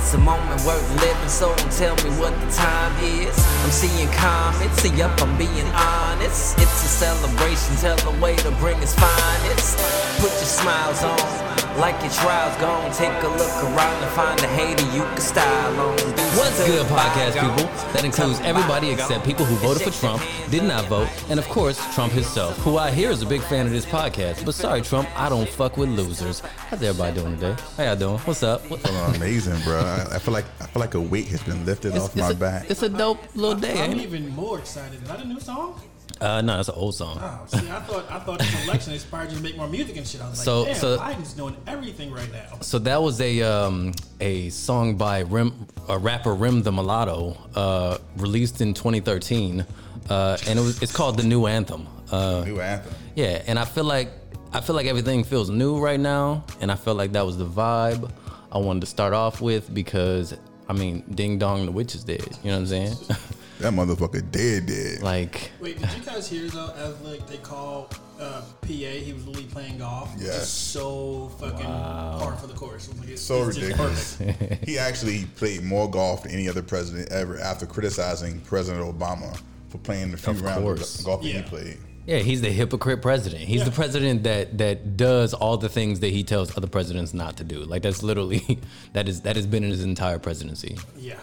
[0.00, 3.36] It's a moment worth living, so don't tell me what the time is.
[3.62, 6.58] I'm seeing comets, see up, I'm being honest.
[6.58, 9.78] It's a celebration, tell the way to bring its finest.
[10.18, 12.90] Put your smiles on, like your trials gone.
[12.92, 15.96] Take a look around and find a hater you can style on.
[16.36, 17.70] What's some good, podcast people?
[17.92, 21.78] That includes everybody except people who voted for Trump, did not vote, and of course,
[21.94, 24.44] Trump himself, who I hear is a big fan of this podcast.
[24.44, 26.40] But sorry, Trump, I don't fuck with losers.
[26.40, 27.56] How's everybody doing today?
[27.76, 28.18] How y'all doing?
[28.18, 28.68] What's up?
[28.70, 29.78] What- Feeling amazing, bro.
[29.80, 32.30] I, I feel like I feel like a weight has been lifted It's, off my
[32.30, 32.70] a, back.
[32.70, 35.02] it's a dope little day, I'm ain't even more excited.
[35.02, 35.80] Is that a new song?
[36.20, 37.18] Uh, no, that's an old song.
[37.20, 40.06] Oh, see, I thought I thought this election inspired you to make more music and
[40.06, 40.20] shit.
[40.20, 42.58] I was like, So- damn, so- Biden's doing everything right now.
[42.60, 47.98] So that was a um, a song by Rim, a rapper Rim the Mulatto, uh,
[48.16, 49.64] released in 2013,
[50.10, 51.86] uh, and it was it's called the New Anthem.
[52.12, 52.92] Uh, New anthem.
[53.14, 54.10] Yeah, and I feel like
[54.52, 57.46] I feel like everything feels new right now, and I felt like that was the
[57.46, 58.10] vibe
[58.52, 60.34] I wanted to start off with because
[60.68, 62.20] I mean, Ding Dong, the witch is dead.
[62.42, 62.96] You know what I'm saying?
[63.60, 65.02] That motherfucker dead, dead.
[65.02, 66.72] like, Wait, did you guys hear though?
[66.76, 70.12] As like they call uh, PA, he was literally playing golf.
[70.14, 70.34] It's Yes.
[70.40, 72.88] just so fucking par for the course.
[72.88, 74.16] It was like, it's, so it's just ridiculous.
[74.16, 74.64] perfect.
[74.68, 79.78] he actually played more golf than any other president ever after criticizing President Obama for
[79.78, 80.98] playing the few Of rounds course.
[80.98, 81.42] of golf that Yeah.
[81.42, 81.78] he played.
[82.06, 83.42] yeah, he's the hypocrite president.
[83.42, 87.36] He's the president that that does all the things that he tells other presidents not
[87.36, 87.58] to do.
[87.64, 88.58] Like that's literally
[88.94, 90.78] that is that has been in his entire presidency.
[90.98, 91.18] Yeah.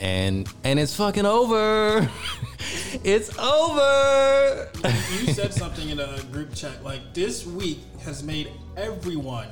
[0.00, 2.08] And and it's fucking over.
[3.04, 4.68] it's over.
[5.20, 9.48] You said something in a group chat like this week has made everyone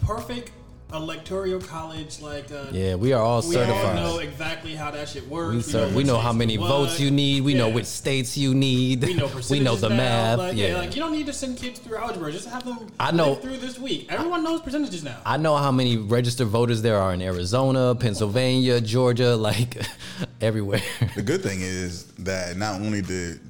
[0.00, 0.52] perfect
[0.92, 2.20] electoral college.
[2.20, 3.94] Like, uh, Yeah, we are all certified.
[3.94, 5.54] we all know exactly how that shit works.
[5.54, 7.44] We, cer- we which know how many do votes you need.
[7.44, 9.02] We know which states you need.
[9.02, 9.96] We know we know percentages the now.
[9.96, 10.38] math.
[10.38, 10.76] Like, yeah.
[10.78, 12.32] like you don't need to send kids through algebra.
[12.32, 14.06] Just have them I know- through this week.
[14.10, 15.18] Everyone knows percentages now.
[15.26, 19.76] I know how many registered voters there are in Arizona, Pennsylvania, Georgia, like
[20.40, 20.80] everywhere.
[21.14, 23.40] The good thing is that not only did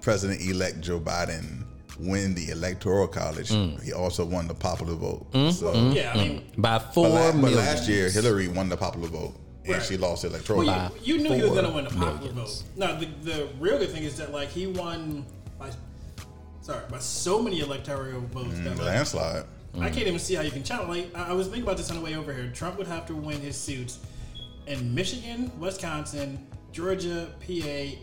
[0.00, 1.64] President-elect Joe Biden
[1.98, 3.82] win the electoral college, Mm.
[3.82, 5.30] he also won the popular vote.
[5.32, 5.52] Mm?
[5.52, 5.92] So, mm-hmm.
[5.96, 6.28] yeah, I mm.
[6.28, 9.82] mean, By but, four la- but last year Hillary won the popular vote and Right.
[9.82, 10.64] she lost the electoral.
[10.64, 12.62] well, you, you knew he was going to win the popular millions.
[12.62, 12.78] vote.
[12.78, 15.24] No, the, the real good thing is that like he won
[15.58, 15.70] by
[16.62, 19.44] sorry by so many electoral votes mm, that like, landslide.
[19.80, 20.88] I can't even see how you can challenge.
[20.88, 22.50] Like I I was thinking about this on the way over here.
[22.54, 23.98] Trump would have to win his suits
[24.66, 27.98] in Michigan, Wisconsin, Georgia, PA,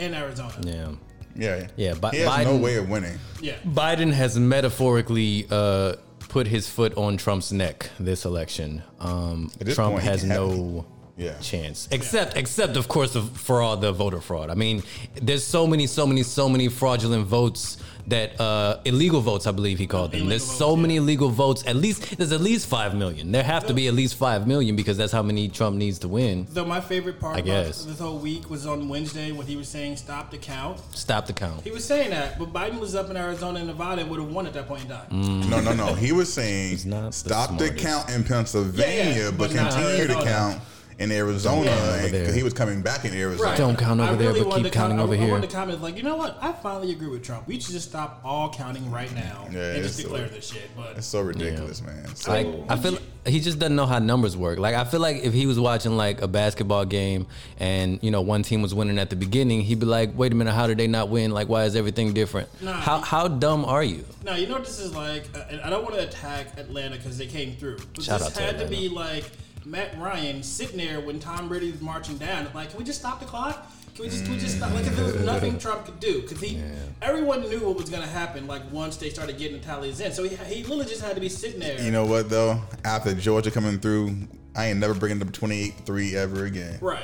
[0.00, 0.54] and Arizona.
[0.62, 0.88] yeah.
[1.36, 3.18] Yeah, Yeah, Bi- he has no way of winning.
[3.40, 3.56] Yeah.
[3.66, 5.94] Biden has metaphorically uh,
[6.28, 8.82] put his foot on Trump's neck this election.
[9.00, 10.86] Um, this Trump point, has no
[11.16, 11.38] Yeah.
[11.40, 14.50] chance, except except of course for all the voter fraud.
[14.50, 14.82] I mean,
[15.14, 17.76] there's so many, so many, so many fraudulent votes
[18.08, 19.46] that uh, illegal votes.
[19.46, 20.20] I believe he called them.
[20.20, 20.82] Illegal There's votes, so yeah.
[20.82, 21.66] many illegal votes.
[21.66, 23.32] At least there's at least five million.
[23.32, 26.08] There have to be at least five million because that's how many Trump needs to
[26.08, 26.46] win.
[26.50, 27.84] Though my favorite part I about guess.
[27.84, 30.80] this whole week was on Wednesday when he was saying stop the count.
[30.94, 31.62] Stop the count.
[31.62, 34.30] He was saying that, but Biden was up in Arizona and Nevada and would have
[34.30, 35.06] won at that point in time.
[35.10, 35.48] Mm.
[35.48, 35.94] No, no, no.
[35.94, 37.84] He was saying not the stop the, smartest.
[37.84, 40.24] count in Pennsylvania, Yeah, yeah, but, but continue to Arizona.
[40.24, 40.60] count
[40.98, 41.64] in Arizona.
[41.66, 42.04] Yeah.
[42.04, 43.56] and he was coming back in Arizona.
[43.56, 45.30] Don't count over there, but keep to com- counting I- over I, here.
[45.30, 46.38] wanted to comment like, you know what?
[46.40, 47.46] I finally agree with Trump.
[47.48, 50.46] We should just stop all counting right now Yeah, and just it's declare so- this
[50.52, 50.70] shit.
[50.76, 52.14] But It's so ridiculous, man.
[52.14, 54.58] So, Like I feel he just doesn't know how numbers work.
[54.58, 57.26] Like I feel like if he was watching like a basketball game
[57.58, 60.34] and you know one team was winning at the beginning, he'd be like, "Wait a
[60.34, 61.30] minute, how did they not win?
[61.30, 62.48] Like why is everything different?
[62.62, 65.24] Nah, how he- how dumb are you?" now you know what this is like.
[65.34, 67.78] Uh, and I don't want to attack Atlanta because they came through.
[67.94, 69.24] But Shout this out to had to be like
[69.64, 72.48] Matt Ryan sitting there when Tom Brady was marching down.
[72.54, 73.70] Like, can we just stop the clock?
[73.94, 74.72] Can we just, can we just stop?
[74.72, 76.60] Like, if there was nothing Trump could do, because he,
[77.00, 78.46] everyone knew what was going to happen.
[78.46, 81.20] Like once they started getting the tallies in, so he, he literally just had to
[81.20, 81.80] be sitting there.
[81.80, 82.60] you know what though?
[82.84, 84.16] After Georgia coming through,
[84.56, 86.78] I ain't never bringing up 28-3 ever again.
[86.80, 87.02] right.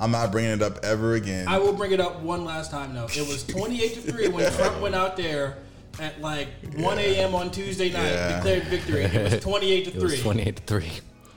[0.00, 1.48] I'm not bringing it up ever again.
[1.48, 3.06] I will bring it up one last time though.
[3.06, 5.58] It was 28 to 3 when Trump went out there
[5.98, 6.46] at like
[6.76, 7.34] 1 a.m.
[7.34, 8.36] on Tuesday night, Yeah.
[8.36, 9.02] declared victory.
[9.02, 10.22] It was 28 to It was 3.
[10.22, 10.92] twenty eight to three.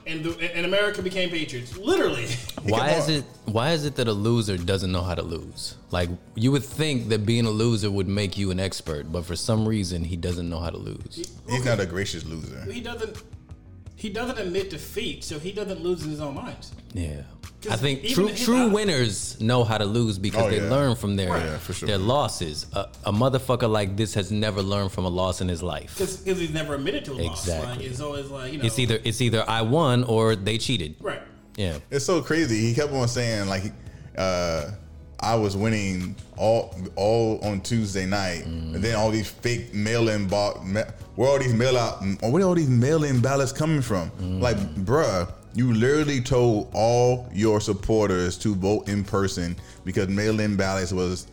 [0.06, 1.76] And, the, and America became patriots.
[1.76, 2.26] Literally.
[2.62, 5.76] Why is it why is it that a loser doesn't know how to lose?
[5.90, 9.34] Like you would think that being a loser would make you an expert, but for
[9.34, 11.32] some reason he doesn't know how to lose.
[11.48, 12.62] He's not a gracious loser.
[12.70, 13.20] He doesn't
[14.02, 16.56] he doesn't admit defeat, so he doesn't lose in his own mind.
[16.92, 17.22] Yeah.
[17.70, 20.68] I think true true out- winners know how to lose because Oh, they yeah.
[20.76, 21.86] learn from their Yeah, sure.
[21.86, 22.66] their losses.
[22.72, 25.94] A, a motherfucker like this has never learned from a loss in his life.
[25.96, 27.46] Because he's never admitted to a loss.
[27.48, 27.86] Like, Exactly.
[27.86, 28.64] it's always like, you know.
[28.64, 30.96] It's either it's either I won or they cheated.
[31.00, 31.22] Right.
[31.56, 31.78] Yeah.
[31.92, 32.58] It's so crazy.
[32.66, 33.70] He kept on saying like,
[34.18, 34.72] uh,
[35.20, 40.60] I was winning all all on Tuesday night, and then all these fake mail-in ball.
[41.16, 42.02] Ma- where all these mail out?
[42.22, 44.10] Where all these mail-in ballots coming from?
[44.40, 50.92] Like, bruh, you literally told all your supporters to vote in person because mail-in ballots
[50.92, 51.26] was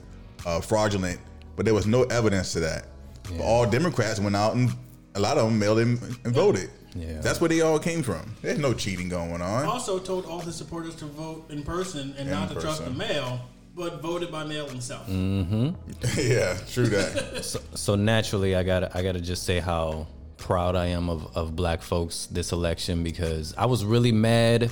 [0.46, 1.20] uh, fraudulent,
[1.56, 2.88] but there was no evidence to that.
[3.24, 4.72] But all Democrats went out and
[5.16, 6.70] a lot of them mailed in and voted.
[6.96, 7.20] Yeah.
[7.22, 8.36] That's where they all came from.
[8.42, 9.66] There's no cheating going on.
[9.66, 13.42] Also told all his supporters to vote in person and not to trust the mail,
[13.76, 15.08] but voted by mail himself.
[15.08, 15.70] Mm-hmm.
[16.20, 17.44] yeah, true that.
[17.44, 20.08] So, so naturally, I got to I got to just say how
[20.38, 24.72] proud I am of, of black folks this election because I was really mad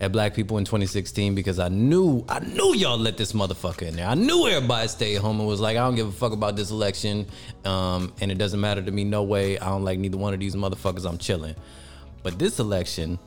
[0.00, 3.96] at black people in 2016 because I knew I knew y'all let this motherfucker in
[3.96, 4.06] there.
[4.06, 6.70] I knew everybody stayed home and was like, I don't give a fuck about this
[6.70, 7.26] election,
[7.64, 9.58] um, and it doesn't matter to me no way.
[9.58, 11.08] I don't like neither one of these motherfuckers.
[11.08, 11.54] I'm chilling.
[12.22, 13.18] But this election,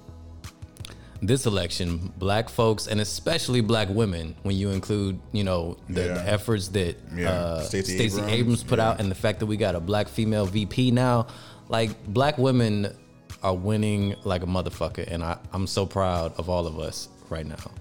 [1.21, 6.13] this election, black folks and especially black women, when you include, you know, the, Yeah.
[6.13, 7.31] the efforts that Yeah.
[7.31, 8.89] uh, Stacey Stacey Abrams, Abrams, put yeah.
[8.89, 11.27] out, and the fact that we got a black female VP now,
[11.69, 12.95] like black women
[13.43, 17.45] are winning like a motherfucker, and I, I'm so proud of all of us right
[17.45, 17.71] now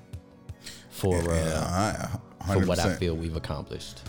[0.90, 2.08] for uh,
[2.44, 4.02] I- for what I feel we've accomplished.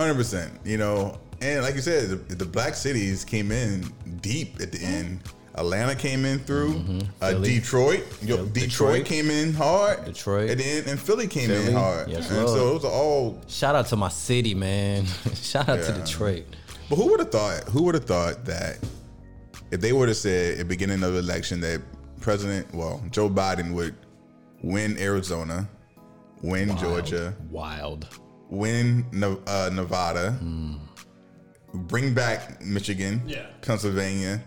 [0.00, 0.52] Hundred percent.
[0.64, 4.80] You know, and like you said, the, the black cities came in deep at the
[4.82, 5.20] end.
[5.56, 6.70] Atlanta came in through.
[6.70, 7.00] Uh, Mm-hmm.
[7.20, 7.48] Philly.
[7.60, 9.04] Detroit, yo, Detroit, Detroit.
[9.06, 10.04] came in hard.
[10.04, 10.50] Detroit.
[10.50, 11.68] at the end, and Philly came Philly.
[11.68, 12.08] in hard.
[12.10, 12.48] Yes, and Lord.
[12.48, 13.40] so those are all.
[13.46, 15.06] Shout out to my city, man.
[15.34, 16.44] Shout out to Detroit.
[16.90, 17.64] But who would have thought?
[17.70, 18.78] Who would have thought that
[19.70, 21.80] if they would have said at the beginning of the election that
[22.20, 23.94] President, well, Joe Biden would
[24.62, 25.68] win Arizona,
[26.42, 28.06] win Georgia, Wild.
[28.50, 29.04] win
[29.46, 30.38] uh, Nevada,
[31.72, 33.46] bring back Michigan, Yeah.
[33.62, 34.42] Pennsylvania,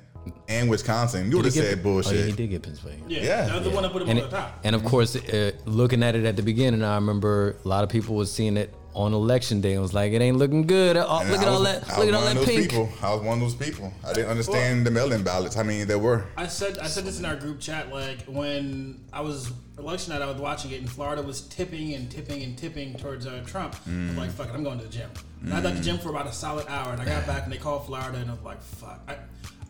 [0.47, 1.29] and Wisconsin.
[1.31, 2.15] You would have Did he get- said Oh, bullshit.
[2.19, 3.03] yeah, he did get Pennsylvania.
[3.07, 3.45] Yeah, Yeah.
[3.47, 4.59] that was the one that put him and, on it- the top.
[4.63, 7.89] and of course, uh, looking at it at the beginning, I remember a lot of
[7.89, 11.19] people was seeing it on election day and was like, "It ain't looking good." Oh,
[11.19, 11.83] And look I at all that!
[11.87, 12.69] I Look was at all one that of those pink.
[12.71, 12.89] People.
[13.03, 13.93] I was one of those people.
[14.03, 15.55] I didn't understand the mail-in ballots.
[15.55, 16.25] I mean, there were?
[16.35, 17.91] I said I said this in our group chat.
[17.93, 22.09] Like when I was election night, I was watching it, and Florida was tipping and
[22.09, 23.75] tipping and tipping towards uh, Trump.
[23.85, 25.11] I'm like, fuck it, I'm going to the gym.
[25.43, 27.43] And I was at the gym for about a solid hour, and I got back
[27.43, 28.99] and they called Florida, and I was like, fuck.
[29.07, 29.17] I,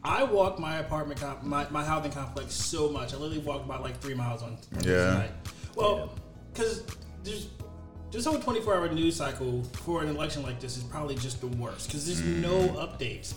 [0.03, 3.13] I walk my apartment, comp- my, my housing complex so much.
[3.13, 5.13] I literally walked about like three miles on, on Yeah.
[5.13, 5.31] night.
[5.75, 6.15] Well,
[6.53, 6.83] because
[7.23, 7.47] there's
[8.11, 11.47] this whole 24 hour news cycle for an election like this is probably just the
[11.47, 12.41] worst because there's mm.
[12.41, 13.33] no updates.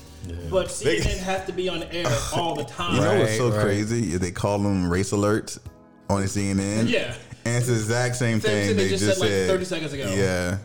[0.51, 2.95] But They- CNN has to be on air all the time.
[2.95, 3.63] You know what's so right.
[3.63, 4.17] crazy?
[4.17, 5.59] They call them race alerts
[6.09, 6.89] on CNN.
[6.89, 7.15] Yeah.
[7.45, 9.65] And it's the exact same, Same thing thing they, they just just said, like, 30
[9.65, 10.13] seconds ago.
[10.15, 10.59] Yeah.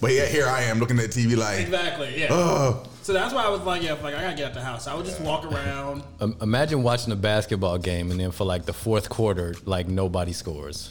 [0.00, 2.20] But yeah, here I am looking at TV like, Exactly.
[2.20, 2.28] Yeah.
[2.30, 4.86] oh, So that's why I was like, yeah, like I gotta get out the house.
[4.86, 6.02] I would just walk around.
[6.20, 10.32] Um, imagine watching a basketball game and then for like the fourth quarter, like nobody
[10.32, 10.90] scores.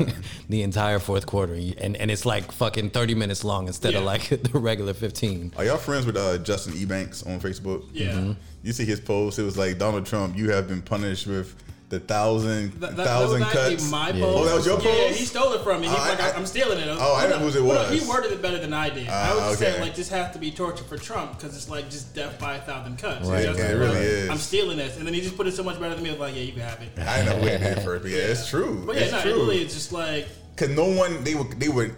[0.48, 4.06] the entire fourth quarter, and and it's like fucking thirty minutes long instead of Yeah.
[4.06, 5.52] like the regular fifteen.
[5.56, 7.84] are y'all friends with uh, Justin Ebanks on Facebook?
[7.92, 8.34] Yeah.
[8.62, 9.38] You see his post?
[9.40, 11.56] It was like Donald Trump, you have been punished with
[11.88, 13.90] the thousand that, thousand that was actually cuts.
[13.90, 14.24] my Yeah.
[14.24, 14.38] post.
[14.38, 15.18] Oh, that was your yeah, post?
[15.20, 15.86] he stole it from me.
[15.86, 16.88] He's Oh, like, I- I, am stealing it.
[16.90, 18.02] Oh, I didn't know who it well, no, was.
[18.02, 19.08] he worded it better than I did.
[19.08, 19.70] I Ah, was just okay.
[19.70, 22.56] saying, like, this has to be torture for Trump because it's like just death by
[22.56, 23.28] a thousand cuts.
[23.28, 24.28] Right, Just yeah, it like, really is.
[24.30, 26.10] I'm stealing this, and then he just put it so much better than me.
[26.10, 26.88] I was like, yeah, you can have it.
[26.98, 28.82] I didn't know who it did first, but yeah, it's true.
[28.84, 29.32] But yeah, it's no, it true.
[29.34, 31.94] really is just like because no one they would they would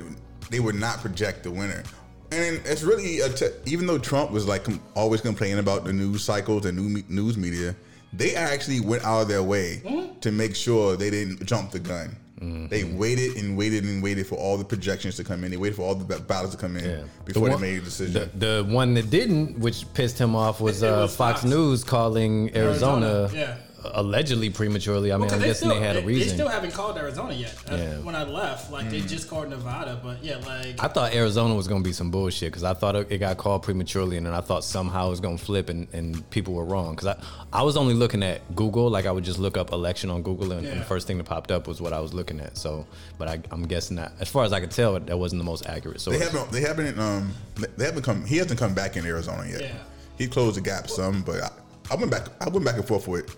[0.51, 1.83] they would not project the winner.
[2.31, 5.95] And it's really a t- even though Trump was like com- always complaining about the
[5.95, 7.75] news cycles and new me- news media,
[8.13, 10.21] they actually went out of their way Mm-hmm.
[10.21, 12.17] to make sure they didn't jump the gun.
[12.41, 12.69] Mm-hmm.
[12.69, 15.51] They waited and waited and waited for all the projections to come in.
[15.51, 17.03] They waited for all the ba- ballots to come in Yeah.
[17.25, 18.31] before The they made a decision.
[18.39, 21.45] The, the one that didn't, which pissed him off, was, It uh, was Fox, Fox.
[21.51, 23.57] News calling Arizona, Arizona, yeah.
[23.95, 25.13] Allegedly prematurely.
[25.13, 26.29] I mean, Because I'm they guessing still, they had a reason.
[26.29, 27.55] They still haven't called Arizona yet.
[27.71, 27.99] Uh, Yeah.
[28.01, 28.91] When I left, like Mm.
[28.91, 32.51] they just called Nevada, but yeah, like I thought Arizona was gonna be some bullshit
[32.53, 35.21] because I thought it it got called prematurely, and then I thought somehow it was
[35.21, 37.17] gonna flip, and, and people were wrong because I,
[37.53, 40.53] I was only looking at Google, like I would just look up election on Google,
[40.53, 42.57] and, and the first thing that popped up was what I was looking at.
[42.59, 42.87] So,
[43.19, 45.67] but I, I'm guessing that, as far as I could tell, that wasn't the most
[45.67, 46.51] accurate So They haven't.
[46.53, 46.99] They haven't.
[46.99, 47.33] Um.
[47.77, 48.25] They haven't come.
[48.25, 49.61] He hasn't come back in Arizona yet.
[49.63, 49.69] Yeah.
[50.17, 51.51] He closed the gap some, but I,
[51.91, 52.29] I went back.
[52.41, 53.37] I went back and forth with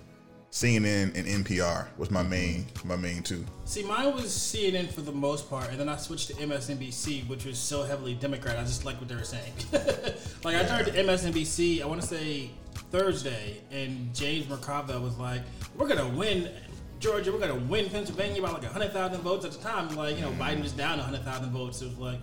[0.50, 3.44] CNN and NPR was my main my main two.
[3.64, 7.44] See, mine was CNN for the most part, and then I switched to MSNBC, which
[7.44, 8.58] was so heavily Democrat.
[8.58, 9.52] I just like what they were saying.
[10.42, 12.50] like I turned to MSNBC, I want to say
[12.90, 15.42] Thursday, and James Mercado was like,
[15.76, 16.50] "We're gonna win."
[16.98, 19.94] Georgia, we're gonna win Pennsylvania by like hundred thousand votes at the time.
[19.96, 20.42] Like, you know, mm-hmm.
[20.42, 21.80] Biden was down hundred thousand votes.
[21.80, 22.18] It was like,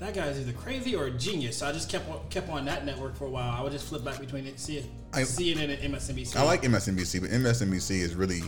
[0.00, 1.56] that guy's either crazy or a genius.
[1.58, 3.50] So I just kept on, kept on that network for a while.
[3.58, 6.36] I would just flip back between it, see it, C- I- CNN and MSNBC.
[6.36, 8.42] I like MSNBC, but MSNBC is really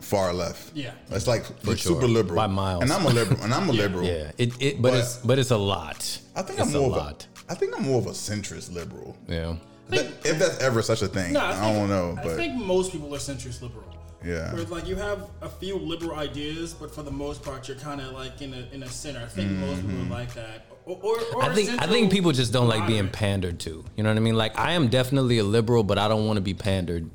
[0.00, 0.76] far left.
[0.76, 0.92] Yeah.
[1.10, 1.94] it's like it's sure.
[1.94, 2.82] super liberal By miles.
[2.82, 4.04] And I'm a liberal, and I'm a liberal.
[4.04, 6.20] Yeah, it, it but, But- it's but it's a lot.
[6.34, 8.72] I think it's I'm more a of a, I think I'm more of a centrist
[8.72, 9.16] liberal.
[9.28, 9.56] yeah.
[9.88, 12.56] That- if that's ever such a thing, No, I, think- don't know, But I think
[12.56, 13.84] most people are centrist liberal.
[14.24, 14.52] Yeah.
[14.54, 18.00] Where like you have a few liberal ideas, but for the most part, you're kind
[18.00, 19.20] of like in a in a center.
[19.20, 20.12] I think most people Mm-hmm.
[20.12, 20.66] are like that.
[20.84, 23.84] Or, or, or I think I think people just don't like being pandered to.
[23.96, 24.36] You know what I mean?
[24.36, 27.10] Like I am definitely a liberal, but I don't want to be pandered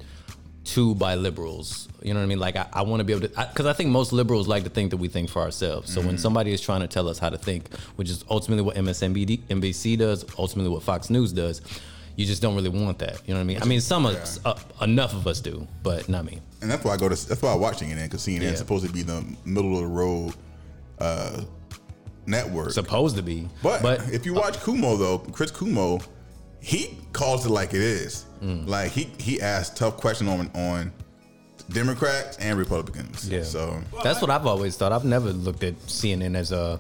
[0.64, 1.88] to by liberals.
[2.04, 2.40] You know what I mean?
[2.40, 4.70] Like I, I want to be able to because I, think most liberals like to
[4.70, 5.92] think that we think for ourselves.
[5.92, 6.08] So Mm-hmm.
[6.10, 9.98] when somebody is trying to tell us how to think, which is ultimately what MSNBC
[9.98, 11.62] does, ultimately what Fox News does,
[12.16, 13.22] you just don't really want that.
[13.28, 13.62] You know what I mean?
[13.62, 16.40] I mean, some of us, uh, enough of us do, but not me.
[16.62, 18.50] and that's why I go to that's why I watch CNN because CNN Yeah.
[18.50, 20.34] is supposed to be the middle of the road
[21.00, 21.42] uh,
[22.26, 22.72] network.
[22.72, 26.04] Supposed to be, But, but if you watch Cuomo though, Chris Cuomo,
[26.60, 28.26] he calls it like it is.
[28.44, 28.68] Mm.
[28.68, 30.92] Like he he asks tough questions on on
[31.70, 33.28] Democrats and Republicans.
[33.30, 33.44] Yeah.
[33.44, 34.92] So That's what I've always thought.
[34.92, 36.80] I've never looked at CNN as a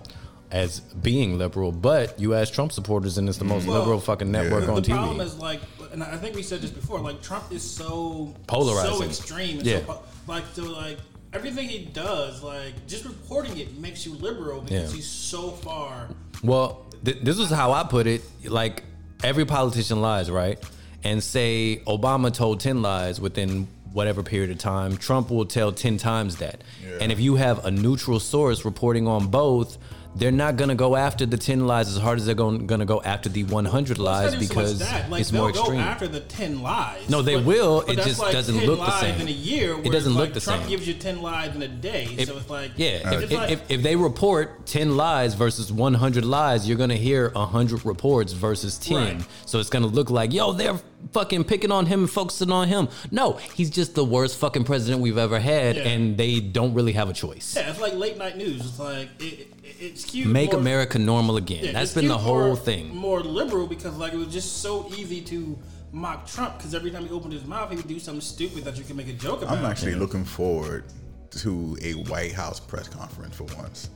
[0.51, 4.31] as being liberal, but you ask Trump supporters, and it's the most Well, liberal fucking
[4.31, 4.69] network Yeah.
[4.71, 5.61] on the problem is like,
[5.93, 6.99] and I think we said this before.
[6.99, 8.93] Like Trump is so Polarizing.
[8.97, 9.57] so extreme.
[9.59, 9.85] And Yeah.
[9.85, 10.97] So, like so, like
[11.33, 14.95] everything he does, like just reporting it makes you liberal because Yeah.
[14.95, 16.09] he's so far.
[16.43, 18.21] Well, th- this is how I put it.
[18.45, 18.83] Like
[19.23, 20.59] every politician lies, right?
[21.03, 25.97] And say Obama told ten lies within whatever period of time, Trump will tell ten
[25.97, 26.61] times that.
[26.83, 26.97] Yeah.
[27.01, 29.77] And if you have a neutral source reporting on both.
[30.13, 33.01] They're not gonna go after the ten lies as hard as they're going, gonna go
[33.01, 34.81] after the 100 lies It's so because.
[35.09, 35.79] Like, it's they'll more go extreme.
[35.79, 37.09] after the ten lies.
[37.09, 37.83] No, they but- will.
[37.87, 39.21] but It just like doesn't 10 look the same.
[39.21, 40.69] In a year, It doesn't look like, the Trump same.
[40.69, 43.51] gives you ten lies in a day, If- so it's like yeah, it's if, like,
[43.51, 48.33] if, if they report 10 lies versus 100 lies, you're going to hear 100 reports
[48.33, 48.95] versus 10.
[49.17, 49.25] Right.
[49.45, 50.79] So it's going to look like, yo, they're
[51.13, 52.87] fucking picking on him and focusing on him.
[53.09, 55.87] No, he's just the worst fucking president we've ever had, Yeah.
[55.87, 57.53] and they don't really have a choice.
[57.57, 58.61] yeah, it's like late night news.
[58.65, 60.27] It's like it, it's skewed.
[60.27, 61.63] Make more- America normal again.
[61.65, 62.95] Yeah, That's it's been the whole more- thing.
[62.95, 65.57] More liberal because like it was just so easy to
[65.91, 68.77] mock Trump because every time he opened his mouth, he would do something stupid that
[68.77, 69.57] you can make a joke about.
[69.57, 70.85] I'm actually looking forward
[71.31, 73.89] to a White House press conference for once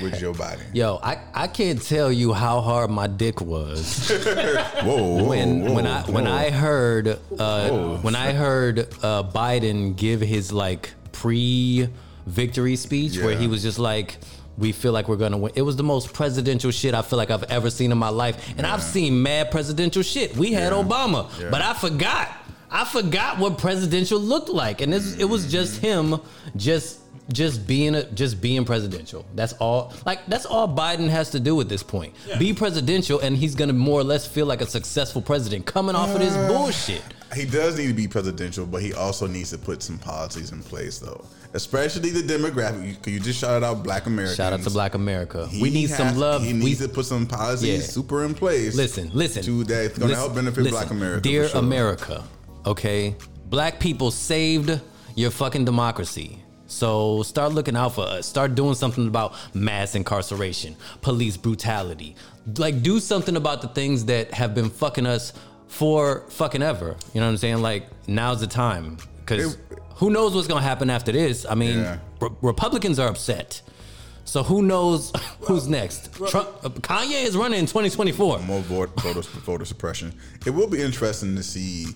[0.00, 0.62] with Joe Biden.
[0.72, 4.08] Yo, I, I can't tell you how hard my dick was
[4.82, 6.32] Whoa, whoa, when whoa, when I when whoa.
[6.32, 11.88] I heard uh, when I heard uh, Biden give his like pre
[12.26, 14.16] victory speech where he was just like.
[14.56, 15.52] We feel like we're gonna win.
[15.56, 18.54] It was the most presidential shit I feel like I've ever seen in my life,
[18.56, 20.36] and I've seen mad presidential shit.
[20.36, 20.82] We had Yeah.
[20.82, 21.50] Obama, Yeah.
[21.50, 22.28] but I forgot.
[22.70, 26.20] I forgot what presidential looked like, and it was just him,
[26.56, 26.98] just
[27.32, 29.24] just being a, just being presidential.
[29.34, 29.92] That's all.
[30.04, 32.14] Like that's all Biden has to do at this point.
[32.28, 32.38] Yeah.
[32.38, 36.10] Be presidential, and he's gonna more or less feel like a successful president coming off
[36.10, 37.02] of this uh, bullshit.
[37.34, 40.62] He does need to be presidential, but he also needs to put some policies in
[40.62, 41.24] place, though.
[41.52, 43.06] Especially the demographic.
[43.06, 44.34] You, you just shouted out Black America.
[44.34, 45.46] Shout out to Black America.
[45.48, 46.44] He we need some love.
[46.44, 47.80] He we, needs to put some policies Yeah.
[47.86, 48.76] super in place.
[48.76, 49.42] listen, listen.
[49.44, 50.78] To that's going to Listen, help benefit listen.
[50.78, 51.20] Black America.
[51.22, 51.58] Dear sure.
[51.60, 52.24] America,
[52.66, 53.16] okay?
[53.50, 54.80] Black people saved
[55.16, 56.43] your fucking democracy.
[56.66, 58.26] So start looking out for us.
[58.26, 62.16] Start doing something about mass incarceration, police brutality.
[62.58, 65.32] Like do something about the things that have been fucking us
[65.68, 66.96] for fucking ever.
[67.12, 67.62] You know what I'm saying?
[67.62, 69.56] Like now's the time cuz
[69.96, 71.46] who knows what's going to happen after this?
[71.48, 71.98] I mean, Yeah.
[72.20, 73.62] Re- Republicans are upset.
[74.24, 76.12] So who knows who's next?
[76.14, 78.38] Trump, uh, Kanye is running in 2024.
[78.40, 80.12] more vote, voter, voter suppression.
[80.46, 81.88] It will be interesting to see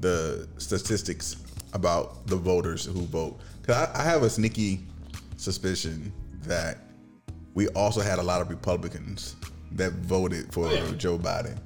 [0.00, 1.36] the statistics
[1.72, 3.38] about the voters who vote.
[3.66, 4.80] 'Cause I, I have a sneaky
[5.36, 6.12] suspicion
[6.44, 6.78] that
[7.54, 9.36] we also had a lot of Republicans
[9.72, 10.90] that voted for Oh, yeah.
[10.96, 11.56] Joe Biden.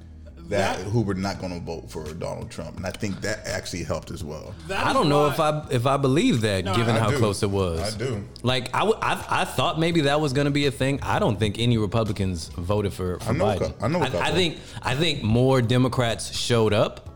[0.49, 3.45] That, That- who were not going to vote for Donald Trump, and I think that
[3.45, 4.55] actually helped as well.
[4.73, 7.17] I don't know why- if I if I believe that, No, given I how do.
[7.17, 7.81] close it was.
[7.81, 8.23] I do.
[8.43, 10.99] Like I, w- I, I thought maybe that was going to be a thing.
[11.01, 13.59] I don't think any Republicans voted for, for I know Biden.
[13.79, 14.33] cou- I know a I, couple.
[14.35, 17.06] think I think more Democrats showed up,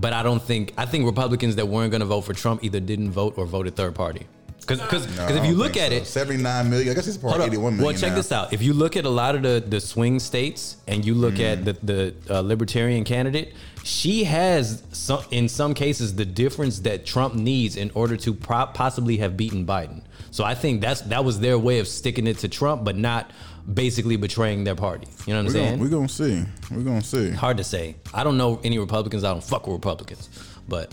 [0.00, 2.80] but I don't think I think Republicans that weren't going to vote for Trump either
[2.80, 4.26] didn't vote or voted third party.
[4.60, 5.96] Because No, I if you look at so.
[5.96, 6.90] it, 79 million.
[6.90, 7.46] I guess it's part up.
[7.46, 7.84] 81 million.
[7.86, 8.16] Well, check now.
[8.16, 8.52] this out.
[8.52, 11.64] If you look at a lot of the, the swing states and you look at
[11.64, 17.34] the, the uh, libertarian candidate, she has some, in some cases the difference that Trump
[17.34, 20.02] needs in order to pro- possibly have beaten Biden.
[20.30, 23.30] So I think that's that was their way of sticking it to Trump, but not
[23.72, 25.06] basically betraying their party.
[25.26, 25.70] You know what I'm saying?
[25.78, 26.44] gonna, we're gonna see.
[26.70, 27.30] We're gonna see.
[27.30, 27.96] Hard to say.
[28.14, 29.24] I don't know any Republicans.
[29.24, 30.28] I don't fuck with Republicans,
[30.68, 30.92] but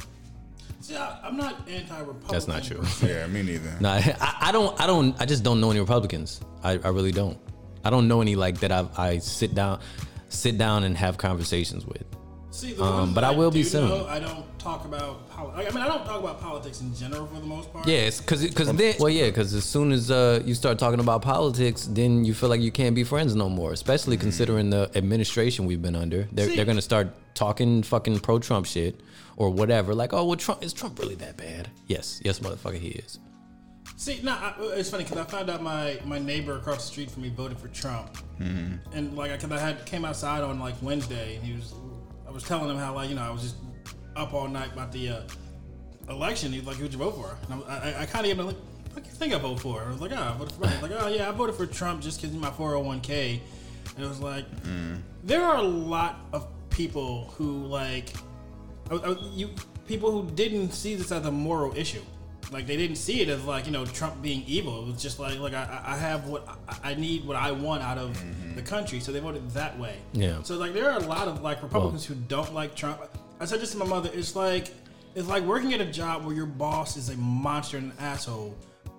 [0.81, 2.27] See, I, I'm not anti-Republican.
[2.31, 2.83] that's not true.
[3.07, 3.75] Yeah, me neither.
[3.79, 4.79] No, I, I don't.
[4.79, 5.19] I don't.
[5.19, 6.41] I just don't know any Republicans.
[6.63, 7.39] I, I really don't.
[7.83, 8.71] I don't know any like that.
[8.71, 9.79] I I sit down,
[10.29, 12.03] sit down and have conversations with.
[12.55, 13.89] See, the Um, but that I will be do soon.
[13.89, 15.69] know, I don't talk about politics.
[15.69, 17.85] I mean, I don't talk about politics in general for the most part.
[17.85, 21.21] Yeah, because because then well yeah because as soon as uh, you start talking about
[21.21, 23.73] politics, then you feel like you can't be friends no more.
[23.73, 28.39] Especially considering the administration we've been under, they're See- they're gonna start talking fucking pro
[28.39, 29.01] Trump shit
[29.35, 29.93] or whatever.
[29.93, 31.69] Like oh well Trump is Trump really that bad?
[31.87, 33.19] Yes, yes motherfucker he is.
[33.97, 37.09] See, no, I, it's funny because I found out my, my neighbor across the street
[37.11, 41.35] from me voted for Trump, and like because I had came outside on like Wednesday,
[41.35, 41.73] and he was
[42.27, 43.55] I was telling him how like you know I was just
[44.15, 45.21] up all night about the uh,
[46.09, 46.51] election.
[46.51, 48.47] He was like, "Who'd you vote for?" And I, I, I kind of gave him
[48.47, 48.55] like,
[48.93, 50.81] "What do you think I voted for?" I was like, "Oh, I voted for." Trump."
[50.81, 53.39] Like, "Oh yeah, I voted for Trump just because my 401k."
[53.95, 54.45] And it was like,
[55.23, 58.09] there are a lot of people who like
[58.91, 59.49] I- you
[59.87, 62.01] people who didn't see this as a moral issue.
[62.51, 64.83] Like they didn't see it as like you know Trump being evil.
[64.83, 67.83] It was just like like I, I have what I- I need, what I want
[67.83, 68.59] out of the mm-hmm.
[68.61, 68.99] country.
[68.99, 69.97] So they voted that way.
[70.13, 70.41] Yeah.
[70.43, 73.01] So like there are a lot of like Republicans who don't like Trump.
[73.39, 74.09] I said this to my mother.
[74.13, 74.69] It's like
[75.15, 78.55] it's like working at a job where your boss is a monster and an asshole,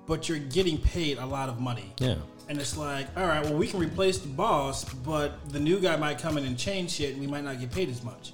[0.07, 1.93] but you're getting paid a lot of money.
[1.99, 2.17] Yeah.
[2.49, 5.97] And it's like, all right, well, we can replace the boss, but the new guy
[5.97, 8.33] might come in and change shit, and we might not get paid as much.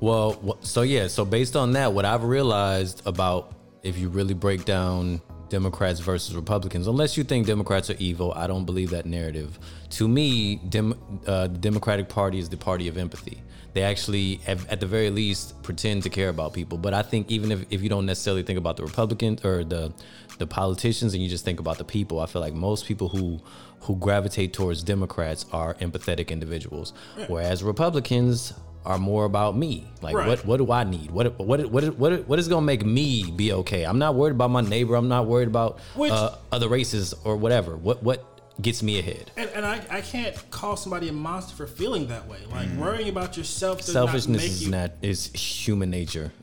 [0.00, 3.52] Well, so yeah, so based on that, what I've realized about
[3.82, 8.46] if you really break down Democrats versus Republicans, unless you think Democrats are evil, I
[8.46, 9.58] don't believe that narrative.
[9.90, 13.42] To me, Dem- uh, the Democratic Party is the party of empathy.
[13.72, 16.76] They actually, at, at the very least, pretend to care about people.
[16.76, 19.92] But I think even if, if you don't necessarily think about the Republicans or the
[20.38, 23.40] the politicians and you just think about the people, I feel like most people who
[23.80, 26.92] who gravitate towards Democrats are empathetic individuals,
[27.28, 28.52] whereas Republicans
[28.84, 29.86] are more about me.
[30.02, 30.28] Like Right.
[30.28, 31.10] what what do I need?
[31.10, 33.84] What what what what what is going to make me be okay?
[33.84, 34.94] I'm not worried about my neighbor.
[34.94, 37.76] I'm not worried about Which- uh, other races or whatever.
[37.76, 38.24] What what
[38.60, 39.30] gets me ahead?
[39.38, 42.40] And, and I, I can't call somebody a monster for feeling that way.
[42.50, 44.70] Like worrying about yourself does Selfishness not make is you.
[44.70, 46.32] not is human nature.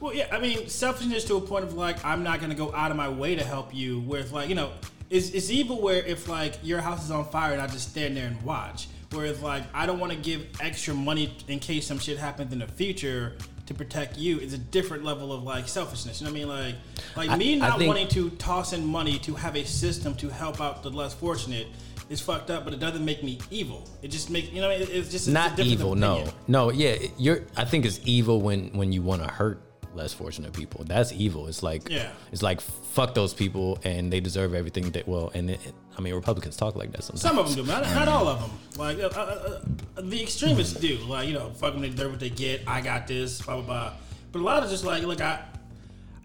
[0.00, 2.90] Well, yeah, I mean, selfishness to a point of like, I'm not gonna go out
[2.90, 4.00] of my way to help you.
[4.00, 4.70] Where it's like, you know,
[5.08, 8.14] it's, it's evil where if like your house is on fire and I just stand
[8.14, 8.88] there and watch.
[9.14, 12.58] Whereas like, I don't want to give extra money in case some shit happens in
[12.58, 14.38] the future to protect you.
[14.38, 16.20] It's a different level of like selfishness.
[16.20, 16.48] You know what I mean?
[16.48, 16.74] Like,
[17.16, 20.28] like I- me not think- wanting to toss in money to have a system to
[20.28, 21.68] help out the less fortunate.
[22.10, 23.88] Is fucked up, but it doesn't make me evil.
[24.02, 24.68] It just makes you know.
[24.68, 25.94] It, it's just it's a not evil.
[25.94, 26.70] No, no.
[26.70, 27.44] Yeah, you're.
[27.56, 29.62] I think it's evil when when you want to hurt
[29.94, 30.84] less fortunate people.
[30.84, 31.46] That's evil.
[31.46, 32.10] It's like Yeah.
[32.32, 35.30] It's like fuck those people and they deserve everything that well.
[35.34, 35.60] And it,
[35.96, 37.22] I mean Republicans talk like that sometimes.
[37.22, 38.50] Some of them do, not, not all of them.
[38.78, 39.60] Like uh, uh,
[39.96, 40.96] uh, the extremists do.
[40.98, 42.62] Like you know, fuck them, they deserve what they get.
[42.66, 43.92] I got this, blah blah blah.
[44.32, 45.44] But a lot of just like, look, I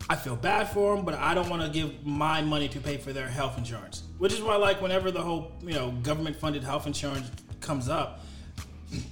[0.10, 2.97] I feel bad for them, but I don't want to give my money to pay
[2.97, 4.03] for their health insurance.
[4.17, 7.29] Which is why, like, whenever the whole you know government funded health insurance
[7.62, 8.21] comes up,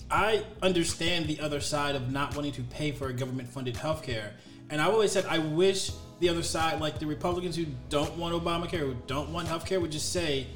[0.09, 4.31] I understand the other side of not wanting to pay for a government funded healthcare.
[4.69, 8.35] And I've always said I wish the other side, like the Republicans who don't want
[8.35, 10.47] Obamacare, who don't want healthcare, would just say,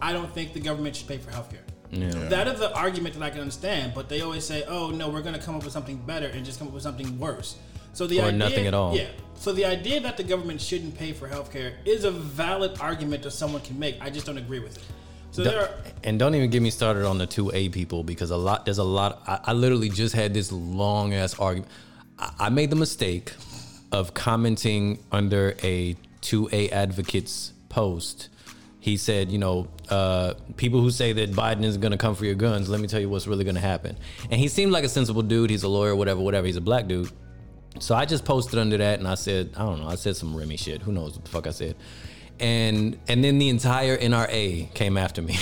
[0.00, 1.64] I don't think the government should pay for healthcare.
[1.90, 2.10] Yeah.
[2.28, 5.22] That is the argument that I can understand, but they always say, "Oh no, we're
[5.22, 7.56] going to come up with something better and just come up with something worse."
[7.94, 8.94] So the Or idea, nothing at all.
[8.94, 9.08] Yeah.
[9.34, 13.30] So the idea that the government shouldn't pay for healthcare is a valid argument that
[13.30, 13.96] someone can make.
[14.00, 14.84] I just don't agree with it.
[15.30, 15.70] So there are
[16.04, 18.78] and don't even get me started on the two A people because a lot there's
[18.78, 19.22] a lot.
[19.26, 21.70] I, I literally just had this long ass argument.
[22.18, 23.32] I, I made the mistake
[23.92, 28.28] of commenting under a two A advocates post.
[28.80, 32.24] He said, you know, uh, people who say that Biden is going to come for
[32.24, 33.96] your guns, let me tell you what's really going to happen.
[34.30, 35.50] And he seemed like a sensible dude.
[35.50, 36.46] He's a lawyer, whatever, whatever.
[36.46, 37.10] He's a black dude.
[37.80, 40.36] So I just posted under that and I said, I don't know, I said some
[40.36, 40.82] Remy shit.
[40.82, 41.76] Who knows what the fuck I said.
[42.40, 45.36] And and then the entire NRA came after me.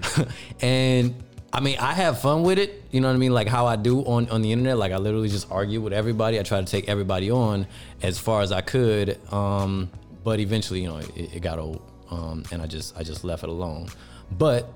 [0.60, 1.14] and
[1.56, 3.32] I mean, I have fun with it, you know what I mean?
[3.32, 4.76] Like how I do on, on the internet.
[4.76, 6.38] Like I literally just argue with everybody.
[6.38, 7.66] I try to take everybody on
[8.02, 9.18] as far as I could.
[9.32, 9.90] Um,
[10.22, 11.80] but eventually, you know, it, it got old.
[12.10, 13.88] Um, and I just I just left it alone.
[14.32, 14.70] But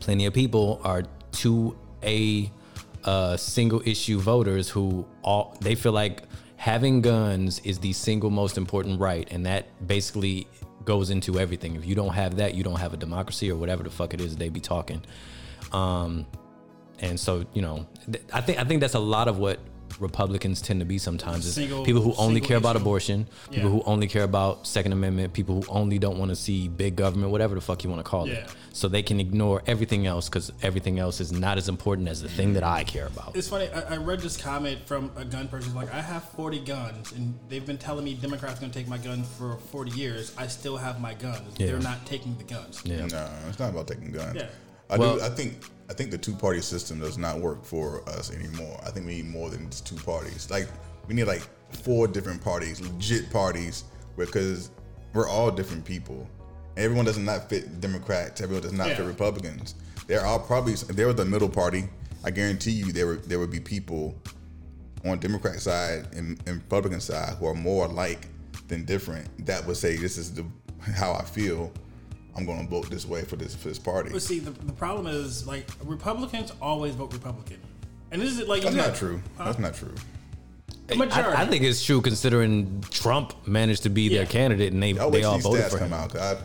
[0.00, 1.02] plenty of people are
[1.32, 2.50] two a
[3.04, 6.22] uh, single issue voters who all they feel like
[6.56, 10.48] having guns is the single most important right, and that basically
[10.86, 11.76] goes into everything.
[11.76, 14.22] If you don't have that, you don't have a democracy or whatever the fuck it
[14.22, 15.02] is they be talking.
[15.72, 16.26] Um,
[17.00, 19.58] and so you know, th- I think I think that's a lot of what
[20.00, 22.82] Republicans tend to be sometimes is Single- people who only single care about issue.
[22.82, 23.76] abortion, people Yeah.
[23.76, 27.30] who only care about Second Amendment, people who only don't want to see big government,
[27.32, 28.34] whatever the fuck you want to call Yeah.
[28.34, 28.50] it.
[28.74, 32.28] So they can ignore everything else because everything else is not as important as the
[32.28, 33.34] thing that I care about.
[33.36, 33.68] It's funny.
[33.70, 35.74] I, I read this comment from a gun person.
[35.74, 38.98] Like, I have 40 guns, and they've been telling me Democrats going to take my
[38.98, 40.32] guns for 40 years.
[40.36, 41.54] I still have my guns.
[41.56, 41.68] Yeah.
[41.68, 42.82] They're not taking the guns.
[42.84, 43.06] Yeah.
[43.06, 44.36] No, it's not about taking guns.
[44.36, 44.48] Yeah.
[44.90, 45.22] I Well- do.
[45.22, 45.54] I think.
[45.88, 48.80] I think the two party system does not work for us anymore.
[48.84, 50.48] I think we need more than just two parties.
[50.50, 50.66] Like
[51.06, 53.84] we need like four different parties, legit parties,
[54.16, 54.70] because
[55.14, 56.26] we're all different people.
[56.76, 58.40] Everyone does not fit Democrats.
[58.40, 58.96] Everyone does not Yeah.
[58.96, 59.76] fit Republicans.
[60.08, 61.88] There are probably if there was a middle party,
[62.24, 64.16] I guarantee you there would there would be people
[65.04, 68.26] on Democrat side and, and Republican side who are more alike
[68.66, 70.44] than different that would say this is the
[70.80, 71.70] how I feel.
[72.36, 74.10] I'm going to vote this way for this for this party.
[74.12, 77.58] But see, the, the problem is like Republicans always vote Republican,
[78.10, 79.22] and this is like That's you not got- true.
[79.38, 79.44] Huh?
[79.44, 79.94] That's not true.
[80.94, 81.14] Majority.
[81.36, 84.18] I, I think it's true considering Trump managed to be Yeah.
[84.18, 85.92] their candidate and they, I'll they all voted for come him.
[85.94, 86.10] out.
[86.12, 86.36] 'cause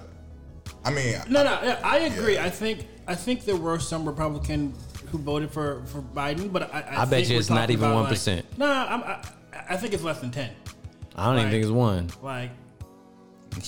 [0.83, 2.33] I, I mean, No, no, yeah, I agree.
[2.35, 2.45] Yeah.
[2.45, 4.73] I think I think there were some Republican
[5.11, 7.87] who voted for, for Biden, but I, I, I bet think you it's not even
[7.91, 8.35] 1%.
[8.37, 9.23] Like, nah, I'm, I,
[9.69, 10.49] I think it's less than ten.
[11.15, 12.09] I don't even think it's one.
[12.23, 12.49] Like,
[13.53, 13.61] I'm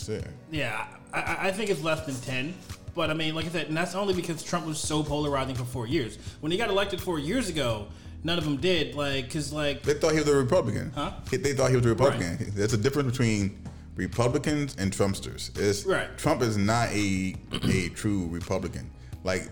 [0.52, 2.54] yeah, I- I, I think it's less than ten.
[2.96, 5.64] But I mean, like I said, and that's only because Trump was so polarizing for
[5.64, 6.18] four years.
[6.42, 7.88] When he got elected four years ago,
[8.24, 8.96] none of them did.
[8.96, 10.92] Like, cause like They thought he was a Republican.
[10.94, 11.14] Huh?
[11.32, 12.52] They thought he was a Republican.
[12.54, 13.60] There's a difference between
[13.96, 15.58] Republicans and Trumpsters.
[15.60, 16.16] It's, Right.
[16.18, 18.90] Trump is not a a true Republican.
[19.24, 19.50] Like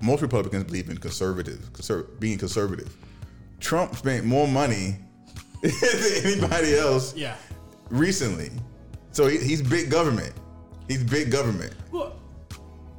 [0.00, 2.96] most Republicans believe in conservative, conser- being conservative.
[3.60, 4.96] Trump spent more money
[5.62, 5.72] than
[6.24, 7.36] anybody else yeah.
[7.88, 8.50] recently.
[9.14, 10.32] So he, he's big government.
[10.88, 11.72] He's big government.
[11.92, 12.16] Well,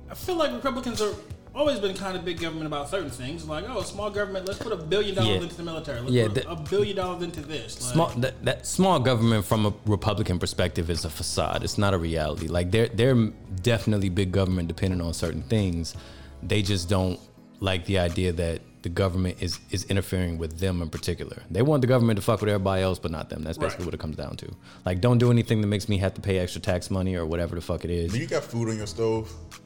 [0.10, 1.14] I feel like Republicans are
[1.54, 3.46] always been kind of big government about certain things.
[3.46, 5.42] Like, oh, small government, let's put a billion dollars Yeah.
[5.44, 6.00] into the military.
[6.00, 7.82] Let's Yeah, put the- a billion dollars into this.
[7.82, 11.64] Like, Small that, that small government from a Republican perspective is a facade.
[11.66, 12.48] It's not a reality.
[12.48, 13.16] Like they're they're
[13.62, 15.96] definitely big government depending on certain things.
[16.42, 17.20] They just don't
[17.60, 21.38] like the idea that the government is is interfering with them in particular.
[21.50, 23.42] They want the government to fuck with everybody else, but not them.
[23.44, 23.88] That's basically Right.
[23.88, 24.48] what it comes down to.
[24.86, 27.56] Like, don't do anything that makes me have to pay extra tax money or whatever
[27.56, 28.14] the fuck it is.
[28.14, 29.26] Do you got food on your stove?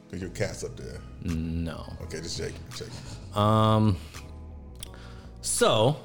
[0.10, 0.99] Cause your cat's up there.
[1.23, 1.79] No.
[2.03, 2.55] Okay, just checking.
[2.77, 2.93] Checking.
[3.38, 3.97] Um.
[5.41, 5.97] So,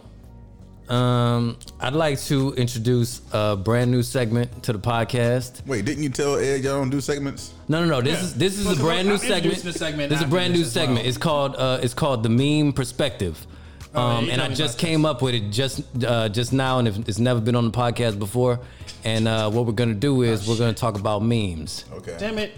[0.89, 5.67] um, I'd like to introduce a brand new segment to the podcast.
[5.67, 7.55] Wait, didn't you tell Ed y'all don't do segments?
[7.69, 8.01] No, no, no.
[8.03, 8.25] This Yeah.
[8.25, 9.63] is this is Well, a brand new I'm segment.
[9.63, 11.01] the segment This is a brand new segment.
[11.01, 11.09] well.
[11.09, 13.47] It's called uh, it's called the meme perspective.
[13.95, 16.53] Oh, yeah, Um, you and I just about came up with it just uh, just
[16.53, 18.61] now, and if- it's never been on the podcast before.
[19.05, 21.85] And uh, what we're gonna do is we're gonna talk about memes.
[21.93, 22.17] Okay.
[22.19, 22.53] damn it.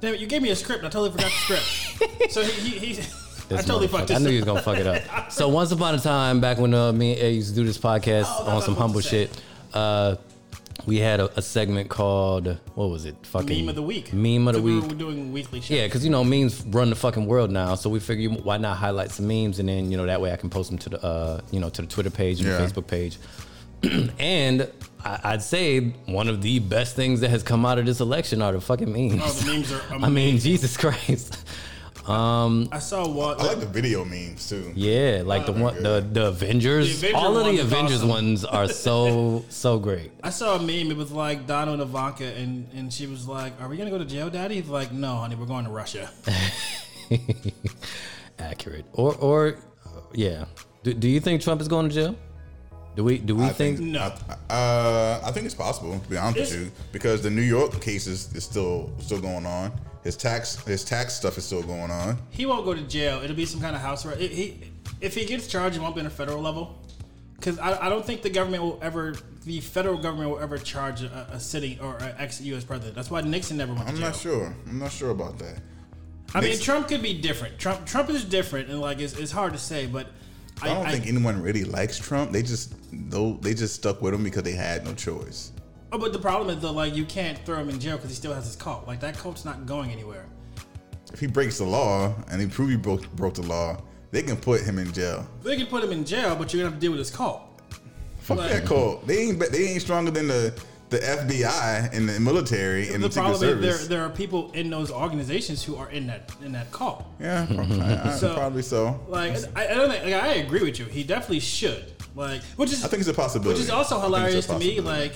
[0.00, 0.84] Damn it, you gave me a script.
[0.84, 2.30] I totally forgot the script.
[2.32, 3.02] so he, he, he
[3.50, 5.30] I totally fucked this I knew he was gonna fuck it up.
[5.32, 7.78] So once upon a time, back when uh, me and Ed used to do this
[7.78, 9.42] podcast Oh, that's on what some I was humble about to shit,
[9.74, 10.16] uh,
[10.86, 13.16] we had a, a segment called what was it?
[13.22, 14.12] Fucking Meme of the week.
[14.12, 14.90] Meme of the So we week.
[14.90, 15.70] were doing weekly shows.
[15.70, 18.76] Yeah, because you know memes run the fucking world now, so we figure why not
[18.76, 21.02] highlight some memes and then you know that way I can post them to the
[21.04, 22.58] uh, you know to the Twitter page and Yeah.
[22.58, 23.18] the Facebook page.
[24.18, 24.68] and
[25.04, 28.40] I, I'd say one of the best things that has come out of this election
[28.42, 29.20] are the fucking memes.
[29.24, 30.38] Oh, the memes are I mean.
[30.38, 31.44] Jesus Christ.
[32.08, 33.40] I saw one.
[33.40, 34.72] I like the video memes too.
[34.74, 37.00] Yeah, like the one the the Avengers.
[37.00, 38.08] The Avenger all of the Avengers awesome.
[38.08, 40.12] ones are so so great.
[40.22, 40.90] I saw a meme.
[40.90, 43.98] It was like Donald and Ivanka, and, and she was like, "Are we gonna go
[43.98, 46.10] to jail, Daddy?" He's like, "No, honey, we're going to Russia."
[48.38, 48.84] Accurate.
[48.92, 50.44] Or or uh, yeah.
[50.82, 52.16] Do, do you think Trump is going to jail?
[52.94, 54.12] Do we do we I think, think, No.
[54.48, 57.42] I, uh, I think it's possible to be honest It's- with you because the New
[57.42, 59.72] York case is, is still still going on.
[60.06, 62.16] His tax his tax stuff is still going on.
[62.30, 63.20] He won't go to jail.
[63.24, 64.20] It'll be some kind of house arrest.
[64.20, 64.60] It- he,
[65.00, 66.78] if he gets charged, it won't be on a federal level.
[67.34, 71.02] Because I, I don't think the government will ever, the federal government will ever charge
[71.02, 72.62] a, a sitting or an ex U.S.
[72.62, 72.94] president.
[72.94, 74.54] That's why Nixon never went to I'm not sure.
[74.68, 75.60] I'm not sure about that.
[76.34, 77.58] I mean, Trump could be different.
[77.58, 80.06] Trump Trump is different, and like it's, it's hard to say, but
[80.62, 82.30] I don't think anyone really likes Trump.
[82.30, 85.50] They just though they just stuck with him because they had no choice.
[85.96, 88.16] Oh, but the problem is though, like you can't throw him in jail because he
[88.16, 88.86] still has his cult.
[88.86, 90.26] Like that cult's not going anywhere.
[91.10, 93.78] If he breaks the law and he prove he broke broke the law,
[94.10, 95.26] they can put him in jail.
[95.42, 97.40] They can put him in jail, but you're gonna have to deal with his cult.
[98.20, 99.06] Fuck Like- that cult.
[99.06, 100.52] They ain't they ain't stronger than the
[100.90, 103.88] the FBI and the military and The the, Secret problem is there Service.
[103.88, 107.06] there are people in those organizations who are in that in that cult.
[107.18, 109.00] yeah, I- I- So- probably so.
[109.08, 110.84] Like I, I don't think like, I agree with you.
[110.84, 111.92] He definitely should.
[112.14, 113.58] Like which is I think it's a possibility.
[113.60, 114.80] which is also I think it's a hilarious to me.
[114.80, 115.14] Like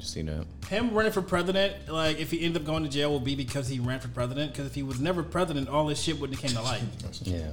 [0.00, 0.46] you see that?
[0.68, 1.88] him running for president.
[1.88, 4.52] Like if he ended up going to jail, will be because he ran for president.
[4.52, 6.82] Because if he was never president, all this shit wouldn't have came to light.
[7.22, 7.50] Yeah.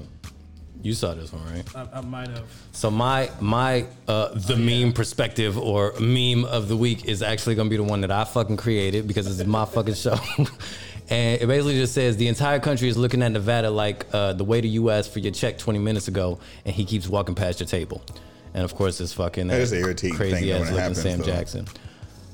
[0.83, 1.75] You saw this one, right?
[1.75, 2.45] I, I might have.
[2.71, 7.69] So my my uh the meme perspective or meme of the week is actually gonna
[7.69, 10.17] be the one that I fucking created because it's my fucking show.
[11.09, 14.43] And it basically just says the entire country is looking at Nevada like uh, the
[14.43, 17.67] waiter you asked for your check 20 minutes ago, and he keeps walking past your
[17.67, 18.01] table.
[18.53, 21.19] And of course, it's fucking That is an irritating crazy thing ass looking happens, Sam
[21.19, 21.25] though.
[21.25, 21.67] Jackson.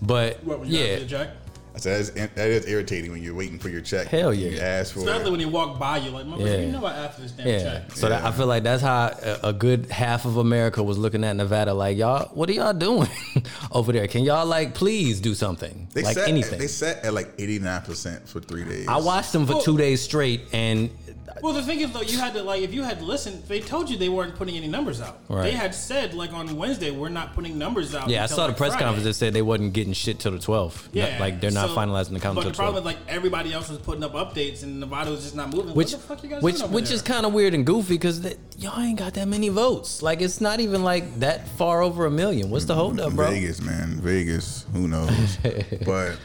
[0.08, 1.30] But What, when you yeah, Jack?
[1.76, 4.06] I said that's, that is irritating when you're waiting for your check.
[4.06, 4.50] Hell yeah.
[4.50, 5.32] You ask for Especially it.
[5.32, 6.66] when you walk by, you're like, "Motherfucker, Yeah.
[6.68, 7.64] you know I asked for this damn Yeah.
[7.64, 11.00] check." So that, I feel like that's how a, a good half of America was
[11.00, 11.74] looking at Nevada.
[11.74, 13.10] Like, y'all, what are y'all doing
[13.72, 14.08] over there?
[14.08, 15.88] Can y'all like please do something?
[15.94, 16.60] They like sat, anything.
[16.60, 18.88] They sat at like 89 percent for three days.
[18.88, 20.92] I watched them for Well- two days straight, and
[21.42, 23.90] Well, the thing is, though, you had to like if you had listened, they told
[23.90, 25.20] you they weren't putting any numbers out.
[25.30, 25.44] Right.
[25.44, 28.10] They had said like on Wednesday, we're not putting numbers out.
[28.10, 28.86] yeah, I until, saw the press Friday.
[28.86, 30.90] conference that said they wasn't getting shit till the 12th.
[30.94, 32.56] Yeah, Not- like they're not so- finalizing the count But till the the 12th.
[32.58, 35.74] problem is like everybody else was putting up updates and Nevada was just not moving.
[35.76, 36.96] which what the fuck you guys which doing over which there?
[36.96, 38.22] is kind of weird and goofy because
[38.58, 40.02] y'all ain't got that many votes.
[40.02, 42.50] Like it's not even like that far over a million.
[42.50, 43.30] What's the holdup, bro?
[43.32, 44.66] Vegas, man, Vegas.
[44.74, 45.38] Who knows?
[45.86, 46.18] but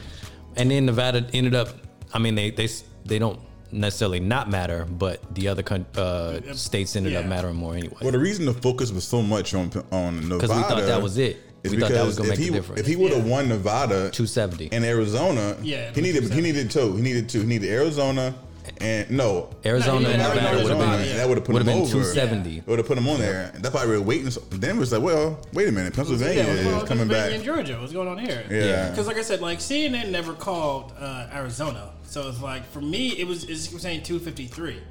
[0.55, 1.69] And then Nevada ended up.
[2.13, 2.67] I mean, they they
[3.05, 3.39] they don't
[3.71, 7.95] necessarily not matter, but the other coun- uh, states ended up mattering more anyway.
[8.01, 11.01] well, the reason the focus was so much on on Nevada Because we thought that
[11.01, 11.37] was it.
[11.63, 12.81] is We thought that was gonna if make he the difference.
[12.81, 13.31] if he would have Yeah.
[13.31, 14.69] won Nevada 270.
[14.71, 16.95] and Arizona, Yeah, he needed he needed two.
[16.95, 17.41] He needed two.
[17.41, 18.33] He needed Arizona
[18.81, 21.17] and no Arizona No, and he Nevada would have Nevada, been yeah.
[21.17, 21.91] That would have put would have been over.
[21.91, 22.57] 270.
[22.57, 23.51] It would have put them on there.
[23.55, 24.31] That's probably we were waiting.
[24.31, 27.31] So Denver's like, well, wait a minute, Pennsylvania yeah, going on is coming back.
[27.31, 27.79] and Georgia.
[27.79, 28.45] What's going on here?
[28.49, 28.89] Yeah.
[28.89, 33.09] Because like I said, like CNN never called uh, Arizona, so it's like for me,
[33.19, 34.81] it was it's saying 253,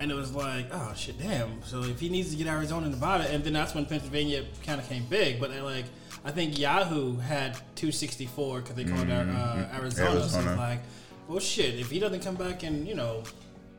[0.00, 1.62] and it was like, oh shit, damn.
[1.62, 4.80] So if he needs to get Arizona, and Nevada, and then that's when Pennsylvania kind
[4.80, 5.40] of came big.
[5.40, 5.86] But they like,
[6.24, 10.10] I think Yahoo had 264 because they called out uh, Arizona.
[10.10, 10.56] So it's Arizona.
[10.56, 10.80] like,
[11.28, 11.78] well, shit.
[11.78, 13.22] If he doesn't come back and you know.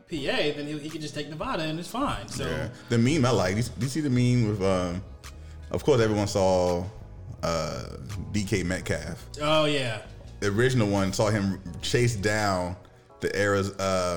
[0.07, 2.27] PA, then he, he could just take Nevada and it's fine.
[2.27, 2.69] So Yeah.
[2.89, 3.55] The meme I like.
[3.55, 4.61] Do you see the meme with?
[4.61, 5.03] Um,
[5.71, 6.85] of course, everyone saw
[7.41, 7.83] uh,
[8.31, 9.25] DK Metcalf.
[9.41, 10.01] oh yeah,
[10.41, 12.75] The original one saw him chase down
[13.19, 13.73] the Arizona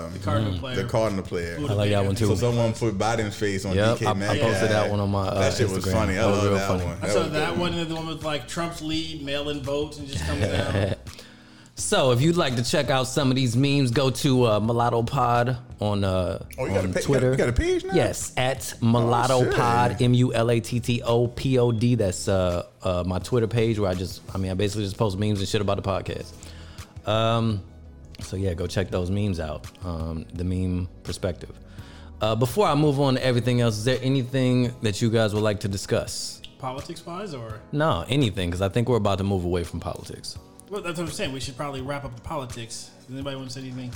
[0.07, 0.77] um, the Cardinal player.
[0.77, 1.57] The Cardinal player.
[1.59, 2.27] I like that one too.
[2.27, 5.27] So someone put Biden's face on Yep, DK I- I posted that one on my,
[5.29, 5.93] uh, that shit was Instagram.
[5.93, 6.13] funny.
[6.19, 6.85] I That was love real that funny.
[6.85, 6.99] one.
[7.01, 10.07] I saw was that one and the one with like Trump's lead, mail-in votes, and
[10.07, 10.95] just comes down.
[11.79, 15.05] So if you'd like to check out some of these memes, go to uh, Mulatto
[15.05, 17.31] Pod on uh, Oh, you got on a Twitter.
[17.31, 17.95] you got a page now?
[17.95, 19.55] Yes, at Mulatto shit.
[19.55, 21.95] Pod, M U L A T T O P O D.
[21.95, 25.17] That's uh, uh, my Twitter page where I just, I mean, I basically just post
[25.19, 26.33] memes and shit about the podcast.
[27.09, 27.63] Um,
[28.21, 29.69] so yeah, go check those memes out.
[29.87, 31.57] Um, the meme perspective.
[32.21, 35.45] Uh, before I move on to everything else, is there anything that you guys would
[35.45, 36.43] like to discuss?
[36.59, 40.37] Politics-wise, or No, anything, because I think we're about to move away from politics.
[40.71, 41.33] Well, that's what I'm saying.
[41.33, 42.91] We should probably wrap up the politics.
[43.07, 43.93] Does anybody want to say anything?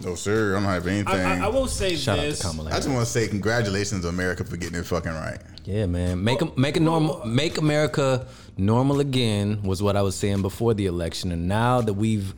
[0.00, 0.56] No, sir.
[0.56, 1.08] I don't have anything.
[1.08, 2.38] I, I, I will say Shout out this.
[2.38, 2.70] to Kamala.
[2.70, 5.38] I just want to say congratulations America for getting it fucking right.
[5.64, 6.22] Yeah, man.
[6.22, 8.26] Make a, make a normal make America
[8.56, 12.32] normal again was what I was saying before the election, and now that we've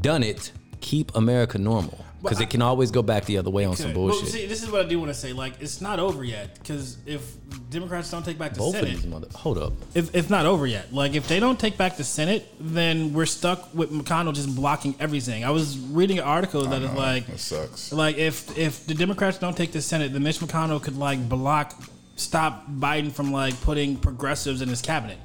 [0.00, 3.76] done it, keep America normal because it can always go back the other way on
[3.76, 4.28] some Okay, well, bullshit.
[4.30, 5.32] see, this is what I do want to say.
[5.32, 7.22] Like, it's not over yet because if
[7.70, 9.28] Democrats don't take back the Both of Senate, these mother.
[9.34, 9.72] Hold up.
[9.94, 10.92] if, it's not over yet.
[10.92, 14.94] Like if they don't take back the Senate, then we're stuck with McConnell just blocking
[14.98, 15.44] everything.
[15.44, 17.92] I was reading an article that is know, like, that sucks.
[17.92, 21.74] Like if if the Democrats don't take the Senate, then Mitch McConnell could like block,
[22.16, 25.18] stop Biden from like putting progressives in his cabinet.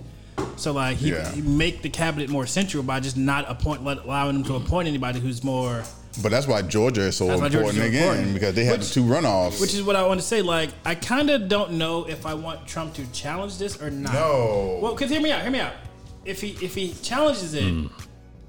[0.55, 1.29] So like he, Yeah.
[1.31, 4.87] he make the cabinet more central by just not appoint, let, allowing him to appoint
[4.87, 5.83] anybody who's more.
[6.21, 8.33] But that's why Georgia is so That's important so again important.
[8.33, 9.61] because they had Which- the two runoffs.
[9.61, 10.41] Which is what I want to say.
[10.41, 14.13] Like I kind of don't know if I want Trump to challenge this or not.
[14.13, 14.79] No.
[14.81, 15.41] Well, cause hear me out.
[15.43, 15.73] Hear me out.
[16.25, 17.87] If he if he challenges it, Hmm.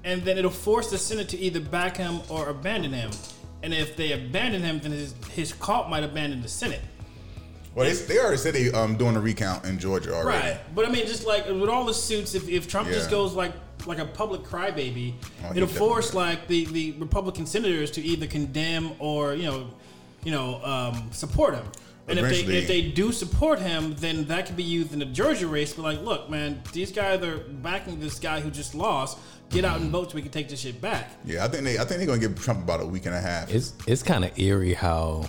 [0.03, 3.11] and then it'll force the Senate to either back him or abandon him.
[3.63, 6.81] And if they abandon him, then his his cult might abandon the Senate.
[7.75, 10.47] well, they, they already said they um doing a recount in Georgia already.
[10.49, 10.59] Right.
[10.75, 13.53] But I mean, just like with all the suits, if, if Trump just goes like
[13.85, 15.13] like a public crybaby,
[15.45, 16.21] Oh, it'll force will.
[16.21, 19.69] like the, the Republican senators to either condemn or you know,
[20.23, 21.65] you know, um, support him.
[22.07, 25.05] And if they if they do support him, then that could be used in the
[25.05, 25.73] Georgia race.
[25.73, 29.17] But like, look, man, these guys are backing this guy who just lost.
[29.49, 31.11] Get out and vote so we can take this shit back.
[31.25, 33.19] Yeah, I think they I think they're gonna give Trump about a week and a
[33.19, 33.53] half.
[33.53, 35.25] It's it's kind of eerie how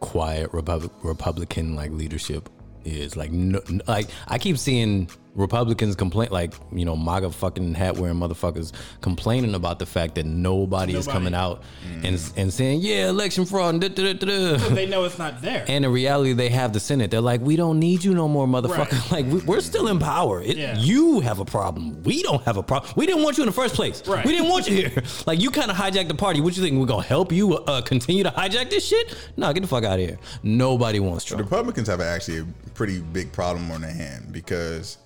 [0.00, 2.48] quiet Republic, Republican like leadership
[2.84, 3.16] is.
[3.16, 8.16] Like no, like I keep seeing Republicans complain, like you know MAGA fucking hat wearing
[8.16, 11.62] motherfuckers complaining about the fact that nobody, is coming out
[12.02, 14.74] and and saying yeah election fraud and da, da, da, da, da.
[14.74, 15.64] They know it's not there.
[15.68, 17.10] And in reality, they have the Senate.
[17.10, 18.92] They're like, we don't need you no more, motherfucker.
[18.92, 18.92] Right.
[19.16, 20.42] Like, we, we're still in power.
[20.42, 20.76] It, Yeah.
[20.76, 22.02] You have a problem.
[22.02, 22.92] We don't have a problem.
[22.96, 24.06] We didn't want you in the first place.
[24.06, 24.24] Right.
[24.26, 25.02] We didn't want you here.
[25.26, 26.40] Like, you kind of hijacked the party.
[26.40, 26.78] What you think?
[26.78, 29.14] We're going to help you uh, continue to hijack this shit?
[29.36, 30.18] No, get the fuck out of here.
[30.42, 31.50] Nobody wants The Trump.
[31.50, 34.98] Republicans have actually a pretty big problem on their hand because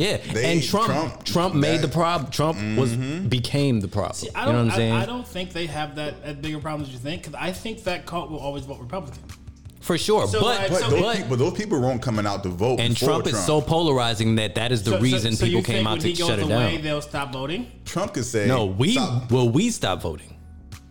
[0.00, 0.16] Yeah.
[0.32, 2.30] They- and Trump, Trump, Trump- made that- the problem.
[2.30, 3.28] Trump was mm-hmm.
[3.28, 4.14] became the problem.
[4.14, 4.92] See, you I know don't, what I'm saying?
[4.94, 7.22] I, I don't think they have that as bigger problem as you think.
[7.24, 9.22] Because I think that cult will always vote Republican.
[9.80, 10.26] for sure.
[10.26, 12.80] So, but like, But, So those, but people, those people weren't coming out to vote.
[12.80, 15.58] and for Trump, is so polarizing that that is the So- so- reason so you
[15.58, 16.82] people came out when to he goes shut it away, down.
[16.82, 17.66] They'll stop voting.
[17.84, 19.30] Trump could say, No, we Stop.
[19.30, 20.34] will we stop voting.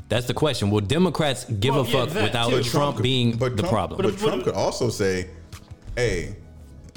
[0.07, 0.69] That's the question.
[0.69, 2.63] Will Democrats give Well, a yeah, fuck that without too.
[2.63, 4.01] Trump, could- being but the Trump- problem?
[4.01, 5.29] But Trump could also say,
[5.95, 6.35] "Hey,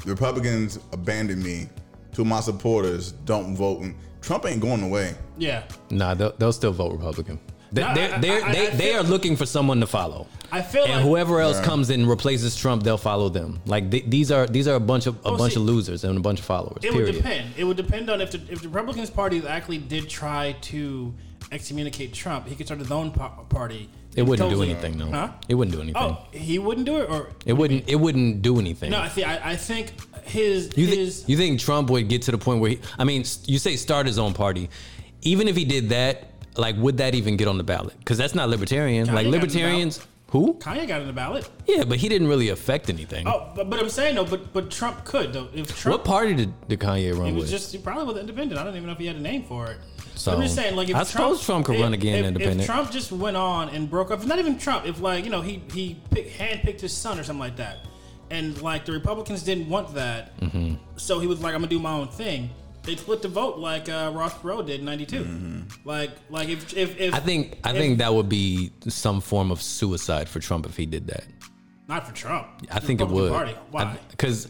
[0.04, 1.68] Republicans abandoned me.
[2.12, 3.84] To my supporters, don't vote."
[4.20, 5.14] Trump ain't going away.
[5.38, 7.40] Yeah, nah, they'll, they'll still vote Republican.
[7.72, 9.86] They, No, they're, I- I- they're, I- they, I they are looking for someone to
[9.86, 10.26] follow.
[10.52, 11.64] I feel and like whoever else Yeah.
[11.64, 13.60] comes and replaces Trump, they'll follow them.
[13.64, 16.04] Like th- these are these are a bunch of a Oh, bunch see, of losers
[16.04, 16.84] and a bunch of followers.
[16.84, 17.06] it period.
[17.06, 17.54] would depend.
[17.56, 21.14] It would depend on if the, if the Republicans Party actually did try to
[21.50, 23.88] excommunicate Trump, he could start his own pa- party.
[24.14, 25.10] It wouldn't do anything, though.
[25.10, 25.30] Huh?
[25.48, 26.02] It wouldn't do anything.
[26.02, 27.88] Oh, he wouldn't do it, or It wouldn't.
[27.88, 28.90] It wouldn't do anything.
[28.90, 28.98] no?
[29.00, 32.30] I think I, I think his You, thi- his you think Trump would get to
[32.30, 32.80] the point where he?
[32.98, 34.70] I mean, you say start his own party.
[35.22, 37.96] Even if he did that, like, would that even get on the ballot?
[37.98, 39.06] Because that's not libertarian.
[39.06, 40.54] Kanye like got on the libertarians, who?
[40.54, 41.48] Kanye got on the ballot.
[41.66, 43.26] Yeah, but he didn't really affect anything.
[43.28, 45.48] Oh, but, but I'm saying though, but but Trump could though.
[45.54, 47.50] If Trump what party did, did Kanye run He was with?
[47.50, 48.60] just he probably was independent.
[48.60, 49.78] I don't even know if he had a name for it.
[50.14, 52.26] So, I'm just saying, like, if I Trump, suppose Trump could if- run again if,
[52.26, 52.60] independent.
[52.60, 55.40] If Trump just went on and broke up, not even Trump, if like you know
[55.40, 57.78] he he pick, handpicked his son or something like that,
[58.36, 60.74] and like the Republicans didn't want that, Mm-hmm.
[60.96, 62.50] so he was like, I'm gonna do my own thing.
[62.84, 65.64] They split the vote like uh, Ross Perot did in '92.
[65.84, 67.14] Like like if if, if Mm-hmm.
[67.14, 70.76] I think I if- think that would be some form of suicide for Trump if
[70.76, 71.24] he did that.
[71.88, 72.46] not for Trump.
[72.72, 73.30] I think it would.
[73.32, 73.54] Party.
[73.70, 73.96] Why?
[74.10, 74.48] Because,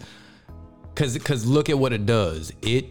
[0.94, 2.52] because, because look at what it does.
[2.62, 2.86] It,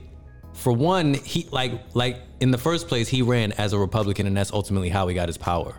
[0.53, 4.35] for one, he like like in the first place he ran as a Republican, and
[4.37, 5.73] that's ultimately how he got his power.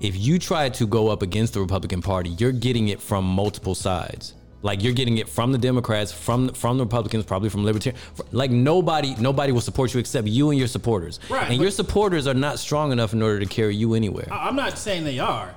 [0.00, 3.74] If you try to go up against the Republican Party, you're getting it from multiple
[3.76, 4.34] sides.
[4.64, 8.00] Like you're getting it from the Democrats, from from the Republicans, probably from Libertarian.
[8.32, 11.20] Like nobody nobody will support you except you and your supporters.
[11.28, 14.26] Right, And your supporters are not strong enough in order to carry you anywhere.
[14.32, 15.54] I- I'm not saying they are,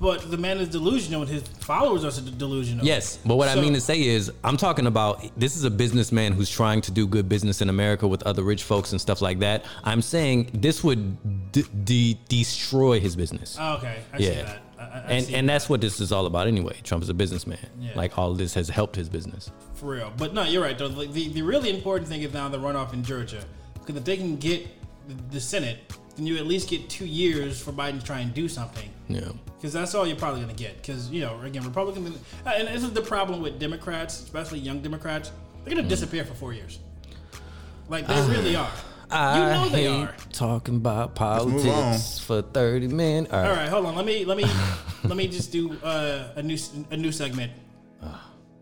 [0.00, 2.84] but the man is delusional, and his followers are delusional.
[2.84, 6.32] Yes, but what I mean to say is, I'm talking about this is a businessman
[6.32, 9.38] who's trying to do good business in America with other rich folks and stuff like
[9.38, 9.64] that.
[9.84, 13.56] I'm saying this would d- de- destroy his business.
[13.58, 14.61] Oh, okay, I see yeah, that.
[14.82, 16.76] I, and and that's what this is all about anyway.
[16.82, 17.58] Trump is a businessman.
[17.80, 17.92] Yeah.
[17.94, 19.50] Like all this has helped his business.
[19.74, 20.12] For real.
[20.16, 20.86] But no, you're right, though.
[20.86, 23.44] Like, the, the really important thing is now the runoff in Georgia.
[23.74, 24.66] Because if they can get
[25.08, 25.78] the, the Senate,
[26.16, 28.88] then you at least get two years for Biden to try and do something.
[29.08, 29.30] Yeah.
[29.56, 30.76] Because that's all you're probably going to get.
[30.76, 35.30] Because, you know, again, Republicans, and this is the problem with Democrats, especially young Democrats,
[35.64, 35.76] they're Mm.
[35.76, 36.78] going to disappear for four years.
[37.88, 38.70] Like, they really are.
[39.12, 40.14] I you know they hate are.
[40.32, 43.32] talking about politics for 30 minutes.
[43.32, 43.48] All right.
[43.50, 43.94] All right, hold on.
[43.96, 44.44] Let me let me
[45.04, 46.58] let me just do uh, a new
[46.90, 47.52] a new segment.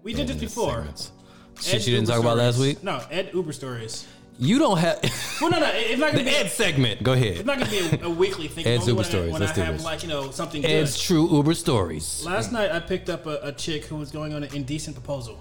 [0.02, 0.72] We did this before.
[0.76, 1.12] segments.
[1.58, 2.82] Ed Shit you didn't Uber talk about last week?
[2.82, 4.06] No, Ed Uber stories.
[4.38, 4.98] You don't have
[5.42, 6.30] Well, no, no, it's not gonna be.
[6.30, 7.02] Ed segment.
[7.02, 7.36] Go ahead.
[7.36, 8.66] It's not gonna be a, a weekly thing.
[8.66, 9.28] Ed's Only Uber when stories.
[9.28, 9.84] I, when Let's I do have this.
[9.84, 11.02] like you know something Ed's good.
[11.02, 12.24] true Uber stories.
[12.24, 15.38] Last night I picked up a, a chick who was going on an indecent proposal.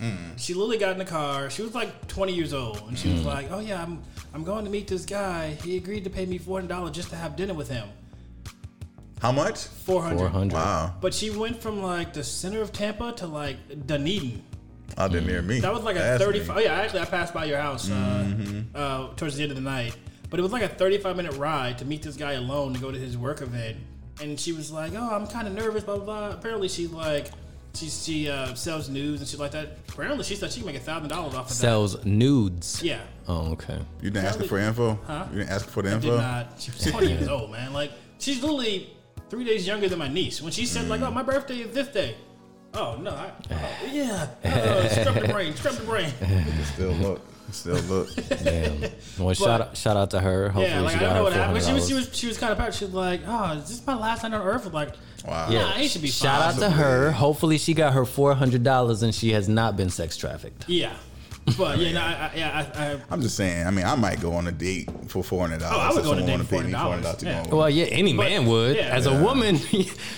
[0.00, 0.16] Mm.
[0.38, 1.48] She literally got in the car.
[1.50, 3.24] She was like 20 years old, and she was Mm.
[3.26, 4.02] like, "Oh yeah, I'm
[4.34, 5.54] I'm going to meet this guy.
[5.64, 7.88] He agreed to pay me 400 dollars just to have dinner with him.
[9.20, 9.64] How much?
[9.64, 10.18] 400.
[10.18, 10.52] 400.
[10.54, 13.56] Wow, But she went from like the center of Tampa to like
[13.86, 14.42] Dunedin.
[14.98, 15.60] out there near me.
[15.60, 16.56] That was like a That's 35.
[16.56, 16.62] me.
[16.62, 18.60] Oh yeah, actually, I passed by your house uh, Mm-hmm.
[18.74, 19.96] uh, towards the end of the night.
[20.28, 22.90] But it was like a 35 minute ride to meet this guy alone to go
[22.92, 23.78] to his work event.
[24.20, 26.04] And she was like, "Oh, I'm kind of nervous." Blah blah.
[26.04, 26.30] blah.
[26.30, 27.30] Apparently, she's like,
[27.76, 29.78] she she uh, sells news and shit like that.
[29.88, 31.54] Apparently, she said she can make a thousand dollars off of that.
[31.54, 32.82] Sells nudes.
[32.82, 33.78] Yeah, Oh, okay.
[34.00, 34.98] You didn't ask her for info.
[35.06, 35.26] Huh?
[35.32, 36.18] You didn't ask for the did info.
[36.18, 36.52] not.
[36.58, 37.72] She was 20 years old, man.
[37.72, 38.96] Like she's literally
[39.30, 40.40] three days younger than my niece.
[40.42, 42.16] When she said like, "Oh, my birthday is this day."
[42.74, 43.10] Oh no!
[43.10, 46.12] I, oh, yeah, uh, scrub the brain, scrub the brain.
[46.74, 47.20] Still look.
[47.52, 48.08] Still look.
[48.42, 48.84] Damn.
[49.18, 50.50] Well, shout out, shout out to her.
[50.50, 51.64] Hopefully, Yeah, like she I got don't know her what happened.
[51.64, 52.74] hundred She was, she was, she was kind of proud.
[52.74, 54.90] She was like, "Oh, is this my last night on Earth?" Like,
[55.26, 55.48] Wow.
[55.50, 56.62] yeah, it should be Shout fine.
[56.64, 57.12] out to her.
[57.12, 60.68] Hopefully, she got her four hundred dollars and she has not been sex trafficked.
[60.68, 60.92] Yeah,
[61.56, 63.66] but yeah, no, I, I, yeah, I, I, I'm just saying.
[63.66, 65.78] I mean, I might go on a date for four hundred dollars.
[65.78, 67.26] Oh, I would if go on a someone date for wanna pay me $400, to
[67.26, 67.46] yeah.
[67.48, 67.56] go.
[67.56, 68.76] Well, yeah, any man would.
[68.76, 68.82] yeah.
[68.94, 69.58] As a woman,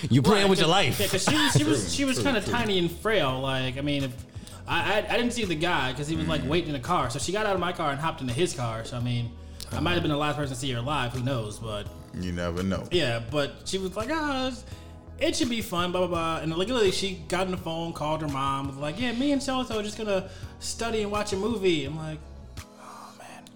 [0.09, 0.99] you playing Right, with your life.
[0.99, 3.39] Yeah, because she, was- she was she was kind of tiny and frail.
[3.39, 4.11] Like, I mean, if
[4.69, 7.09] I, I, I didn't see the guy because he was like waiting in the car.
[7.09, 8.85] So she got out of my car and hopped into his car.
[8.85, 9.31] So I mean,
[9.71, 11.11] I might have been the last person to see her alive.
[11.13, 11.57] Who knows?
[11.59, 12.87] But You never know.
[12.91, 14.53] Yeah, but she was like, ah,
[15.17, 16.37] it should be fun, blah blah blah.
[16.43, 19.31] And like literally, she got on the phone, called her mom, was like, yeah, me
[19.31, 20.29] and so and so are just gonna
[20.59, 21.85] study and watch a movie.
[21.85, 22.19] I'm like.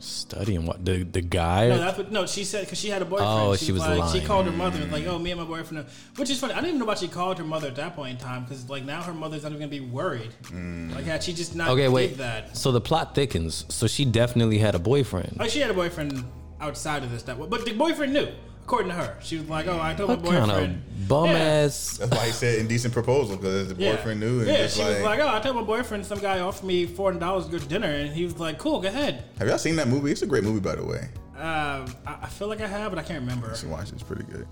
[0.04, 1.70] Studying what the the guy.
[1.70, 2.12] No, that's what.
[2.12, 3.32] No, she said because she had a boyfriend.
[3.32, 4.20] Oh, she was like, lying.
[4.20, 5.86] She called her mother like, "Oh, me and my boyfriend."
[6.18, 6.52] Which is funny.
[6.52, 8.70] I didn't even know why she called her mother at that point in time because
[8.70, 10.34] like now her mother's not even gonna be worried.
[10.44, 10.94] Mm.
[10.94, 12.18] Like had she just not okay, wait.
[12.18, 12.58] that.
[12.58, 13.66] So the plot thickens.
[13.70, 15.38] So she definitely had a boyfriend.
[15.40, 16.26] Like she had a boyfriend
[16.60, 18.28] outside of this that way, but the boyfriend knew.
[18.66, 21.26] According to her, she was like, "Oh, I told What my kind boyfriend." of bum
[21.30, 21.38] Yeah.
[21.38, 21.98] ass.
[21.98, 23.96] That's why he said indecent proposal because the Yeah.
[23.98, 26.20] boyfriend knew and yeah, just she like, was like, "Oh, I told my boyfriend some
[26.20, 28.80] guy offered me four hundred dollars to go to dinner," and he was like, "Cool,
[28.80, 30.12] go ahead." Have y'all seen that movie?
[30.12, 31.10] It's a great movie, by the way.
[31.36, 33.50] Um, I, I feel like I have, but I can't remember.
[33.50, 33.96] You should watch it.
[33.96, 34.48] It's pretty good.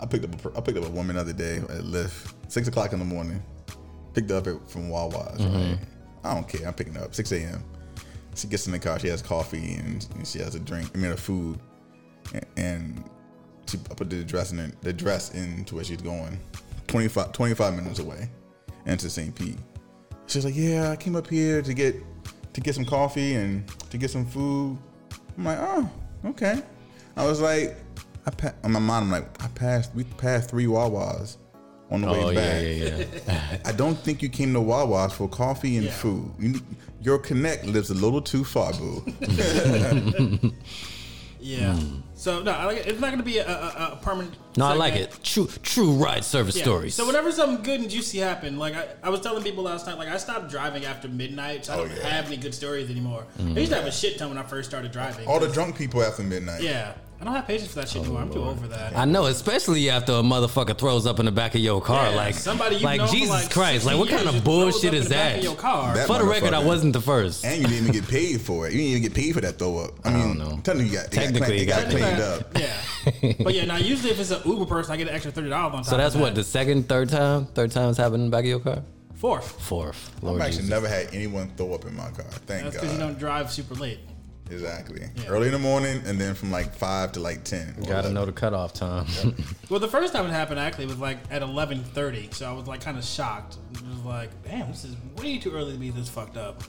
[0.00, 2.66] I picked up a, I picked up a woman the other day at Lyft, six
[2.66, 3.40] o'clock in the morning.
[4.12, 5.40] Picked up at, from Wawa's.
[5.44, 5.78] Right?
[6.24, 6.66] I don't care.
[6.66, 7.62] I'm picking up six a.m.
[8.34, 8.98] She gets in the car.
[8.98, 10.90] She has coffee and, and she has a drink.
[10.94, 11.58] I mean, a food,
[12.32, 13.04] and, and
[13.70, 16.38] she I put the dress in her- the dress into where she's going.
[16.88, 18.28] 25, 25 minutes away,
[18.86, 19.34] into St.
[19.34, 19.58] Pete.
[20.26, 21.96] She's like, "Yeah, I came up here to get
[22.52, 24.76] to get some coffee and to get some food."
[25.38, 25.88] I'm like, "Oh,
[26.26, 26.62] okay."
[27.16, 27.76] I was like,
[28.26, 29.94] I pa- in my mind, I'm like, I passed.
[29.94, 31.36] We passed three Wawas
[31.90, 32.62] on the Oh way back.
[32.62, 33.58] yeah, yeah.
[33.64, 35.92] I don't think you came to Wawa's for coffee and Yeah.
[35.92, 36.32] food.
[36.38, 36.60] You,
[37.02, 39.04] your connect lives a little too far, boo.
[41.40, 41.74] Yeah.
[41.76, 42.00] Hmm.
[42.20, 42.86] So no, I like it.
[42.86, 44.34] it's not going to be a, a, a permanent.
[44.58, 45.18] No, I like it.
[45.22, 46.64] True, true ride service Yeah.
[46.64, 46.94] stories.
[46.94, 49.96] So whenever something good and juicy happen, like I, I was telling people last night,
[49.96, 52.06] like I stopped driving after midnight, so I Oh, don't yeah.
[52.08, 53.24] have any good stories anymore.
[53.38, 53.56] Mm-hmm.
[53.56, 55.26] I used to have a shit ton when I first started driving.
[55.26, 56.60] All the drunk people after midnight.
[56.62, 58.22] yeah, I don't have patience for that shit anymore.
[58.22, 58.96] I'm too old for that.
[58.96, 62.08] I know, especially after a motherfucker throws up in the back of your car.
[62.08, 64.32] Yeah, like, somebody you've like known for, Jesus like, Christ, 60 like what kind of
[64.36, 65.38] just blows bullshit up in is the back that?
[65.38, 65.94] of your car.
[65.94, 66.64] That For the record, I motherfucker.
[66.66, 67.44] wasn't the first.
[67.44, 68.72] And you didn't even get paid for it.
[68.72, 69.90] You didn't even get paid for that throw up.
[70.02, 70.60] I mean, don't know.
[70.62, 72.58] technically, you got, it Technically, got, you it got got cleaned up.
[72.58, 73.64] Yeah, but yeah.
[73.66, 75.90] Now usually if it's an Uber person, I get an extra thirty dollars on top.
[75.90, 76.46] So that's of what the that.
[76.46, 78.82] second, third time, third time's happened in the back of your car.
[79.14, 79.60] fourth.
[79.60, 80.70] Fourth, I've Lord actually Jesus.
[80.70, 82.24] never had anyone throw up in my car.
[82.46, 82.80] Thank That's God.
[82.80, 84.00] because you don't drive super late.
[84.50, 85.02] Exactly.
[85.16, 85.28] Yeah.
[85.28, 87.74] Early in the morning, and then from like five to like ten.
[87.78, 89.06] or Gotta know the cutoff time.
[89.70, 92.66] Well, the first time it happened actually was like at eleven thirty, so I was
[92.66, 93.56] like kind of shocked.
[93.74, 96.64] It was like, damn, this is way too early to be this fucked up.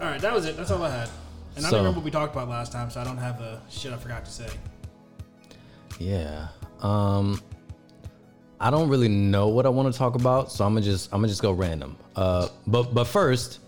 [0.00, 0.56] All right, that was it.
[0.56, 1.08] That's all I had.
[1.56, 3.60] And I don't remember what we talked about last time, so I don't have the
[3.70, 4.48] shit I forgot to say.
[5.98, 6.48] yeah.
[6.82, 7.40] Um,
[8.60, 11.20] I don't really know what I want to talk about, so I'm gonna just I'm
[11.20, 11.96] gonna just go random.
[12.16, 13.60] Uh, but but first,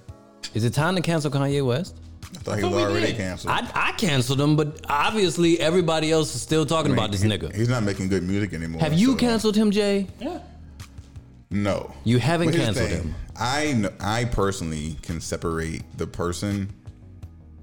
[0.55, 1.97] is it time to cancel Kanye West?
[2.35, 3.17] I thought he was already did.
[3.17, 3.53] canceled.
[3.53, 7.23] I, I canceled him, but obviously everybody else is still talking I mean, about this
[7.23, 7.55] he- nigga.
[7.55, 8.81] He's not making good music anymore.
[8.81, 10.07] Have you so- canceled him, Jay?
[10.21, 10.41] Yeah.
[11.51, 11.95] No.
[12.05, 13.09] You haven't But here's the canceled thing.
[13.13, 13.15] him.
[13.37, 16.71] I kn- I personally can separate the person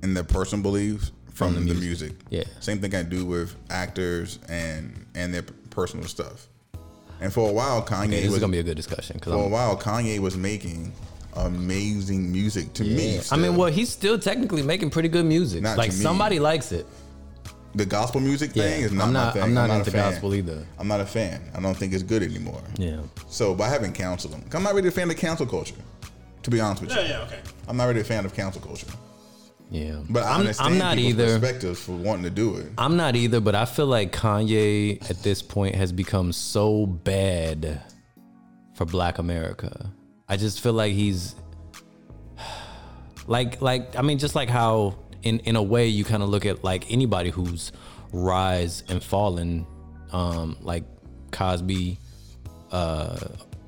[0.01, 2.13] and their personal beliefs from, the, music.
[2.29, 2.43] Yeah.
[2.61, 6.47] Same thing I do with actors and and their personal stuff.
[7.21, 9.19] And for a while, Kanye Okay, this was is gonna be a good discussion.
[9.19, 10.93] for a Cause while Kanye was making
[11.35, 13.17] amazing music to me.
[13.31, 15.61] I'm, I mean, well, he's still technically making pretty good music.
[15.63, 16.01] Not like to me.
[16.03, 16.85] somebody likes it.
[17.75, 19.43] the gospel music thing Yeah, is not I'm my not- thing.
[19.43, 20.11] I'm not a into fan.
[20.11, 20.65] gospel either.
[20.79, 21.41] I'm not a fan.
[21.53, 22.61] I don't think it's good anymore.
[22.77, 23.01] Yeah.
[23.27, 24.43] So, but I haven't counseled him.
[24.53, 25.75] I'm not really a fan of cancel culture.
[26.43, 27.39] To be honest with you, Yeah, yeah, okay.
[27.67, 28.87] I'm not really a fan of cancel culture.
[29.71, 29.99] Yeah.
[30.09, 31.39] But I I'm, understand I'm not either.
[31.39, 32.67] perspectives for wanting to do it.
[32.77, 37.81] I'm not either, but I feel like Kanye at this point has become so bad
[38.75, 39.91] for black America.
[40.27, 41.35] I just feel like he's
[43.27, 46.45] like like I mean just like how in in a way you kind of look
[46.45, 47.71] at like anybody who's
[48.11, 49.65] rise and fallen
[50.11, 50.83] um like
[51.31, 51.99] Cosby
[52.71, 53.17] uh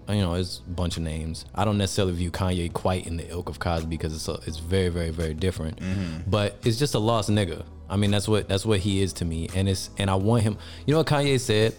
[0.10, 1.46] you know, it's a bunch of names.
[1.54, 4.58] I don't necessarily view Kanye quite in the ilk of Cosby because it's a, it's
[4.58, 5.80] very, very, very different.
[6.28, 7.66] But it's just a lost nigga.
[7.90, 10.44] I mean, that's what that's what he is to me, and it's and I want
[10.44, 10.58] him.
[10.86, 11.74] You know what Kanye said,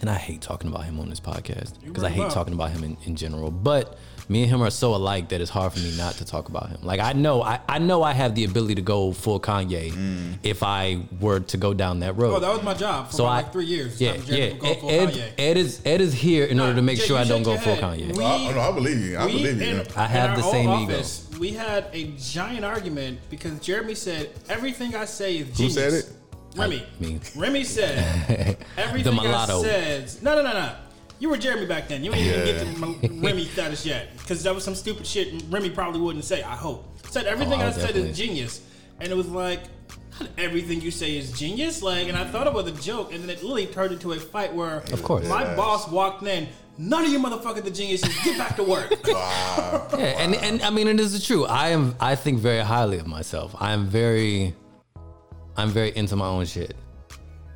[0.00, 2.32] and I hate talking about him on this podcast because I hate up.
[2.32, 3.50] talking about him in, in general.
[3.50, 6.48] But me and him are so alike that it's hard for me not to talk
[6.48, 6.78] about him.
[6.82, 10.38] Like I know, I, I know I have the ability to go full Kanye mm.
[10.42, 12.34] if I were to go down that road.
[12.34, 14.00] Oh, that was my job for so about I like three years.
[14.00, 14.50] Yeah, Stopping Jerry yeah.
[14.50, 17.18] from going full Ed, Ed is Ed is here in order to make Jay, sure
[17.18, 17.76] I don't go full.
[17.76, 18.16] Kanye.
[18.16, 19.16] We- I, I, know, I believe you.
[19.16, 19.80] I we- believe you.
[19.80, 20.94] in- I have the same old ego.
[20.94, 25.92] office, We had a giant argument because Jeremy said everything I say is Who said
[25.92, 26.08] it?
[26.56, 26.84] Remy.
[27.00, 27.20] me.
[27.36, 29.62] Remy said everything I mulatto.
[29.62, 30.10] said.
[30.22, 30.74] No, no, no, no.
[31.18, 32.02] You were Jeremy back then.
[32.02, 35.42] You ain't even get to my Remy status yet because that was some stupid shit
[35.50, 36.42] Remy probably wouldn't say.
[36.42, 38.60] I hope said everything Oh, I I'll said is genius,
[39.00, 39.60] and it was like.
[40.20, 43.22] Not everything you say is genius, like, and I thought it was a joke, and
[43.22, 45.26] then it literally turned into a fight where, Of course.
[45.26, 45.56] my Yes.
[45.56, 46.48] boss walked in.
[46.76, 48.14] None of you motherfuckers are geniuses.
[48.22, 48.92] Get back to work.
[49.08, 49.88] Wow.
[49.96, 51.46] Yeah, and and I mean, it is true.
[51.46, 51.96] I am.
[51.98, 53.56] I think very highly of myself.
[53.58, 54.54] I am very.
[55.56, 56.74] I'm very into my own shit,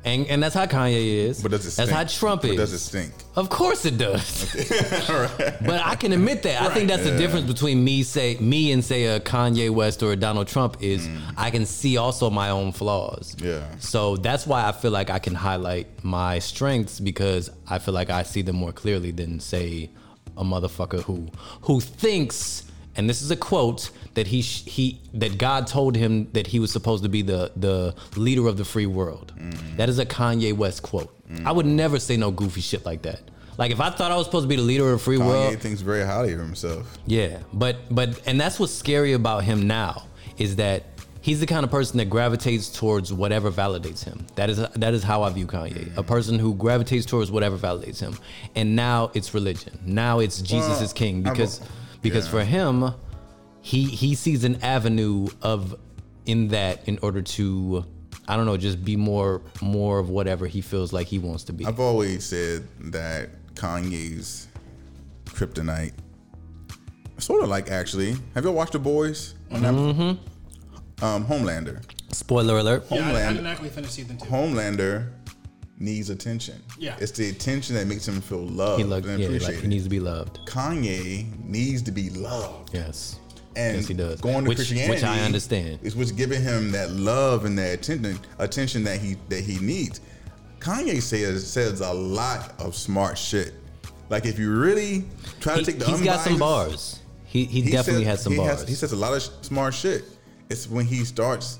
[0.05, 1.41] and and that's how Kanye is.
[1.41, 1.91] But does it That's stink?
[1.91, 2.57] how Trump But is.
[2.57, 3.13] does it stink?
[3.35, 4.55] Of course it does.
[4.55, 6.61] Okay, But I can admit that.
[6.61, 10.11] I think that's the difference between me say me and say a Kanye West or
[10.11, 11.19] a Donald Trump is mm.
[11.37, 13.35] I can see also my own flaws.
[13.39, 13.63] Yeah.
[13.79, 18.09] So that's why I feel like I can highlight my strengths because I feel like
[18.09, 19.89] I see them more clearly than say
[20.37, 21.27] a motherfucker who
[21.61, 22.63] who thinks
[22.97, 26.59] and this is a quote that he sh- he that God told him that he
[26.59, 29.33] was supposed to be the the leader of the free world.
[29.37, 29.77] Mm.
[29.77, 31.13] That is a Kanye West quote.
[31.45, 31.75] I would mm.
[31.75, 33.21] never say no goofy shit like that.
[33.57, 35.53] Like if I thought I was supposed to be the leader of the free world,
[35.53, 36.97] Kanye thinks very highly of himself.
[37.05, 40.83] yeah, but but and that's what's scary about him now is that
[41.21, 44.25] he's the kind of person that gravitates towards whatever validates him.
[44.35, 45.97] That is that is how I view Kanye.
[45.97, 46.07] A mm.
[46.07, 48.17] person who gravitates towards whatever validates him.
[48.55, 49.77] And now it's religion.
[49.85, 51.61] Now it's Jesus Well, is king because
[52.07, 52.31] because yeah.
[52.31, 52.93] for him
[53.61, 55.75] he he sees an avenue of
[56.25, 57.85] in that in order to
[58.27, 61.53] I don't know, just be more more of whatever he feels like he wants to
[61.53, 61.65] be.
[61.65, 64.47] I've always said that Kanye's
[65.25, 65.93] kryptonite,
[67.17, 68.15] sort of like actually.
[68.35, 69.35] Have you watched The Boys?
[69.51, 71.05] On mm-hmm.
[71.05, 71.83] Um, Homelander.
[72.11, 72.85] Spoiler alert.
[72.89, 74.25] Yeah, I, I didn't actually finish season two.
[74.25, 75.11] Homelander
[75.79, 76.61] needs attention.
[76.79, 76.95] Yeah.
[76.99, 79.55] it's the attention that makes him feel loved He look, and yeah, appreciated.
[79.55, 80.39] like he needs to be loved.
[80.47, 82.73] Kanye needs to be loved.
[82.73, 83.19] Yes.
[83.55, 84.21] And yes, he does.
[84.21, 85.79] going to which, Christianity, which I understand.
[85.81, 89.99] is what's giving him that love and that attention, attention that he that he needs.
[90.59, 93.53] Kanye says says a lot of smart shit.
[94.09, 95.05] Like if you really
[95.39, 96.99] try to take the has got some bars.
[97.25, 98.67] He he, definitely says- has some he bars.
[98.67, 100.05] he says a lot of sh- smart shit.
[100.49, 101.59] It's when he starts,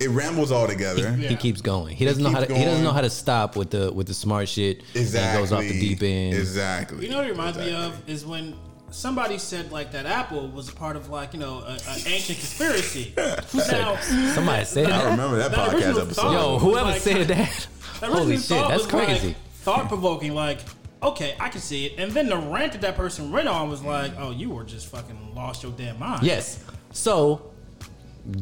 [0.00, 1.12] it rambles all together.
[1.12, 1.34] he Yeah.
[1.36, 1.94] keeps going.
[1.96, 2.46] He doesn't know how to.
[2.46, 4.82] keeps He doesn't know how to stop with the with the smart shit.
[4.94, 5.20] Exactly.
[5.20, 6.34] And he goes off the deep end.
[6.34, 7.04] Exactly.
[7.04, 8.54] You know what it reminds me of is when
[8.90, 13.12] somebody said like that Apple was a part of like you know an ancient conspiracy.
[13.16, 13.96] now,
[14.34, 15.10] Somebody said I that.
[15.12, 16.22] remember that, That podcast original episode.
[16.22, 17.66] thought- Yo, whoever like- said that.
[18.00, 19.36] that Holy shit, that's was, like, crazy.
[19.62, 20.60] Thought provoking, like
[21.02, 23.80] okay, I can see it, and then the rant that that person went on was
[23.82, 26.22] like, oh, you were just fucking lost your damn mind.
[26.24, 26.62] Yes.
[26.92, 27.49] So,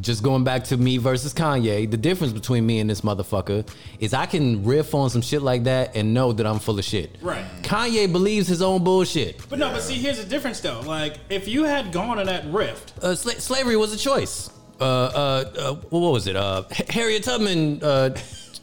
[0.01, 3.68] just going back to me versus Kanye, the difference between me and this motherfucker
[4.01, 6.84] is I can riff on some shit like that and know that I'm full of
[6.84, 7.16] shit.
[7.22, 7.45] Right.
[7.62, 9.49] Kanye believes his own bullshit.
[9.49, 10.80] But no, but see, here's the difference though.
[10.80, 14.51] Like, if you had gone on that rift, Uh, sla- slavery was a choice.
[14.80, 16.36] Uh, uh, uh, what was it?
[16.36, 18.11] Uh, H- Harriet Tubman uh,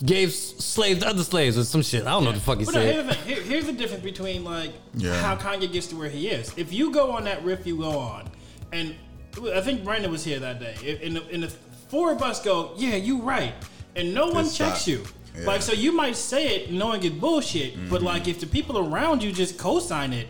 [0.06, 2.04] gave slaves to other slaves or some shit.
[2.04, 2.94] I don't know what the fuck he But no, said.
[2.94, 3.28] here's the thing.
[3.36, 5.20] Here- here's the difference between like Yeah.
[5.22, 6.54] how Kanye gets to where he is.
[6.58, 8.30] If you go on that riff, you go on,
[8.72, 8.96] and
[9.54, 11.00] I think Brandon was here that day.
[11.04, 11.50] And the, and the
[11.90, 13.54] four of us go, yeah, you right,
[13.96, 14.88] and no one Just checks stop.
[14.88, 15.04] you.
[15.38, 15.46] Yeah.
[15.48, 19.22] Like so, you might say it knowing it's bullshit, but like if the people around
[19.22, 20.28] you just co-sign it.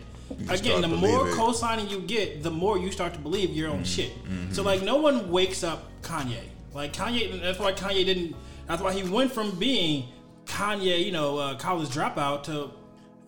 [0.48, 1.34] Again, the more it.
[1.34, 4.10] co-signing you get, the more you start to believe your own shit.
[4.50, 6.40] So like, no one wakes up Kanye.
[6.74, 8.34] Like Kanye, that's why Kanye didn't.
[8.66, 10.08] That's why he went from being
[10.46, 12.70] Kanye, you know, uh, college dropout to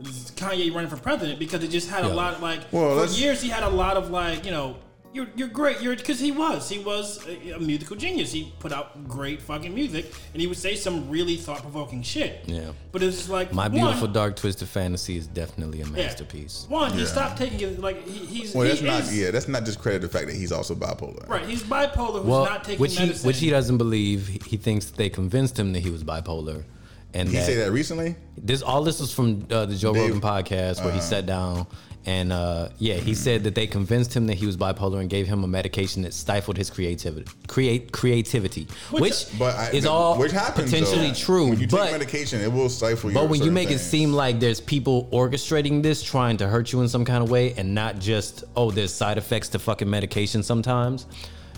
[0.02, 3.40] Kanye running for president because it just had a lot of like Well, for years
[3.42, 4.76] he had a lot of like you know
[5.18, 8.72] you're you're great you're because he was he was a, a musical genius he put
[8.72, 12.70] out great fucking music and he would say some really thought provoking shit Yeah.
[12.92, 15.90] but it's just like My one, beautiful dark twisted fantasy is definitely a yeah.
[16.04, 16.66] masterpiece.
[16.68, 19.02] one he stopped taking it like he, he's Well, he that's not.
[19.02, 21.28] is- Yeah, that's not just credit the fact that he's also bipolar.
[21.28, 24.28] right he's bipolar who's Well, not taking which he medicine which he doesn't believe.
[24.28, 26.64] He, he thinks that they convinced him that he was bipolar,
[27.14, 28.14] and He that, say that recently.
[28.36, 31.66] this all this was from uh, the Joe Dave- Rogan podcast where he sat down
[32.08, 35.26] and uh, yeah, he said that they convinced him that he was bipolar and gave
[35.26, 40.32] him a medication that stifled his creativity, create creativity, which, But I, is all which
[40.32, 41.14] happens potentially though.
[41.14, 41.48] true.
[41.50, 43.14] When you but take medication, it will stifle you.
[43.14, 46.80] but when you make it seem like there's people orchestrating this, trying to hurt you
[46.80, 50.42] in some kind of way, and not just oh, there's side effects to fucking medication
[50.42, 51.04] sometimes,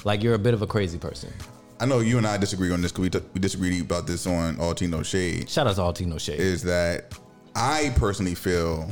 [0.03, 1.33] like you're a bit of a crazy person.
[1.79, 4.27] I know you and I disagree on this because we, t- we disagreed about this
[4.27, 5.49] on All Tea No Shade.
[5.49, 6.41] Shout out to All Tea No Shade.
[6.41, 7.15] Is that
[7.55, 8.91] I personally feel,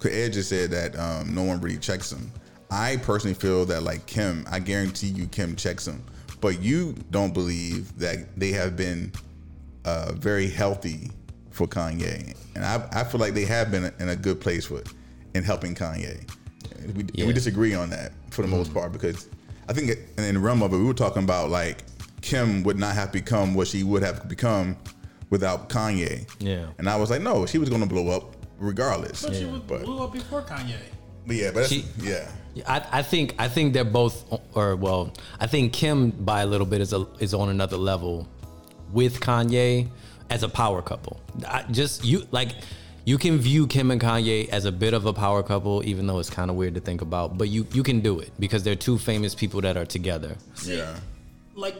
[0.00, 2.32] because Ed just said that um, no one really checks him.
[2.70, 6.02] I personally feel that like Kim, I guarantee you Kim checks him,
[6.40, 9.12] but you don't believe that they have been
[9.84, 11.10] uh, very healthy
[11.50, 14.92] for Kanye, and I, I feel like they have been in a good place with
[15.34, 16.28] in helping Kanye.
[16.94, 17.26] We, Yeah.
[17.26, 19.28] we disagree on that for the most part because
[19.68, 21.84] I think in the realm of it, we were talking about like
[22.22, 24.76] Kim would not have become what she would have become
[25.28, 26.28] without Kanye.
[26.38, 26.66] Yeah.
[26.78, 29.22] And I was like, no, she was going to blow up regardless.
[29.24, 30.76] but she was But, blew up before Kanye
[31.26, 32.28] but yeah, but that's, She- yeah.
[32.66, 34.24] I, I think I think they're both,
[34.56, 38.26] or well, I think Kim by a little bit is a, is on another level
[38.92, 39.88] with Kanye
[40.30, 41.20] as a power couple.
[41.46, 42.48] I just you like
[43.04, 46.18] you can view Kim and Kanye as a bit of a power couple, even though
[46.18, 47.38] it's kind of weird to think about.
[47.38, 50.36] But you you can do it because they're two famous people that are together.
[50.64, 50.96] Yeah.
[51.54, 51.76] like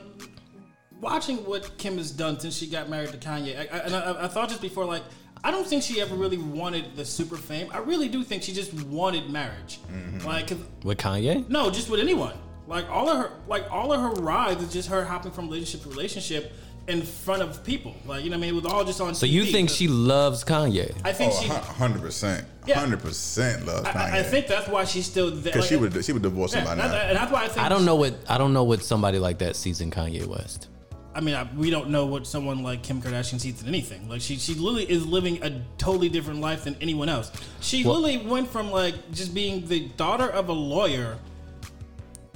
[1.01, 4.25] watching what Kim has done since she got married to Kanye, I, I, and I,
[4.25, 5.03] I thought just before, like,
[5.43, 7.69] I don't think she ever really wanted the super fame.
[7.73, 9.81] I really do think she just wanted marriage.
[9.91, 10.27] Mm-hmm.
[10.27, 10.51] like
[10.85, 12.35] With Kanye, no, just with anyone.
[12.67, 15.83] Like all of her, like all of her rides is just her hopping from relationship
[15.85, 16.53] to relationship,
[16.89, 17.95] in front of people.
[18.07, 19.15] Like you know, what I mean, it was all just on.
[19.15, 20.95] So you think she loves Kanye?
[21.05, 21.49] I think Oh, she.
[21.49, 22.79] hundred percent, Yeah.
[22.79, 24.13] hundred percent love I, Kanye.
[24.13, 25.53] I think that's why she's still there.
[25.53, 27.65] because she would she would divorce him Yeah, by that's, and that's why I think
[27.67, 30.69] I don't know what I don't know what somebody like that sees in Kanye West.
[31.15, 34.09] I mean, I, we don't know what someone like Kim Kardashian sees in anything.
[34.09, 37.33] Like she, she literally is living a totally different life than anyone else.
[37.61, 41.19] She Well- literally went from like just being the daughter of a lawyer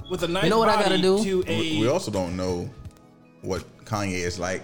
[0.09, 1.23] with a nice know what I body gotta do?
[1.23, 1.59] to a.
[1.59, 2.69] we, we also don't know
[3.41, 4.61] what Kanye is like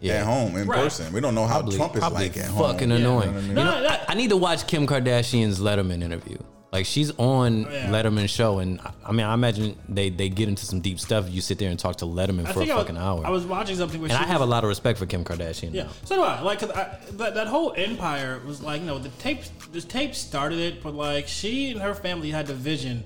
[0.00, 0.14] Yeah.
[0.14, 0.80] at home in Right.
[0.80, 1.12] person.
[1.12, 2.72] We don't know how Probably, Trump is like at home.
[2.72, 3.34] fucking You know annoying.
[3.34, 3.48] what I mean?
[3.50, 6.38] You No, know, I, I need to watch Kim Kardashian's Letterman interview.
[6.76, 7.88] Like she's on Oh, Yeah.
[7.90, 11.24] Letterman show, and I- I mean, I imagine they they get into some deep stuff.
[11.30, 13.26] You sit there and talk to Letterman I for a think I fucking hour.
[13.26, 15.72] I was watching something and I have a lot of respect for Kim Kardashian.
[15.72, 15.90] Yeah, now.
[16.04, 16.40] so do I.
[16.42, 19.40] Like 'cause I, that, that whole empire was like, you know, the tape,
[19.72, 23.04] the tape started it, but like she and her family had the vision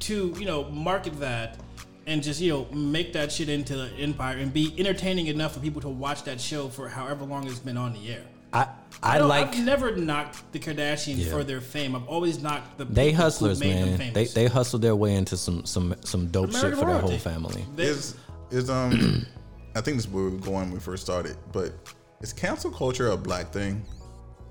[0.00, 1.60] to, you know, market that
[2.08, 5.60] and just you know make that shit into an empire and be entertaining enough for
[5.60, 8.24] people to watch that show for however long it's been on the air.
[8.52, 8.68] I
[9.02, 11.32] I, don't- like I've never knocked the Kardashians Yeah.
[11.32, 11.96] for their fame.
[11.96, 13.90] I've always knocked the they hustlers, who made man.
[13.98, 14.34] They famous.
[14.34, 17.64] they hustled their way into some some some dope shit American for their whole family.
[17.76, 18.14] Is
[18.50, 19.26] is um
[19.74, 21.72] I think this is where we were going when we first started, but
[22.20, 23.82] is cancel culture a black thing?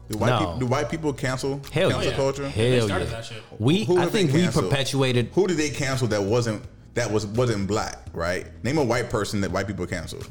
[0.10, 0.39] Do white No.
[0.39, 2.18] people do white people cancel Hell cancel yeah.
[2.18, 2.49] culture?
[2.49, 3.12] They Hell started yeah.
[3.12, 3.43] that shit.
[3.60, 5.30] We Who I they think we perpetuated.
[5.34, 6.64] Who did they cancel that wasn't
[6.95, 8.47] that was wasn't black, right?
[8.66, 10.28] Name a white person that white people canceled.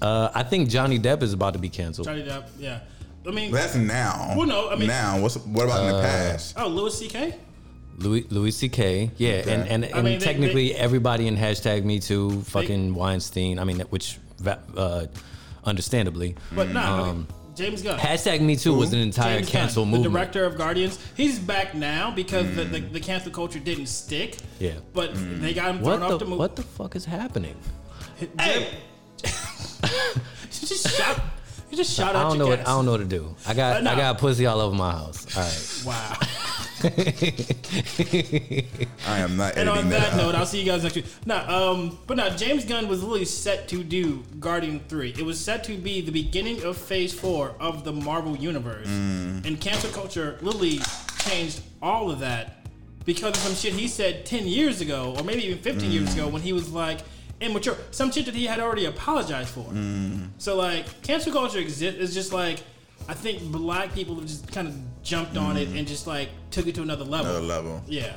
[0.00, 2.06] Uh, I think Johnny Depp is about to be canceled.
[2.06, 2.80] Johnny Depp, yeah.
[3.26, 4.34] I mean, That's now.
[4.36, 5.18] Well, no, I mean- now.
[5.18, 6.54] What's what about in the uh, past?
[6.58, 7.34] oh, Louis C.K.
[7.98, 9.10] Louis Louis C.K.
[9.16, 13.58] Yeah, and and, and I mean, they- technically everybody in hashtag Me Too, fucking Weinstein.
[13.58, 14.18] I mean, which
[14.76, 15.06] uh,
[15.64, 17.98] understandably, But nah, um, James Gunn.
[17.98, 20.12] hashtag Me Too was an entire James cancel Gunn, movement.
[20.12, 22.92] The director of Guardians, he's back now because the, the, mm.
[22.92, 24.38] the cancel culture didn't stick.
[24.58, 24.74] Yeah.
[24.92, 25.40] But mm.
[25.40, 26.38] they got him thrown what off the the movie.
[26.38, 27.56] what the fuck is happening?
[28.38, 28.70] Hey!
[29.22, 29.30] you
[30.50, 31.20] just shot.
[31.74, 32.60] You just shot I out don't know what.
[32.60, 33.34] I don't know what to do.
[33.48, 33.90] I got Uh, no.
[33.90, 35.26] I got pussy all over my house.
[35.36, 35.82] All right.
[35.84, 36.18] Wow.
[39.08, 40.16] I am not and on that that.
[40.16, 40.36] note.
[40.36, 41.06] I'll see you guys next week.
[41.26, 45.12] Now, um, but now James Gunn was literally set to do Guardian Three.
[45.18, 49.44] It was set to be the beginning of Phase Four of the Marvel Universe, Mm.
[49.44, 50.78] and cancel culture literally
[51.26, 52.68] changed all of that
[53.04, 56.14] because of some shit he said ten years ago, or maybe even fifteen years Mm.
[56.18, 57.00] ago, when he was like
[57.40, 57.76] immature.
[57.90, 59.64] Some shit that he had already apologized for.
[59.64, 60.30] Mm.
[60.38, 62.00] So like, cancel culture exists.
[62.00, 62.60] It's just like.
[63.06, 66.66] I think black people have just kind of jumped on it and just like took
[66.66, 67.26] it to another level.
[67.26, 67.36] Mm.
[67.36, 67.82] Another level.
[67.86, 68.16] Yeah.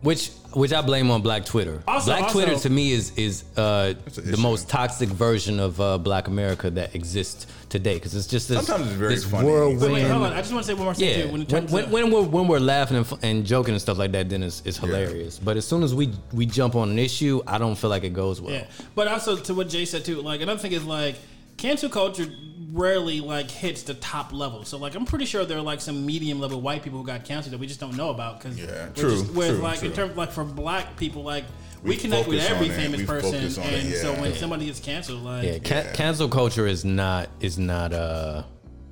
[0.00, 1.82] Which which I blame on Black Twitter.
[1.88, 5.98] Also- Black also- Twitter to me is is uh, the most toxic version of uh,
[5.98, 9.46] Black America that exists today because it's just this, Sometimes it's very this funny.
[9.48, 9.92] whirlwind.
[9.92, 10.32] Wait, hold on.
[10.32, 11.32] I just want to say one more thing Yeah, too.
[11.32, 14.12] When, when, when, when we're when we're laughing and, f- and joking and stuff like
[14.12, 15.38] that, then it's, it's hilarious.
[15.38, 18.14] But as soon as we we jump on an issue, I don't feel like it
[18.14, 18.52] goes well.
[18.54, 20.22] Yeah, but also to what Jay said too.
[20.22, 21.16] Like another thing is like
[21.56, 22.26] cancel culture
[22.72, 24.64] rarely like hits the top level.
[24.64, 27.24] So like I'm pretty sure there are like some medium level white people who got
[27.24, 28.40] canceled that we just don't know about.
[28.40, 31.44] Cause Yeah, we're true, Just, whereas true, like in terms like for black people like
[31.82, 34.20] we, We connect with every famous person, focus on it, and so yeah.
[34.20, 35.92] when somebody gets canceled, like Yeah, ca- Yeah.
[35.92, 38.42] cancel culture is not is not uh,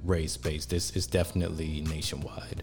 [0.04, 0.72] race based.
[0.72, 2.62] It's, it's definitely nationwide,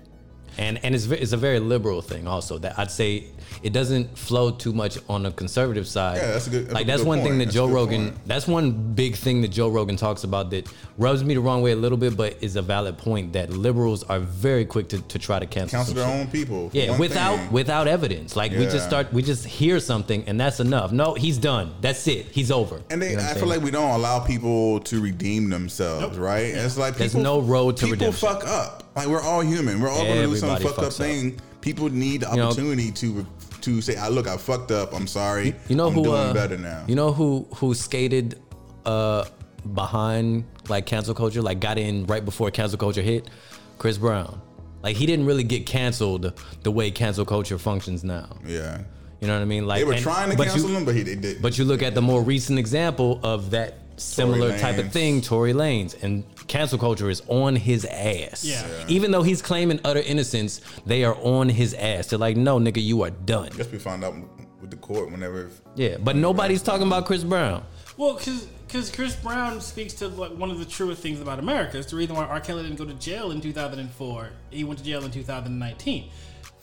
[0.57, 2.57] and and it's ve- it's a very liberal thing also.
[2.57, 3.26] That I'd say
[3.62, 6.18] it doesn't flow too much on the conservative side.
[6.18, 7.30] Yeah, that's a good- that's like a that's good one point.
[7.30, 8.04] thing that That's Joe Rogan.
[8.12, 8.28] point.
[8.28, 11.72] That's one big thing that Joe Rogan talks about that rubs me the wrong way
[11.72, 15.20] a little bit, but is a valid point that liberals are very quick to, to
[15.20, 15.78] try to cancel.
[15.78, 16.26] Counsel some their shit.
[16.28, 16.70] own people.
[16.74, 17.51] Yeah, without thing.
[17.51, 18.36] without evidence.
[18.36, 20.91] Like we just start, we just hear something, and that's enough.
[20.91, 21.74] No, he's done.
[21.82, 22.28] That's it.
[22.28, 22.82] He's over.
[22.89, 26.18] And they, You know I I'm feel like we don't allow people to redeem themselves,
[26.18, 26.54] right?
[26.54, 28.28] And it's like There's people, no road to people redemption.
[28.30, 28.84] fuck up.
[28.95, 29.82] Like we're all human.
[29.82, 31.08] We're all going to do some Everybody fucked up fucks up.
[31.08, 31.39] thing.
[31.62, 33.26] People need the know- opportunity to
[33.64, 34.93] to say, "I look, I fucked up.
[34.93, 35.55] I'm sorry.
[35.68, 36.03] You know I'm who?
[36.03, 38.39] doing uh, better now." You know who who skated
[38.86, 39.26] uh,
[39.74, 43.30] behind like cancel culture, like got in right before cancel culture hit?
[43.78, 44.41] Chris Brown.
[44.82, 46.34] Like he didn't really get canceled
[46.64, 48.38] the way cancel culture functions now.
[48.45, 48.82] yeah,
[49.22, 49.66] You know what I mean?
[49.66, 51.41] Like they were and- trying to cancel you, him, but he they did.
[51.41, 55.54] But you look at the more recent example of that similar type of thing, Tory
[55.54, 58.43] Lanez, and cancel culture is on his ass.
[58.43, 58.66] Yeah.
[58.68, 58.86] Yeah.
[58.88, 62.08] Even though he's claiming utter innocence, they are on his ass.
[62.08, 63.49] They're like, no, nigga, you are done.
[63.56, 64.16] guess we found out
[64.62, 65.49] with the court whenever.
[65.76, 67.64] Yeah, but nobody's talking about Chris Brown.
[67.97, 71.78] Well, because because Chris Brown speaks to like one of the truest things about America.
[71.78, 72.39] It's the reason why R.
[72.39, 74.30] Kelly didn't go to jail in 2004.
[74.49, 76.10] He went to jail in 2019.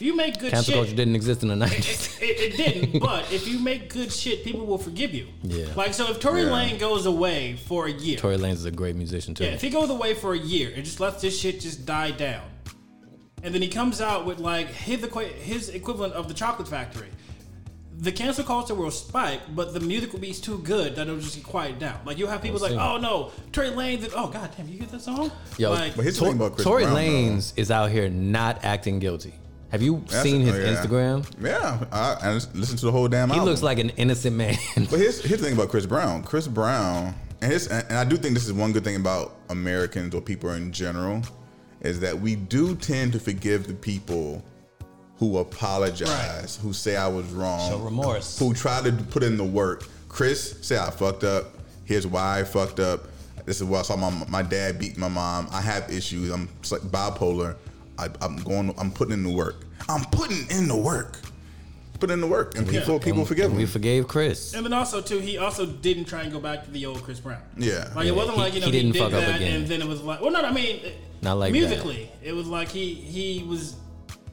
[0.01, 0.53] If you make good shit.
[0.53, 2.23] Cancel shit, culture didn't exist in the 90s.
[2.23, 3.01] it, it, it didn't.
[3.01, 5.27] But if you make good shit, people will forgive you.
[5.43, 5.67] Yeah.
[5.77, 6.53] Like so, if Tory Yeah.
[6.55, 9.45] Lane goes away for a year, Tory Lanez is a great musician too.
[9.45, 12.13] yeah, if he goes away for a year and just lets this shit just die
[12.13, 12.45] down,
[13.43, 15.05] and then he comes out with like his
[15.43, 17.09] his equivalent of the Chocolate Factory,
[17.99, 21.37] the cancel culture will spike, but the music will be too good that it'll just
[21.37, 22.01] get quiet down.
[22.07, 24.15] Like you'll have people We'll like, oh no, Tory Lanez.
[24.17, 25.31] Oh god damn, you hear that song?
[25.59, 27.01] Yo, like, But here's the Tor- thing about Chris Tory Brown, though.
[27.01, 29.35] Lanez is out here not acting guilty.
[29.71, 30.75] Have you That's- seen his oh, yeah.
[30.75, 31.27] Instagram?
[31.43, 33.49] Yeah, I, I listened to the whole damn He album.
[33.49, 34.57] looks like an innocent man.
[34.91, 36.23] But here's here's the thing about Chris Brown.
[36.25, 40.15] Chris Brown, and his and I do think this is one good thing about Americans
[40.15, 41.23] or people in general,
[41.83, 44.43] is that we do tend to forgive the people
[45.19, 48.39] who apologize, who say I was wrong, Show remorse.
[48.39, 49.85] who try to put in the work.
[50.09, 51.47] Chris say I fucked up.
[51.85, 53.07] Here's why I fucked up.
[53.47, 55.47] This is why I saw my my dad beat my mom.
[55.53, 56.31] I have issues.
[56.31, 57.57] I'm bipolar.
[58.01, 58.75] I, I'm going.
[58.79, 59.65] I'm putting in the work.
[59.89, 61.19] I'm putting in the work.
[61.99, 63.59] Put in the work, and people people And- forgive and him.
[63.61, 64.55] We forgave Chris.
[64.55, 67.21] And then also too, he also didn't try and go back to the old Chris
[67.21, 67.43] Brown.
[67.59, 67.91] Yeah.
[67.95, 69.37] like Yeah, it wasn't he- like you know he he, didn't did fuck up that
[69.37, 69.57] again.
[69.61, 70.81] and then it was like, well, no, I mean,
[71.21, 71.59] Not like that.
[71.59, 73.77] musically, it was like he he was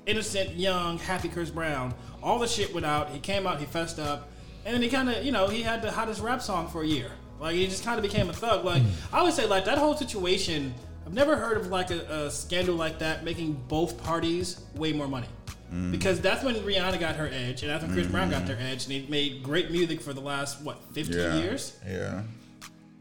[0.06, 1.94] innocent, young, happy Chris Brown.
[2.24, 3.10] All the shit went out.
[3.10, 4.30] He came out, he fessed up,
[4.66, 6.88] and then he kind of you know he had the hottest rap song for a
[6.88, 7.12] year.
[7.40, 8.64] Like he just kind of became a thug.
[8.64, 9.16] Like Hmm.
[9.16, 10.74] I would say, like that whole situation.
[11.08, 15.08] I've never heard of like a, a scandal like that making both parties way more
[15.08, 15.28] money.
[15.70, 15.90] Hmm.
[15.90, 18.86] Because that's when Rihanna got her edge, and that's when Chris Brown got their edge,
[18.86, 21.38] and they made great music for the last what 15 yeah.
[21.38, 21.78] years.
[21.88, 22.24] Yeah.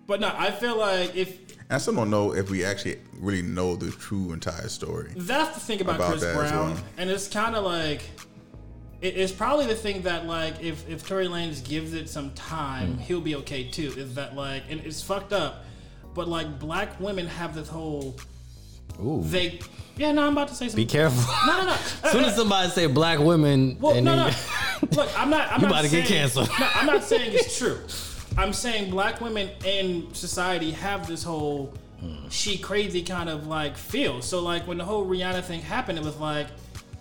[0.06, 1.36] But no, I feel like if
[1.68, 5.10] I still don't know if we actually really know the true entire story.
[5.16, 6.84] that's the thing about, About Chris Brown, well.
[6.98, 8.02] and it's kind of like
[9.00, 12.92] it, it's probably the thing that like if if Tory Lanez gives it some time,
[12.94, 12.98] Hmm.
[13.00, 13.92] he'll be okay too.
[13.96, 15.64] Is that like and it's fucked up,
[16.16, 18.16] but like black women have this whole
[19.00, 19.22] Ooh.
[19.22, 19.60] they
[19.96, 20.84] yeah no I'm about to say something.
[20.84, 21.22] Be careful.
[21.46, 21.72] No no no.
[21.72, 24.24] As soon as somebody say black women, Well, and no, no.
[24.92, 25.50] Look, I'm not.
[25.52, 26.48] I'm You not about to get canceled.
[26.58, 27.78] No, I'm not saying it's true.
[28.36, 31.72] I'm saying black women in society have this whole
[32.28, 34.20] she crazy kind of like feel.
[34.22, 36.46] So like when the whole Rihanna thing happened, it was like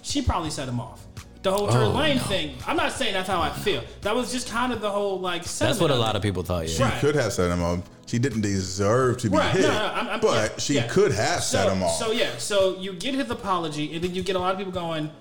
[0.02, 1.05] she probably set him off.
[1.46, 2.24] The whole Tory Oh, Lane no.
[2.24, 2.56] thing.
[2.66, 3.84] I'm not saying that's how I feel.
[4.02, 5.44] That was just kind of the whole like.
[5.44, 6.68] that's what a lot of people thought.
[6.68, 7.00] She Right.
[7.00, 7.86] could have set him up.
[8.08, 10.88] She didn't deserve to be Right, hit, no, no, I'm- I'm- but yeah, she yeah.
[10.88, 12.00] could have set so, him off.
[12.00, 14.74] So yeah, so you get his apology, and then you get a lot of people
[14.74, 15.12] going,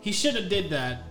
[0.00, 1.02] he should have did that,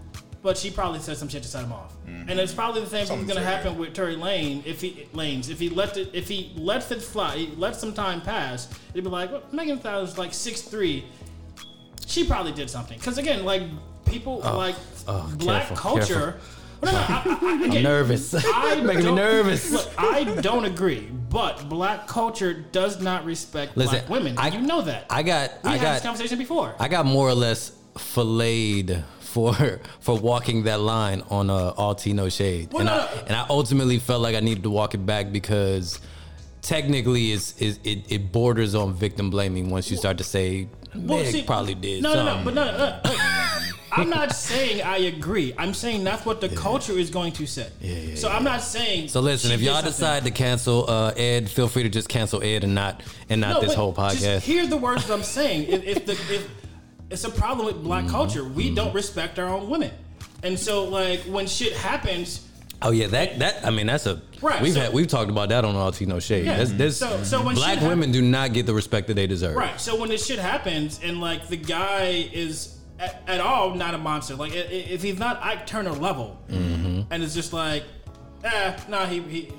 [0.41, 1.91] but she probably said some shit to set him off.
[2.07, 2.29] Mm-hmm.
[2.29, 5.49] And it's probably the same thing's Something gonna happen with Tory Lane if he lanes
[5.49, 8.69] if he let it if he lets it fly, he lets some time pass.
[8.93, 11.03] It'd be like well, Megan Thee like six three.
[12.05, 13.63] She probably did something because again, like
[14.11, 14.75] people like
[15.07, 16.13] oh, black careful, culture.
[16.13, 16.41] careful.
[16.83, 18.33] No, no, I, I, I, I'm nervous.
[18.33, 19.71] I Making me nervous.
[19.71, 24.37] Look, I don't agree, but black culture does not respect Listen, black women.
[24.37, 25.05] I- you know that.
[25.09, 26.73] I got, we I had this conversation before.
[26.79, 29.53] I got more or less filleted for
[29.99, 33.35] for walking that line on uh, all tea no shade, Well, and no, I and
[33.35, 35.99] I ultimately felt like I needed to walk it back because
[36.63, 41.19] technically it's, it's it, it borders on victim blaming once you start to say Well,
[41.19, 42.45] Meg see, probably did No, no, no, something.
[42.45, 43.40] but no, no, no, no.
[43.91, 45.53] I'm not saying I agree.
[45.57, 47.69] I'm saying that's what the culture is going to say.
[47.81, 49.09] yeah, so I'm not saying.
[49.09, 52.63] So listen, if y'all decide to cancel uh, Ed, feel free to just cancel Ed
[52.63, 54.41] and not and not No, this but whole just podcast.
[54.41, 55.67] hear the words I'm saying.
[55.69, 56.49] If, if the if
[57.09, 58.11] it's a problem with black Mm-hmm.
[58.11, 59.91] culture, we don't respect our own women,
[60.43, 62.47] and so like when shit happens.
[62.83, 65.49] Oh yeah, that that I mean that's a Right, we've so- had we've talked about
[65.49, 66.45] that on all tea no shade.
[66.45, 66.57] Yeah.
[66.57, 69.13] There's, there's So- so when black shit hap- women do not get the respect that
[69.15, 69.55] they deserve.
[69.55, 69.79] Right.
[69.79, 73.97] So when this shit happens and like the guy is at, at all not a
[73.97, 77.01] monster, like i- i- if he's not Ike Turner level, Mm-hmm.
[77.11, 77.83] and it's just like,
[78.43, 79.51] eh, nah, he he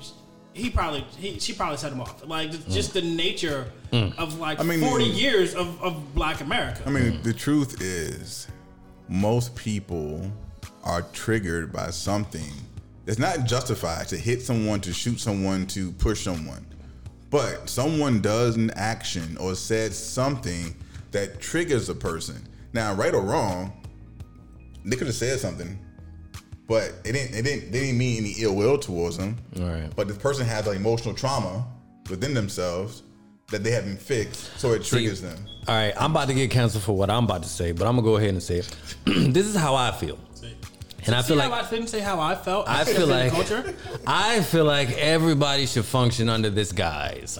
[0.53, 2.25] he probably he she probably set him off.
[2.27, 2.73] Like just, Mm.
[2.73, 3.65] just the nature
[4.17, 6.81] of like I mean, forty years of, of Black America.
[6.85, 8.47] I mean, the truth is,
[9.09, 10.31] most people
[10.83, 12.51] are triggered by something.
[13.05, 16.65] It's not justified to hit someone, to shoot someone, to push someone.
[17.29, 20.75] But someone does an action or says something
[21.11, 22.47] that triggers a person.
[22.73, 23.71] Now, right or wrong,
[24.83, 25.79] they could have said something,
[26.67, 27.35] but it didn't.
[27.35, 27.71] It didn't.
[27.71, 29.37] They didn't mean any ill will towards them.
[29.55, 29.89] Right.
[29.95, 31.65] But the person has an emotional trauma
[32.09, 33.03] within themselves
[33.51, 35.37] that they haven't fixed, so it triggers them.
[35.67, 37.95] All right, I'm about to get canceled for what I'm about to say, but I'm
[37.95, 38.77] gonna go ahead and say it.
[39.05, 40.17] this is how I feel,
[41.05, 42.67] and I feel how like I didn't say how I felt.
[42.67, 43.73] I feel like culture.
[44.07, 47.39] I feel like everybody should function under this guise.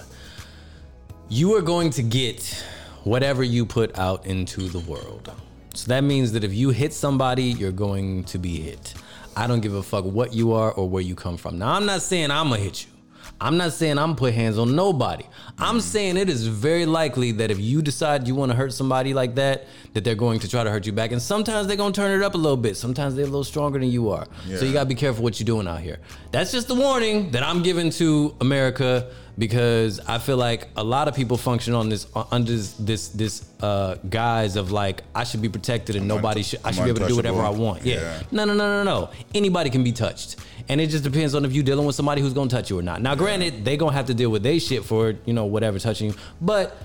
[1.28, 2.64] You are going to get
[3.04, 5.32] whatever you put out into the world.
[5.74, 8.94] So that means that if you hit somebody, you're going to be hit.
[9.36, 11.58] I don't give a fuck what you are or where you come from.
[11.58, 12.93] Now I'm not saying I'm gonna hit you.
[13.40, 15.24] I'm not saying I'm put hands on nobody.
[15.58, 19.12] I'm saying it is very likely that if you decide you want to hurt somebody
[19.12, 21.12] like that, that they're going to try to hurt you back.
[21.12, 22.76] And sometimes they're gonna turn it up a little bit.
[22.76, 24.26] Sometimes they're a little stronger than you are.
[24.58, 25.98] So you gotta be careful what you're doing out here.
[26.32, 31.08] That's just the warning that I'm giving to America because I feel like a lot
[31.08, 35.42] of people function on this under this this, this uh, guise of like I should
[35.42, 37.84] be protected and nobody should I should be able to do whatever I want.
[37.84, 37.96] Yeah.
[37.96, 38.22] Yeah.
[38.30, 39.10] No, no, no, no, no.
[39.34, 40.36] Anybody can be touched.
[40.68, 42.82] And it just depends on if you're dealing with somebody who's gonna touch you or
[42.82, 43.02] not.
[43.02, 46.10] Now, granted, they gonna have to deal with their shit for, you know, whatever touching
[46.10, 46.16] you.
[46.40, 46.76] But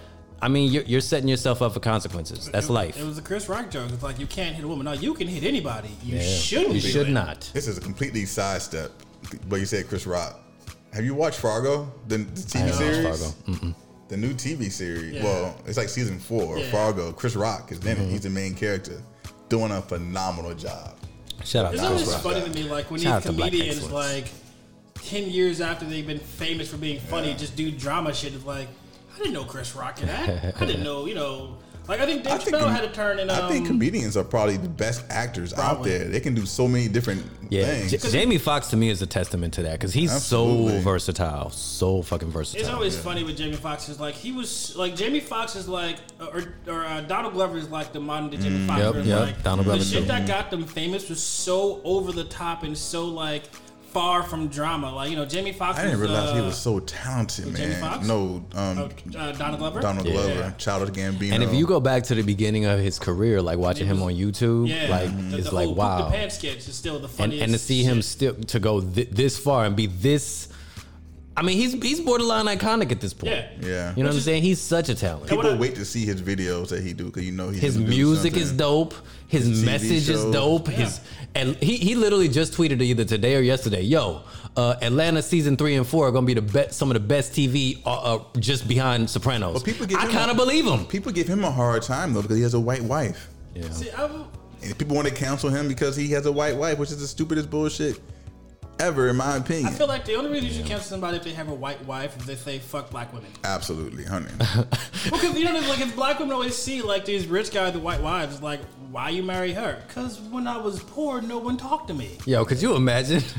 [0.42, 2.50] I mean, you're, you're setting yourself up for consequences.
[2.50, 2.98] That's It- life.
[2.98, 3.92] It was a Chris Rock joke.
[3.92, 4.86] It's like you can't hit a woman.
[4.86, 5.90] No, you can hit anybody.
[6.04, 6.24] You Yeah.
[6.24, 6.76] shouldn't.
[6.76, 7.12] You should it.
[7.12, 7.50] not.
[7.54, 8.92] This is a completely sidestep,
[9.50, 10.40] but you said Chris Rock.
[10.94, 13.34] Have you watched Fargo, the, the TV haven't watched series?
[13.44, 13.60] Fargo.
[13.68, 13.76] Mm-mm.
[14.08, 15.14] The new TV series.
[15.16, 15.24] Yeah.
[15.24, 16.58] Well, it's like season four.
[16.58, 16.72] Yeah.
[16.72, 17.12] Fargo.
[17.12, 18.04] Chris Rock is in Mm-hmm.
[18.06, 18.10] it.
[18.10, 19.02] He's the main character,
[19.50, 20.96] doing a phenomenal job.
[21.46, 22.26] Shout out It's always Chris Rock.
[22.26, 22.34] Rock.
[22.44, 23.94] funny to me, like when Shout out these to Black comedians, excellence.
[24.16, 24.28] like
[25.04, 28.34] ten years after they've been famous for being funny, just do drama shit.
[28.34, 28.68] It's like
[29.16, 30.56] I didn't know Chris Rock that.
[30.62, 31.58] I didn't know, you know,
[31.90, 33.30] like I think I Dave think Chappelle com- had a turn in.
[33.30, 36.06] Um, I think comedians are probably the best actors out there.
[36.06, 37.92] They can do so many different Yeah, things.
[38.04, 40.78] J- Jamie Foxx to me is a testament to that because he's Absolutely.
[40.78, 42.62] so versatile, so fucking versatile.
[42.62, 45.98] It's always funny with Jamie Foxx is like he was like Jamie Foxx is like
[46.20, 48.82] or, or uh, Donald Glover is like the modern day Jamie Foxx.
[48.82, 50.08] Mm, Yep, yep, like, Donald the shit too.
[50.08, 53.44] that got them famous was so over the top and so like
[53.92, 54.94] far from drama.
[54.94, 55.80] Like you know Jamie Foxx.
[55.80, 57.82] I didn't was, realize he uh, was so talented, Jamie man.
[57.82, 58.08] Foxx?
[58.08, 58.78] No, um,
[59.16, 59.82] uh, Donald Glover.
[59.82, 60.14] Donald Yeah.
[60.14, 61.32] Glover, Childish Gambino.
[61.34, 64.14] and if you go back to the beginning of his career, like watching him on
[64.14, 66.06] YouTube, Yeah, like the, it's the like whole wow.
[66.06, 67.44] The Pants sketch is still the and, funniest.
[67.44, 68.06] and to see him shit.
[68.06, 70.48] still to go th- this far and be this
[71.38, 73.34] I mean he's he's borderline iconic at this point.
[73.34, 73.48] Yeah.
[73.62, 74.44] yeah, You know what I'm is- saying?
[74.44, 75.30] He's such a talent.
[75.30, 77.76] people I- wait to see his videos that he do because you know he His
[77.76, 78.94] can do music is dope.
[79.30, 80.34] His, His TV message is shows.
[80.34, 80.68] dope.
[80.68, 81.00] His
[81.36, 83.82] and he he literally just tweeted either today or yesterday.
[83.84, 84.24] Yo,
[84.58, 87.32] uh, Atlanta season three and four are gonna be the best, some of the best
[87.34, 89.54] TV uh, uh, just behind Sopranos.
[89.54, 90.86] But people give I kind of believe him.
[90.86, 93.30] People give him a hard time though because he has a white wife.
[93.56, 93.70] Yeah.
[93.70, 94.26] See, I'm,
[94.64, 97.08] And people want to cancel him because he has a white wife, which is the
[97.08, 98.00] stupidest bullshit
[98.80, 99.68] ever, in my opinion.
[99.68, 101.84] I feel like the only reason you should cancel somebody if they have a white
[101.86, 103.30] wife is if they fuck black women.
[103.44, 104.32] Absolutely, honey.
[105.06, 108.02] Because you know, like if black women always see like these rich guys with white
[108.02, 108.60] wives, like
[108.92, 109.82] why you marry her?
[109.88, 112.18] Because when I was poor, no one talked to me.
[112.26, 113.24] Yo, could you imagine?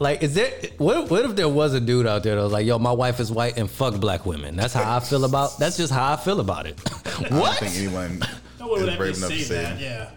[0.00, 1.10] Like, is there what?
[1.10, 3.30] What if there was a dude out there that was like, "Yo, my wife is
[3.30, 5.58] white and fuck black women." That's how I feel about.
[5.58, 6.80] That's just how I feel about it.
[6.80, 7.06] What?
[7.20, 7.58] I don't what?
[7.58, 8.24] think anyone
[8.58, 9.78] No one would is ever brave enough to say that.
[9.78, 10.10] Yeah.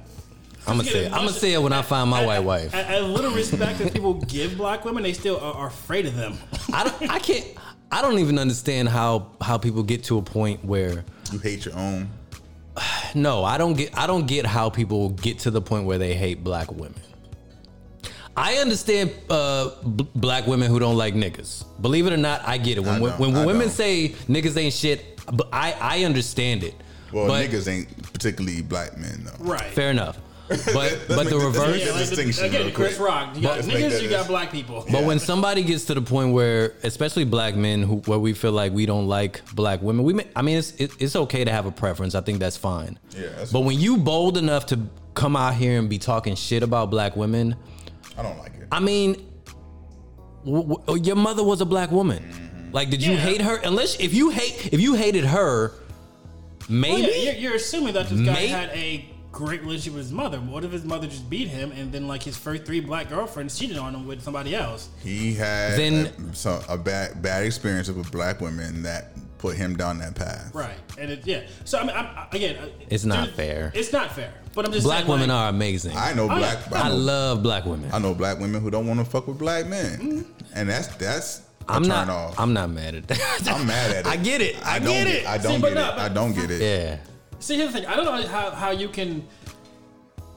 [0.68, 1.06] I'm gonna say.
[1.06, 1.12] it.
[1.12, 2.74] I'm gonna say it when I find my white wife.
[2.74, 6.16] As, as little respect as people give black women, they still are, are afraid of
[6.16, 6.38] them.
[6.74, 7.10] I don't.
[7.10, 7.46] I can't.
[7.92, 11.04] I don't even understand how how people get to a point where.
[11.32, 12.10] You hate your own.
[13.16, 13.96] No, I don't get.
[13.96, 17.00] I don't get how people get to the point where they hate black women.
[18.36, 21.64] I understand uh, b- black women who don't like niggas.
[21.80, 22.82] Believe it or not, I get it.
[22.82, 23.70] When when, when women don't.
[23.70, 26.74] say niggas ain't shit, but I I understand it.
[27.12, 29.46] Well, but, niggas ain't particularly black men though.
[29.46, 29.62] right.
[29.62, 30.18] Fair enough.
[30.74, 31.80] But but the the- reverse.
[31.86, 32.98] Yeah, like distinction again, Chris.
[33.00, 33.36] Rock.
[33.36, 34.86] You got Let's niggas, you got black people.
[34.92, 38.52] But when somebody gets to the point where, especially black men, who where we feel
[38.52, 41.52] like we don't like black women, we may, I mean, it's it, it's okay to
[41.52, 42.16] have a preference.
[42.16, 42.98] I think that's fine.
[43.18, 44.80] Yeah, that's but when you bold enough to
[45.14, 47.56] come out here and be talking shit about black women,
[48.18, 48.68] I don't like it.
[48.72, 49.16] I mean,
[50.46, 52.24] w- w- your mother was a black woman.
[52.24, 52.72] Mm-hmm.
[52.72, 53.20] Like, did you Yeah.
[53.20, 53.58] hate her?
[53.58, 55.82] Unless if you hate if you hated her, Well,
[56.70, 57.02] maybe.
[57.02, 60.38] yeah, you're, you're assuming that this guy May- had a great relationship with his mother.
[60.40, 63.58] What if his mother just beat him and then like his first three black girlfriends
[63.60, 64.88] cheated on him with somebody else?
[65.04, 69.10] He had Then- a, so, a bad bad experience with black women that
[69.40, 70.54] put him down that path.
[70.56, 70.78] Right.
[70.98, 71.42] And it, yeah.
[71.66, 73.72] So I mean, I'm, again, uh, It's not dude, fair.
[73.76, 74.32] It's not fair.
[74.54, 75.98] But I'm just black saying, women like, are amazing.
[75.98, 76.60] I, I know Oh, black.
[76.72, 76.82] yeah.
[76.84, 77.90] I, know, love black women.
[77.92, 81.42] I know black women who don't want to fuck with black men, and that's that's
[81.68, 82.10] a I'm turn not.
[82.10, 82.40] off.
[82.40, 83.48] I'm not mad at that.
[83.48, 84.08] I'm mad at it.
[84.08, 84.56] I get it.
[84.66, 85.26] I, don't get it.
[85.28, 85.98] I don't See, get no, it.
[86.00, 86.62] I don't get it.
[86.62, 86.98] yeah.
[87.44, 87.88] See, here's the thing.
[87.90, 89.28] I don't know how, how you can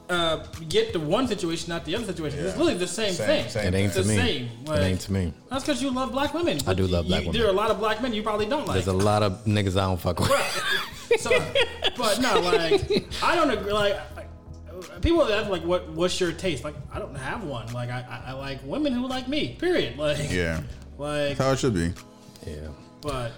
[0.09, 2.39] uh, get the one situation, not the other situation.
[2.39, 2.59] It's Yeah.
[2.59, 3.49] really the same, Same- thing.
[3.49, 4.15] same It ain't It's to the me.
[4.17, 4.49] same.
[4.65, 5.33] Like, it ain't to me.
[5.49, 6.59] That's because you love black women.
[6.67, 7.33] I do but love you- black women.
[7.37, 8.75] There are a lot of black men you probably don't like.
[8.75, 10.29] There's a lot of niggas I don't fuck with.
[11.19, 11.29] so,
[11.95, 13.71] but no, like I don't agree.
[13.71, 16.65] Like I- people ask, like, what what's your taste?
[16.65, 17.71] Like I don't have one.
[17.73, 19.55] Like I, I, I like women who like me.
[19.59, 19.97] Period.
[19.97, 20.59] Like Yeah,
[20.97, 21.93] Like, that's how it should be.
[22.45, 22.67] Yeah.
[23.01, 23.31] but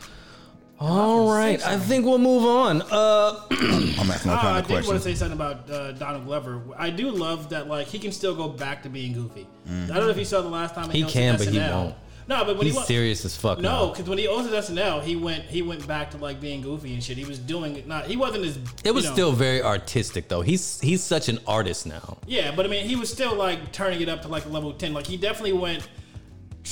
[0.80, 1.66] All right.
[1.66, 2.82] I think we'll move on.
[2.84, 5.04] Uh, I'm asking all kind I of did want to questions.
[5.04, 6.62] say something about uh, Donald Glover.
[6.78, 9.46] I do love that like he can still go back to being goofy.
[9.68, 11.74] I don't know if you saw the last time He hosted can, but he SNL.
[11.74, 11.96] won't.
[12.30, 13.58] No, but when he's he went, serious as fuck.
[13.60, 13.92] No, now.
[13.92, 17.04] because when he hosted SNL, he went he went back to like being goofy and
[17.04, 17.18] shit.
[17.18, 17.88] He was doing it.
[17.88, 20.42] Not he wasn't as It was you know- still very artistic though.
[20.42, 22.20] He's he's such an artist now.
[22.28, 24.72] yeah, but I mean he was still like turning it up to like a level
[24.74, 24.94] ten.
[24.94, 25.90] Like he definitely went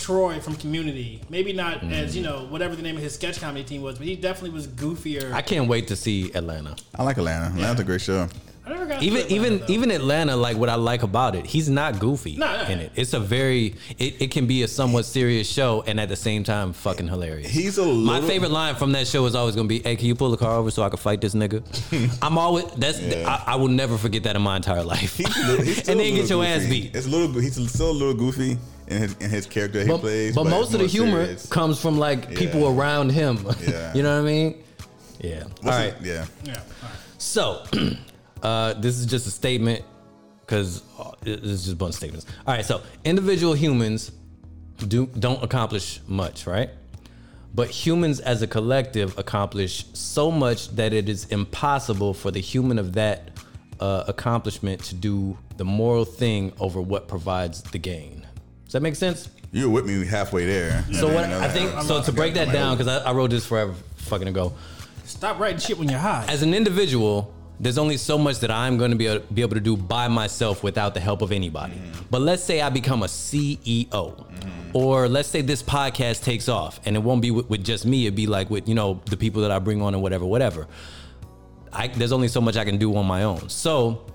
[0.02, 1.22] Troy from Community.
[1.30, 1.92] Maybe not Mm.
[1.92, 4.52] as you know whatever the name of his sketch comedy team was, but he definitely
[4.52, 5.32] was goofier.
[5.34, 6.76] I can't wait to see Atlanta.
[6.96, 7.48] I like Atlanta.
[7.48, 8.28] Atlanta's a great show.
[8.66, 9.66] I never got Even to Atlanta, even though.
[9.74, 12.70] even Atlanta, like what I like about it, he's not goofy No, no.
[12.70, 12.92] in it.
[12.96, 16.44] It's a very it, it can be a somewhat serious show and at the same
[16.44, 17.50] time fucking hilarious.
[17.50, 20.16] He's a My favorite line from that show is always gonna be, "Hey, can you
[20.16, 21.64] pull the car over so I can fight this nigga?"
[22.22, 23.26] I'm always that's Yeah.
[23.48, 25.16] I, I will never forget that in my entire life.
[25.16, 26.94] He's little, he's and then get little your ass beat.
[26.94, 27.40] It's a little.
[27.40, 28.58] He's still a little goofy
[28.88, 30.36] in his in his character he But, plays.
[30.36, 31.46] but most of the humor serious.
[31.48, 33.46] comes from like people around him.
[33.68, 33.94] Yeah.
[33.94, 34.64] you know what I mean?
[35.20, 35.44] Yeah.
[35.44, 35.94] What's All right.
[36.00, 36.26] it- Yeah.
[36.46, 36.54] yeah.
[36.84, 36.98] all right.
[37.18, 37.64] So,
[38.44, 39.84] uh, this is just a statement
[40.46, 40.82] because
[41.24, 42.26] this is just a bunch of statements.
[42.46, 44.12] All right, so individual humans
[44.88, 46.70] do don't accomplish much, right?
[47.54, 52.78] But humans as a collective accomplish so much that it is impossible for the human
[52.78, 53.32] of that
[53.80, 58.17] uh, accomplishment to do the moral thing over what provides the gain.
[58.68, 59.30] Does that make sense?
[59.54, 60.84] You were with me halfway there.
[60.92, 63.74] So what I think so to break that down because I, I wrote this forever
[63.96, 64.54] fucking ago.
[65.06, 66.26] Stop writing shit when you're high.
[66.28, 69.54] as an individual, there's only so much that I'm going to be able, be able
[69.54, 71.76] to do by myself without the help of anybody.
[71.76, 72.08] Mm-hmm.
[72.12, 74.78] But let's say I become a CEO, mm-hmm.
[74.78, 78.06] or let's say this podcast takes off, and it won't be with, with just me.
[78.06, 80.68] It'd be like with you know the people that I bring on and whatever, whatever.
[81.72, 83.48] I, there's only so much I can do on my own.
[83.48, 84.06] So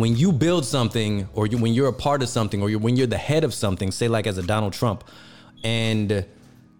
[0.00, 2.96] when you build something, or you, when you're a part of something, or you're, when
[2.96, 5.04] you're the head of something, say like as a Donald Trump,
[5.62, 6.24] and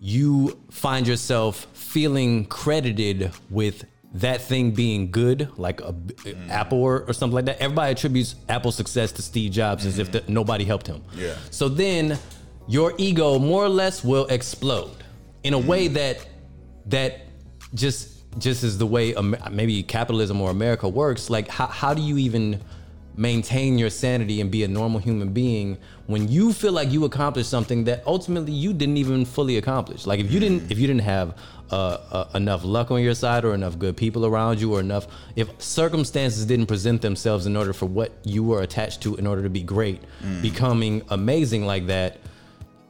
[0.01, 5.95] you find yourself feeling credited with that thing being good, like a,
[6.49, 7.61] Apple or, or something like that.
[7.61, 10.27] Everybody attributes Apple's success to Steve Jobs as if mm-hmm.
[10.27, 11.03] the, nobody helped him.
[11.14, 11.35] Yeah.
[11.51, 12.18] So then
[12.66, 14.97] your ego more or less will explode
[15.45, 15.68] in a mm-hmm.
[15.68, 16.27] way that
[16.87, 17.21] that
[17.75, 19.14] just just is the way
[19.51, 21.31] maybe capitalism or America works.
[21.31, 22.61] Like how how do you even
[23.17, 27.51] maintain your sanity and be a normal human being when you feel like you accomplished
[27.51, 30.07] something that ultimately you didn't even fully accomplish.
[30.07, 31.35] Like if you didn't if you didn't have
[31.71, 35.07] uh, uh, enough luck on your side or enough good people around you or enough
[35.37, 39.43] if circumstances didn't present themselves in order for what you were attached to in order
[39.43, 40.01] to be great
[40.43, 42.19] becoming amazing like that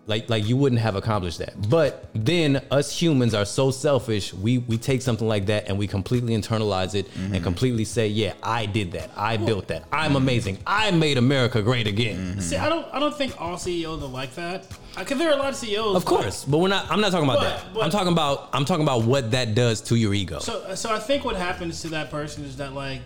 [0.07, 1.68] like like you wouldn't have accomplished that.
[1.68, 4.34] But then us humans are so selfish.
[4.34, 7.42] We we take something like that and we completely internalize it and mm-hmm.
[7.42, 9.11] completely say, "Yeah, I did that.
[9.16, 9.84] I built that.
[9.92, 10.59] I'm amazing.
[10.66, 12.40] I made America great again." Mm-hmm.
[12.40, 14.66] See, I don't, I don't think all CEOs are like that.
[14.96, 15.96] Because there are a lot of CEOs.
[15.96, 16.90] Of course, but we're not.
[16.90, 17.74] I'm not talking about But- that.
[17.74, 18.51] but- I'm talking about.
[18.53, 20.40] I'm talking about what that does to your ego.
[20.40, 23.01] So, so I think what happens to that person is that like,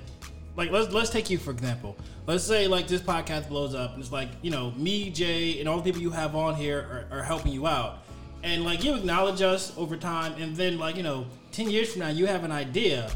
[0.56, 1.96] like let's let's take you for example.
[2.26, 5.68] Let's say like this podcast blows up and it's like you know me, Jay, and
[5.68, 7.98] all the people you have on here are, are helping you out,
[8.42, 12.00] and like you acknowledge us over time, and then like you know ten years from
[12.00, 13.10] now you have an idea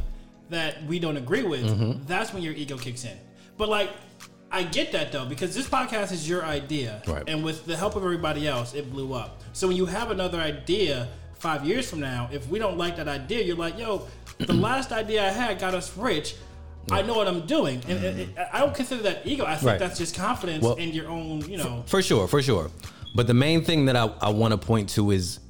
[0.51, 1.65] that we don't agree with.
[1.65, 2.05] Mm-hmm.
[2.07, 3.17] That's when your ego kicks in.
[3.57, 3.91] But like.
[4.51, 7.23] I get that though because this podcast is your idea, Right.
[7.27, 9.43] and with the help of everybody else, it blew up.
[9.53, 13.09] So when you have another idea five years from now, if we don't like that
[13.09, 14.07] idea, you're like, yo,
[14.39, 16.35] the last idea I had got us rich.
[16.91, 19.45] I know what I'm doing, and, and I don't consider that ego.
[19.45, 19.79] I think Right.
[19.79, 21.83] that's just confidence Well- in your own, you know.
[21.87, 22.71] For sure, for sure.
[23.15, 25.41] But the main thing that I, I want to point to is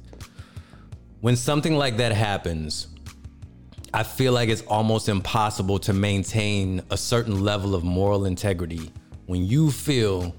[1.21, 2.87] when something like that happens,
[3.93, 8.91] I feel like it's almost impossible to maintain a certain level of moral integrity
[9.25, 10.33] when you feel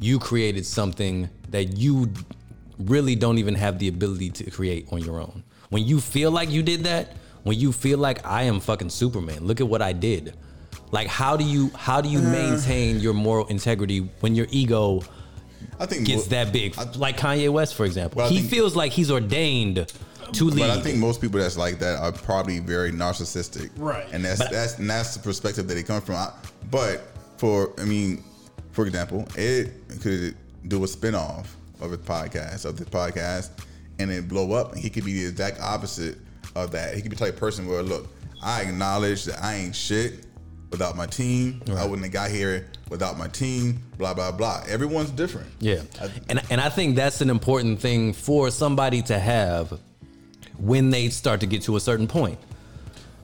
[0.00, 2.10] you created something that you
[2.78, 5.42] really don't even have the ability to create on your own.
[5.70, 9.46] When you feel like you did that, when you feel like I am fucking Superman,
[9.46, 10.34] look at what I did.
[10.90, 15.02] Like how do you how do you maintain your moral integrity when your ego
[15.78, 16.78] I think gets mo- that big?
[16.78, 18.26] I- like Kanye West, for example.
[18.26, 19.86] He think- feels like he's ordained
[20.32, 20.60] to lead.
[20.60, 24.06] But I think most people that's like that are probably very narcissistic, Right.
[24.12, 26.16] And that's But- that's and that's the perspective that they come from.
[26.16, 26.32] I,
[26.70, 27.02] but
[27.36, 28.24] for I mean,
[28.72, 30.36] for example, Ed could
[30.66, 31.46] do a spinoff
[31.80, 33.50] of his podcast of this podcast,
[33.98, 34.72] and it blow up.
[34.72, 36.16] And he could be the exact opposite
[36.64, 36.94] of that.
[36.94, 38.08] He could be the type of person where look,
[38.42, 40.24] I acknowledge that I ain't shit
[40.70, 41.62] without my team.
[41.76, 43.82] I wouldn't have got here without my team.
[43.98, 44.62] Blah blah blah.
[44.68, 45.48] Everyone's different.
[45.60, 49.78] Yeah, I- and and I think that's an important thing for somebody to have
[50.58, 52.38] when they start to get to a certain point.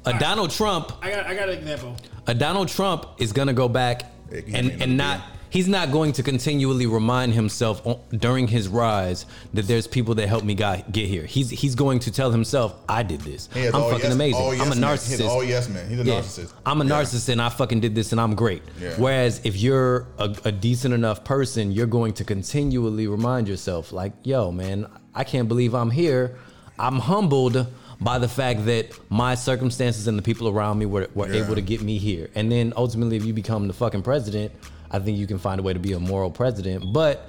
[0.07, 1.97] A Donald Trump, I got, I got an example.
[2.27, 4.13] a Donald Trump is gonna go back
[4.53, 5.23] and and not.
[5.55, 10.27] He's not going to continually remind himself on, during his rise that there's people that
[10.29, 11.25] helped me got, get here.
[11.27, 13.49] He's he's going to tell himself, "I did this.
[13.55, 14.41] I'm fucking yes- amazing.
[14.43, 15.29] all I'm a yes narcissist.
[15.29, 15.89] all yes man.
[15.89, 16.15] He's a Yeah.
[16.21, 16.53] narcissist.
[16.67, 16.91] I'm a Yeah.
[16.91, 18.63] narcissist and I fucking did this and I'm great.
[18.83, 18.95] Yeah.
[18.97, 24.13] Whereas if you're a, a decent enough person, you're going to continually remind yourself, like,
[24.25, 26.37] yo, man, I can't believe I'm here.
[26.81, 27.65] I'm humbled
[28.01, 31.45] by the fact that my circumstances and the people around me were, were Yeah.
[31.45, 32.29] able to get me here.
[32.35, 34.51] And then ultimately, if you become the fucking president,
[34.91, 36.93] I think you can find a way to be a moral president.
[36.93, 37.29] But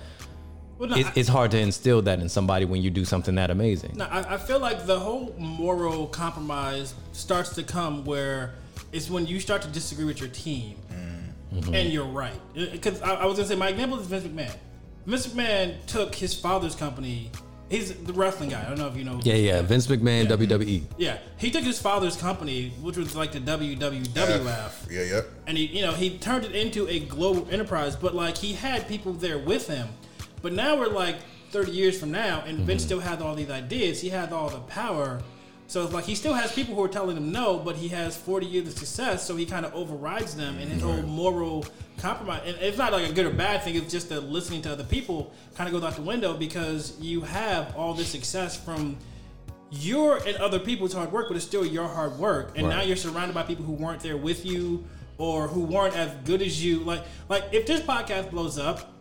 [0.77, 3.35] Well, no, it's, I- it's hard to instill that in somebody when you do something
[3.35, 3.93] that amazing.
[3.95, 8.53] No, I, I feel like the whole moral compromise starts to come where
[8.91, 10.75] it's when you start to disagree with your team,
[11.53, 11.73] mm-hmm.
[11.73, 12.39] and you're right.
[12.53, 14.55] Because I, I was gonna say my example is Vince McMahon.
[15.05, 17.31] Vince McMahon took his father's company.
[17.69, 18.63] He's the wrestling guy.
[18.63, 19.19] I don't know if you know.
[19.23, 19.61] Yeah, yeah.
[19.63, 20.47] Vince McMahon, E.
[20.47, 20.83] WWE.
[20.97, 25.21] Yeah, he took his father's company, which was like the WWWF, Yeah, yeah.
[25.47, 27.95] and he, you know, he turned it into a global enterprise.
[27.95, 29.87] But like, he had people there with him.
[30.43, 31.15] But now we're like
[31.49, 32.87] 30 years from now, and Vince mm-hmm.
[32.87, 33.99] still has all these ideas.
[33.99, 35.21] He has all the power.
[35.67, 38.15] So it's like he still has people who are telling him no, but he has
[38.15, 40.91] 40 years of success, so he kind of overrides them, and his mm-hmm.
[40.91, 41.65] whole moral
[41.97, 42.41] compromise.
[42.45, 43.75] And it's not like a good or bad thing.
[43.75, 47.21] It's just that listening to other people kind of goes out the window because you
[47.21, 48.97] have all this success from
[49.71, 52.53] your and other people's hard work, but it's still your hard work.
[52.55, 54.85] And now you're surrounded by people who weren't there with you
[55.17, 56.79] or who weren't as good as you.
[56.79, 58.93] Like, like if this podcast blows up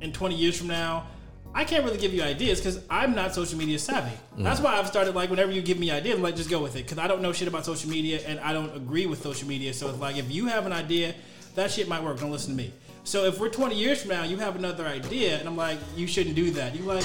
[0.00, 1.06] in 20 years from now,
[1.52, 4.16] I can't really give you ideas because I'm not social media savvy.
[4.36, 4.44] Mm.
[4.44, 6.76] That's why I've started like whenever you give me ideas, I'm like just go with
[6.76, 9.48] it because I don't know shit about social media and I don't agree with social
[9.48, 9.74] media.
[9.74, 11.14] So it's like if you have an idea,
[11.54, 12.18] that shit might work.
[12.20, 12.72] Don't listen to me.
[13.04, 16.06] So if we're 20 years from now, you have another idea, and I'm like, you
[16.06, 16.74] shouldn't do that.
[16.76, 17.04] You're like,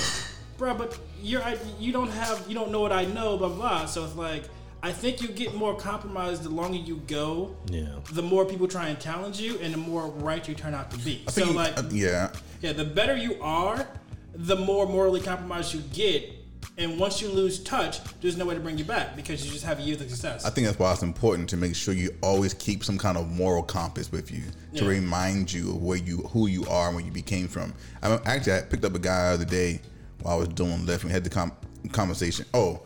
[0.57, 1.57] bro, but you're I.
[1.79, 3.57] you don't have you don't know what I know, blah blah.
[3.57, 3.85] blah.
[3.85, 4.43] So it's like
[4.83, 7.55] I think you get more compromised the longer you go.
[7.71, 7.87] Yeah.
[8.13, 10.97] The more people try and challenge you, and the more right you turn out to
[10.99, 11.23] be.
[11.27, 12.31] I So think, like, uh, yeah,
[12.61, 13.87] yeah, the better you are,
[14.35, 16.31] the more morally compromised you get.
[16.77, 19.63] And once you lose touch, there's no way to bring you back because you just
[19.65, 20.45] have a years of success.
[20.45, 23.29] I think that's why it's important to make sure you always keep some kind of
[23.31, 24.43] moral compass with you
[24.75, 24.89] to Yeah.
[24.89, 27.73] remind you of where you, who you are, and where you became from.
[28.01, 29.81] I mean, actually, I picked up a guy the other day
[30.21, 31.03] while I was doing Lyft.
[31.03, 31.53] We had the com-
[31.91, 32.45] conversation.
[32.53, 32.81] Oh,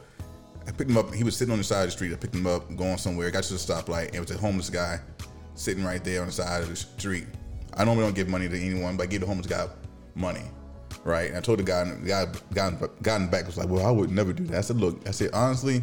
[0.68, 1.14] I picked him up.
[1.14, 2.12] He was sitting on the side of the street.
[2.14, 3.32] I picked him up, going somewhere.
[3.32, 4.08] Got to the stoplight.
[4.08, 5.00] And it was a homeless guy
[5.56, 7.26] sitting right there on the side of the street.
[7.76, 9.68] I normally don't give money to anyone, but I gave the homeless guy
[10.16, 10.44] money.
[11.04, 11.30] Right.
[11.30, 12.72] And I told the guy, the guy, guy,
[13.02, 15.08] guy in the back was like, "Well, I would never do that." I said, "Look,"
[15.08, 15.82] I said, honestly,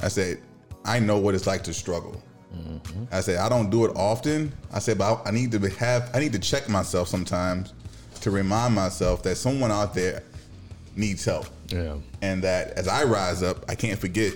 [0.00, 0.40] I said,
[0.84, 2.22] I know what it's like to struggle.
[2.54, 3.04] Mm-hmm.
[3.10, 4.52] I said, I don't do it often.
[4.72, 7.72] I said, but I, I need to have, I need to check myself sometimes
[8.20, 10.22] to remind myself that someone out there
[10.94, 11.46] needs help.
[11.68, 11.96] Yeah.
[12.22, 14.34] And that as I rise up, I can't forget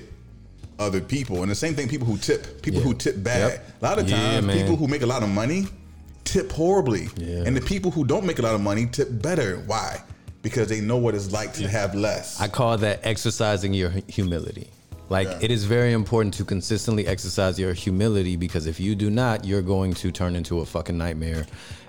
[0.79, 1.43] other people.
[1.43, 2.87] And the same thing, people who tip, people Yeah.
[2.87, 3.53] who tip bad.
[3.53, 3.69] Yep.
[3.81, 4.57] A lot of times, man.
[4.57, 5.67] people who make a lot of money
[6.31, 7.09] tip horribly.
[7.17, 7.43] Yeah.
[7.45, 9.57] And the people who don't make a lot of money tip better.
[9.67, 10.03] Why?
[10.43, 12.41] Because they know what it's like to have less.
[12.41, 14.71] I call that exercising your humility.
[15.11, 15.39] Like Yeah.
[15.43, 19.61] it is very important to consistently exercise your humility because if you do not, you're
[19.61, 21.47] going to turn into a fucking nightmare,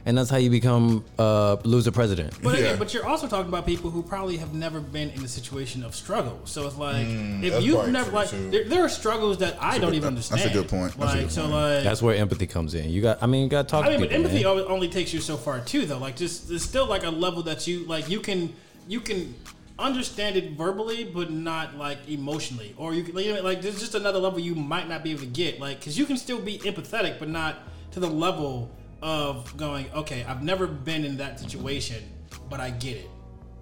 [0.08, 2.34] and that's how you become uh, loser president.
[2.42, 2.60] But Yeah.
[2.66, 5.84] again, but you're also talking about people who probably have never been in a situation
[5.84, 6.40] of struggle.
[6.46, 9.98] So it's like if you've never like there, there are struggles that I don't good-
[9.98, 10.56] even that's a understand.
[10.60, 10.98] good point.
[10.98, 11.54] That's a Like good so point.
[11.54, 12.90] like That's where empathy comes in.
[12.90, 14.26] You got, I mean, you got to talk I mean, to but people.
[14.26, 14.52] empathy man.
[14.52, 16.00] only only takes you so far too, though.
[16.00, 18.10] Like, just there's still like a level that you like.
[18.10, 18.52] You can
[18.88, 19.36] you can
[19.82, 23.96] understand it verbally, but not like emotionally, or you can you know, like there's just
[23.96, 25.60] another level you might not be able to get.
[25.60, 27.58] Like, because you can still be empathetic, but not
[27.92, 28.72] to the level
[29.02, 32.04] of going, okay, I've never been in that situation,
[32.50, 33.10] but I get it,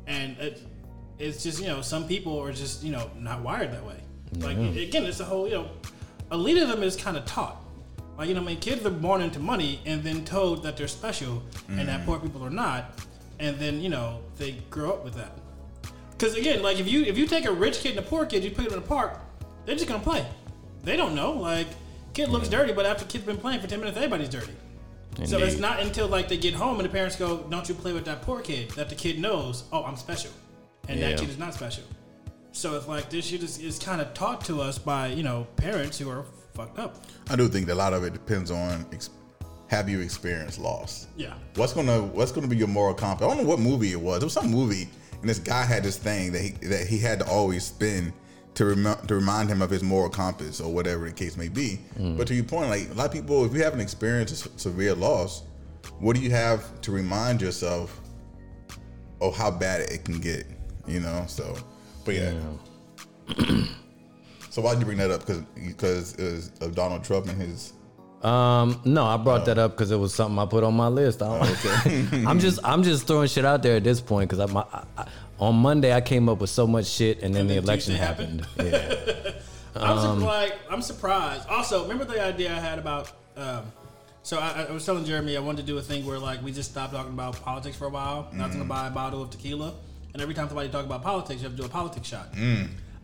[0.07, 0.61] and it,
[1.17, 3.97] it's just you know some people are just you know not wired that way.
[4.37, 5.69] Like again, it's a whole you know
[6.31, 7.57] elitism is kind of taught.
[8.17, 10.89] Like you know, I mean, kids are born into money and then told that they're
[10.89, 12.05] special and that mm.
[12.05, 12.99] poor people are not,
[13.39, 15.31] and then you know they grow up with that.
[16.19, 18.43] Because again, like if you if you take a rich kid and a poor kid,
[18.43, 19.19] you put them in a park,
[19.65, 20.25] they're just gonna play.
[20.83, 21.31] They don't know.
[21.31, 21.67] Like
[22.13, 24.53] kid looks dirty, but after kid's been playing for ten minutes, everybody's dirty.
[25.25, 27.93] So it's not until like they get home and the parents go, "Don't you play
[27.93, 30.31] with that poor kid?" that the kid knows, "Oh, I'm special,"
[30.89, 31.09] and Yeah.
[31.11, 31.83] that kid is not special.
[32.51, 35.47] So it's like this shit is, is kind of taught to us by you know
[35.55, 37.03] parents who are fucked up.
[37.29, 39.09] I do think that a lot of it depends on ex-
[39.67, 41.07] have you experienced loss.
[41.15, 41.33] Yeah.
[41.55, 43.25] What's gonna What's gonna be your moral compass?
[43.25, 44.21] I don't know what movie it was.
[44.21, 44.89] It was some movie,
[45.21, 48.13] and this guy had this thing that he that he had to always spin
[48.55, 51.75] to rem- to remind him of his moral compass or whatever the case may be.
[51.97, 52.17] Hmm.
[52.17, 54.61] But to your point, like a lot of people, if you haven't experienced a s-
[54.61, 55.43] severe loss,
[55.99, 57.99] what do you have to remind yourself
[59.21, 60.45] of how bad it can get?
[60.87, 61.23] You know.
[61.27, 61.55] So,
[62.05, 62.33] but yeah.
[64.49, 65.21] so why did you bring that up?
[65.21, 67.73] Because because it was of Donald Trump and his.
[68.23, 71.21] Um, no, I brought that up because it was something I put on my list.
[71.21, 74.59] I don't I'm just, I'm just throwing shit out there at this point because I,
[74.59, 75.07] I, I,
[75.39, 78.05] on Monday I came up with so much shit, and then And the election Tuesday
[78.05, 78.45] happened.
[78.57, 79.31] Yeah.
[79.75, 81.47] I'm Um, like I'm surprised.
[81.47, 83.11] Also, remember the idea I had about.
[83.37, 83.63] Um,
[84.23, 86.51] so I, I was telling Jeremy I wanted to do a thing where like we
[86.51, 88.27] just stopped talking about politics for a while.
[88.33, 89.73] And I was gonna buy a bottle of tequila,
[90.13, 92.27] and every time somebody talk about politics, you have to do a politics shot.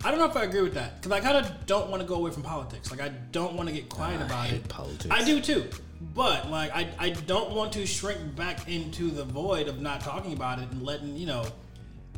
[0.04, 2.08] I don't know if I agree with that because I kind of don't want to
[2.08, 2.92] go away from politics.
[2.92, 4.68] Like I don't want to get quiet about hate it.
[4.68, 5.08] politics.
[5.10, 5.66] I do too.
[6.14, 10.34] But like I, I don't want to shrink back into the void of not talking
[10.34, 11.46] about it and letting you know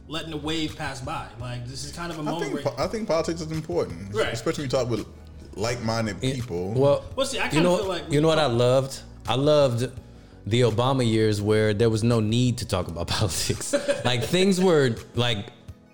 [0.10, 1.28] letting the wave pass by.
[1.40, 2.52] Like this is kind of a moment.
[2.54, 4.34] think where, I think politics is important, Right.
[4.34, 5.06] especially when you talk with
[5.56, 6.72] like-minded people.
[6.74, 9.02] Well, Well, see, I you kinda know, feel like you know what I loved?
[9.28, 9.90] I loved
[10.46, 13.74] the Obama years where there was no need to talk about politics.
[14.06, 15.48] like things were like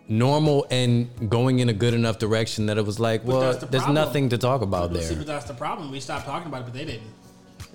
[0.07, 3.83] normal and going in a good enough direction that it was like, well, the there's
[3.83, 3.95] problem.
[3.95, 5.17] nothing to talk about Well, See, there.
[5.19, 5.91] but that's the problem.
[5.91, 7.07] We stopped talking about it, but they didn't.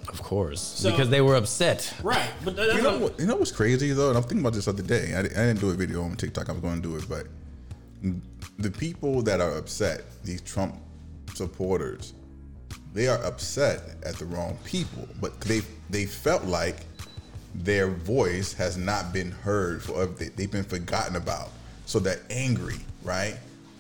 [0.09, 1.93] Of course, So- because they were upset.
[2.03, 3.21] Right, but that's You know what- what?
[3.21, 5.15] You know what's crazy though, and I'm thinking about this other day.
[5.15, 6.49] I, I didn't do a video on TikTok.
[6.49, 7.27] I was going to do it, but
[8.59, 10.77] the people that are upset, these Trump
[11.35, 12.15] supporters,
[12.95, 15.07] they are upset at the wrong people.
[15.21, 16.77] But they they felt like
[17.55, 21.51] their voice has not been heard for they- they've been forgotten about.
[21.89, 23.35] So they're angry, right?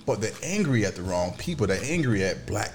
[0.06, 1.66] But they're angry at the wrong people.
[1.66, 2.72] They're angry at black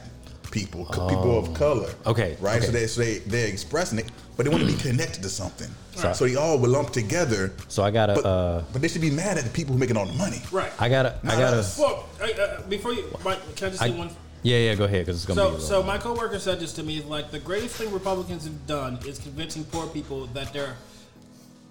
[0.51, 1.89] people, co- people of color.
[2.05, 2.61] Okay, right.
[2.61, 5.67] So they so they they're expressing it, but they want to be connected to something.
[6.03, 6.15] Right.
[6.15, 7.51] So they all will lump together.
[7.67, 9.97] So I gotta, But, uh, but they should be mad at the people who making
[9.97, 10.39] all the money.
[10.51, 10.71] right.
[10.79, 11.57] I gotta, I gotta.
[11.57, 11.79] us.
[11.79, 14.11] well, uh, before you, Mike, can I just I, say one?
[14.43, 15.55] yeah, yeah, go ahead, because it's gonna So, be.
[15.55, 17.01] a little so my coworker said this to me.
[17.01, 20.75] Like the greatest thing Republicans have done is convincing poor people that they're,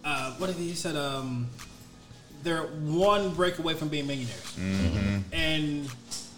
[0.04, 0.96] uh, what did he said?
[0.96, 1.46] Um,
[2.42, 5.18] they're one break away from being millionaires, Mm-hmm.
[5.32, 5.88] and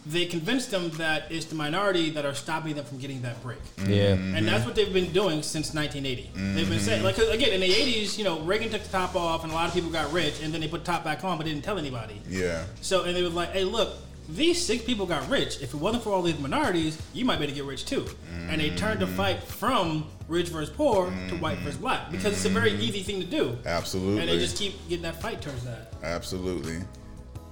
[0.06, 3.56] they convinced them that it's the minority that are stopping them from getting that break.
[3.86, 6.30] yeah, And that's what they've been doing since 1980.
[6.54, 9.16] They've been saying, like, 'cause again, in the 80s, you know, Reagan took the top
[9.16, 11.24] off and a lot of people got rich, and then they put the top back
[11.24, 12.20] on but didn't tell anybody.
[12.28, 12.64] Yeah.
[12.82, 13.96] So, and they were like, hey, look,
[14.28, 15.60] these six people got rich.
[15.60, 18.06] If it wasn't for all these minorities, you might be able to get rich too.
[18.48, 22.44] And they turned the fight from rich versus poor to white versus black because it's
[22.44, 23.56] a very easy thing to do.
[23.66, 24.20] Absolutely.
[24.20, 25.92] And they just keep getting that fight towards that.
[26.02, 26.78] Absolutely.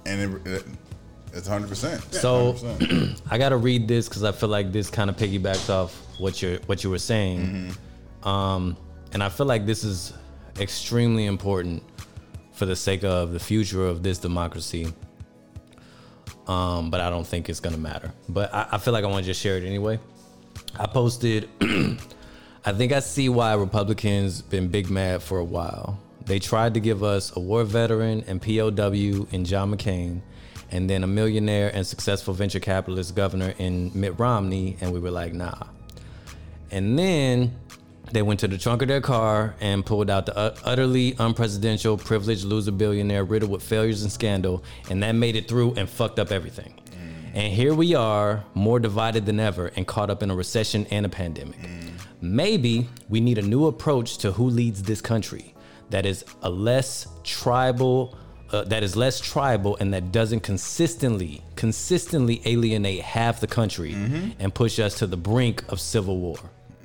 [0.05, 0.63] And it, it,
[1.33, 2.13] it's 100%.
[2.13, 3.21] So 100%.
[3.31, 6.57] I gotta read this because I feel like this kind of piggybacks off what you're
[6.65, 7.39] what you were saying,
[8.23, 8.27] Mm-hmm.
[8.27, 8.77] um,
[9.13, 10.13] and I feel like this is
[10.59, 11.83] extremely important
[12.51, 14.91] for the sake of the future of this democracy.
[16.47, 18.11] Um, but I don't think it's gonna matter.
[18.27, 19.99] But I, I feel like I want to just share it anyway.
[20.77, 21.49] I posted.
[22.65, 25.99] I think I see why Republicans been big mad for a while.
[26.25, 30.21] They tried to give us a war veteran and POW in John McCain,
[30.71, 35.11] and then a millionaire and successful venture capitalist governor in Mitt Romney, and we were
[35.11, 35.63] like, nah.
[36.71, 37.53] And then
[38.13, 41.99] they went to the trunk of their car and pulled out the ut- utterly unpresidential,
[41.99, 46.19] privileged loser billionaire riddled with failures and scandal, and that made it through and fucked
[46.19, 46.79] up everything.
[46.91, 47.31] Mm.
[47.33, 51.05] And here we are, more divided than ever and caught up in a recession and
[51.07, 51.59] a pandemic.
[51.59, 51.91] Mm.
[52.21, 55.55] Maybe we need a new approach to who leads this country
[55.89, 58.15] that is a less tribal,
[58.51, 64.29] uh, that is less tribal and that doesn't consistently, consistently alienate half the country mm-hmm.
[64.39, 66.37] and push us to the brink of civil war.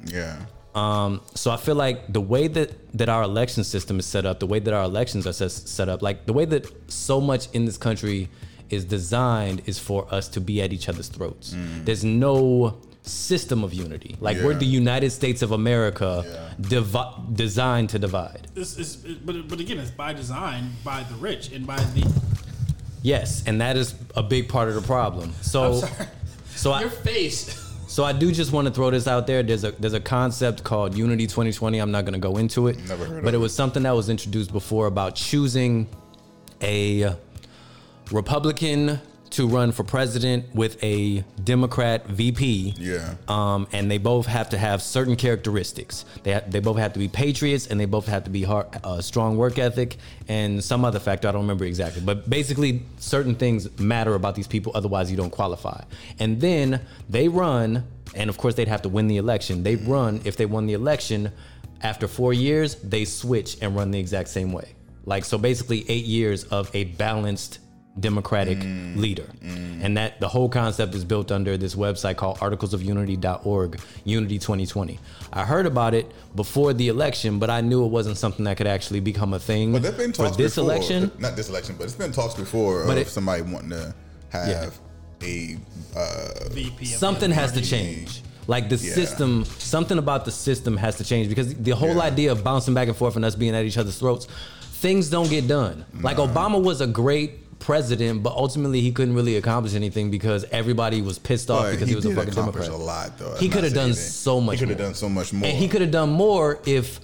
[0.07, 0.41] yeah.
[0.75, 4.39] Um, so I feel like the way that that our election system is set up,
[4.41, 7.49] the way that our elections are set, set up, like the way that so much
[7.53, 8.29] in this country
[8.71, 11.57] is designed is for us to be at each other's throats.
[11.85, 14.17] There's no system of unity.
[14.21, 16.69] Like we're the United States of America, Yeah.
[16.69, 18.49] divi- designed to divide.
[18.55, 22.07] It's, it's, it- but, but again, it's by design, by the rich, and by the.
[23.03, 25.33] Yes, and that is a big part of the problem.
[25.41, 26.09] So, I'm sorry.
[26.55, 27.68] so I, Your face.
[27.89, 29.43] So I do just want to throw this out there.
[29.43, 31.79] There's a there's a concept called Unity 2020.
[31.79, 34.11] I'm not going to go into it, Never heard but it was something that was
[34.11, 35.89] introduced before about choosing
[36.63, 37.15] a
[38.13, 39.01] Republican
[39.31, 42.75] to run for president with a Democrat VP.
[42.79, 43.15] Yeah.
[43.29, 46.05] Um, and they both have to have certain characteristics.
[46.23, 48.67] They ha- they both have to be patriots, and they both have to be hard,
[48.85, 49.97] uh, strong work ethic,
[50.29, 52.03] and some other factor I don't remember exactly.
[52.03, 54.73] But basically, certain things matter about these people.
[54.75, 55.83] Otherwise, you don't qualify.
[56.19, 57.85] And then they run,
[58.15, 59.63] and of course, they'd have to win the election.
[59.63, 61.33] They run if they won the election.
[61.83, 64.75] After four years, they switch and run the exact same way.
[65.05, 67.61] Like so, basically, eight years of a balanced
[68.01, 68.59] democratic
[68.97, 69.27] leader.
[69.81, 74.99] And that the whole concept is built under this website called articlesofunity.org, Unity 2020.
[75.33, 78.67] I heard about it before the election, but I knew it wasn't something that could
[78.67, 81.11] actually become a thing But there's been for talks this before, election.
[81.19, 83.95] Not this election, but it's been talks before But of it- somebody wanting to
[84.31, 84.79] have
[85.23, 85.57] a
[85.97, 86.85] uh, VP.
[86.87, 88.23] Something has to change.
[88.47, 88.95] Like the Yeah.
[88.95, 92.03] system, something about the system has to change because the whole Yeah.
[92.03, 94.27] idea of bouncing back and forth and us being at each other's throats,
[94.75, 95.85] things don't get done.
[96.01, 101.03] Like Obama was a great president, but ultimately he couldn't really accomplish anything because everybody
[101.03, 102.69] was pissed off But because he, was a fucking Democrat.
[102.69, 103.35] a lot, though.
[103.37, 103.97] He could have done that.
[103.97, 105.49] so much He could have done so much more.
[105.49, 107.01] And he could have done more if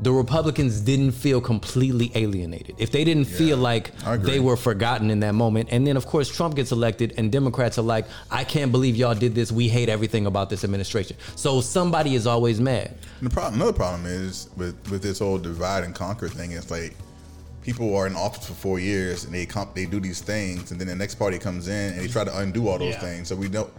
[0.00, 2.76] the Republicans didn't feel completely alienated.
[2.78, 5.70] If they didn't feel like they were forgotten in that moment.
[5.72, 9.14] And then, of course, Trump gets elected, and Democrats are like, I can't believe y'all
[9.16, 9.50] did this.
[9.50, 11.16] We hate everything about this administration.
[11.34, 12.94] So somebody is always mad.
[13.20, 16.52] And the problem, another problem is with with this whole divide and conquer thing.
[16.52, 16.94] It's like
[17.68, 20.80] people are in office for four years and they come, they do these things, and
[20.80, 23.00] then the next party comes in and they try to undo all those Yeah.
[23.00, 23.28] things.
[23.28, 23.70] So we don't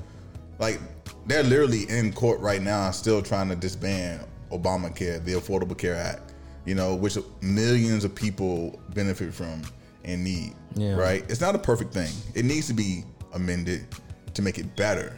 [0.59, 0.79] like
[1.25, 4.21] they're literally in court right now, still trying to disband
[4.51, 6.33] Obamacare, the Affordable Care Act.
[6.65, 9.63] You know, which millions of people benefit from
[10.05, 10.53] and need.
[10.75, 10.93] Yeah.
[10.95, 11.23] Right?
[11.27, 12.11] It's not a perfect thing.
[12.35, 13.87] It needs to be amended
[14.35, 15.17] to make it better,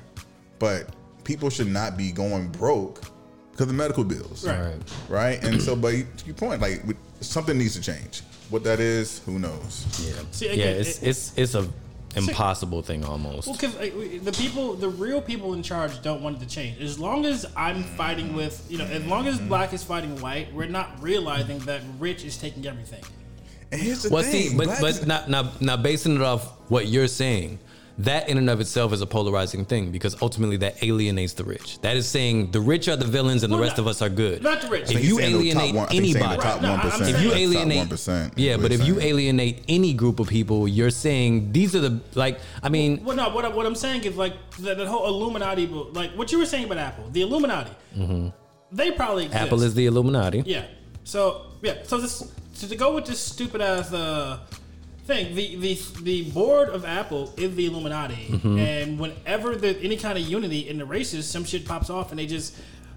[0.60, 0.96] but
[1.26, 3.02] people should not be going broke
[3.52, 4.60] because of medical bills Right.
[4.62, 4.82] Right.
[5.10, 5.44] right?
[5.44, 6.84] And so, but to your point, like
[7.20, 8.22] something needs to change.
[8.52, 9.86] What that is, who knows?
[10.06, 10.22] Yeah.
[10.32, 10.66] See, yeah.
[10.66, 11.68] It's it- it's it's a
[12.16, 13.48] impossible thing almost.
[13.48, 16.82] Well, because the people, the real people in charge, don't want it to change.
[16.82, 19.48] As long as I'm fighting with, you know, as long as mm-hmm.
[19.48, 23.04] black is fighting white, we're not realizing that rich is taking everything.
[23.72, 26.46] And here's the Well, thing, see, but black but not now now basing it off
[26.70, 27.60] what you're saying,
[28.00, 31.80] that in and of itself is a polarizing thing because ultimately that alienates the rich.
[31.82, 34.10] That is saying the rich are the villains and the rest not- of us are
[34.10, 34.42] good.
[34.42, 34.84] not the rich.
[34.84, 36.50] If think you he's saying the top alienate one- I think he's saying the anybody,
[36.50, 39.00] top Right, no, I'm 1%, if you top alienate 1%, yeah, is but if you
[39.00, 42.40] alienate any group of people, you're saying these are the like.
[42.64, 45.68] I mean, Well, no, what, I, what I'm saying is like that, that whole Illuminati,
[45.68, 47.72] like what you were saying about Apple, the Illuminati,
[48.72, 49.38] they probably exist.
[49.38, 49.46] Mm-hmm.
[49.48, 50.44] Apple is the Illuminati.
[50.46, 50.66] Yeah.
[51.04, 51.84] So yeah.
[51.84, 52.24] So this
[52.54, 54.40] so to go with this stupid ass uh,
[55.06, 55.74] thing, the the
[56.04, 58.58] the board of Apple is the Illuminati, Mm-hmm.
[58.60, 62.20] and whenever there's any kind of unity in the races, some shit pops off, and
[62.20, 62.56] they just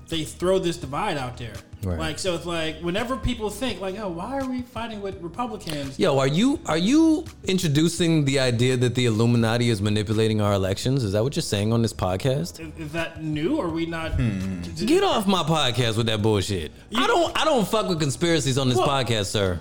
[0.09, 1.55] they throw this divide out there.
[1.82, 1.98] Right.
[1.98, 5.98] Like so, it's like whenever people think like, oh, why are we fighting with Republicans?
[5.98, 11.05] Yo, are you are you introducing the idea that the Illuminati is manipulating our elections?
[11.05, 12.60] Is that what you're saying on this podcast?
[12.60, 13.56] Is, is that new?
[13.56, 14.12] Or are we not?
[14.14, 14.60] Hmm.
[14.86, 16.72] Get off my podcast with that bullshit.
[16.94, 19.60] I don't I don't fuck with conspiracies on this Well- podcast, sir.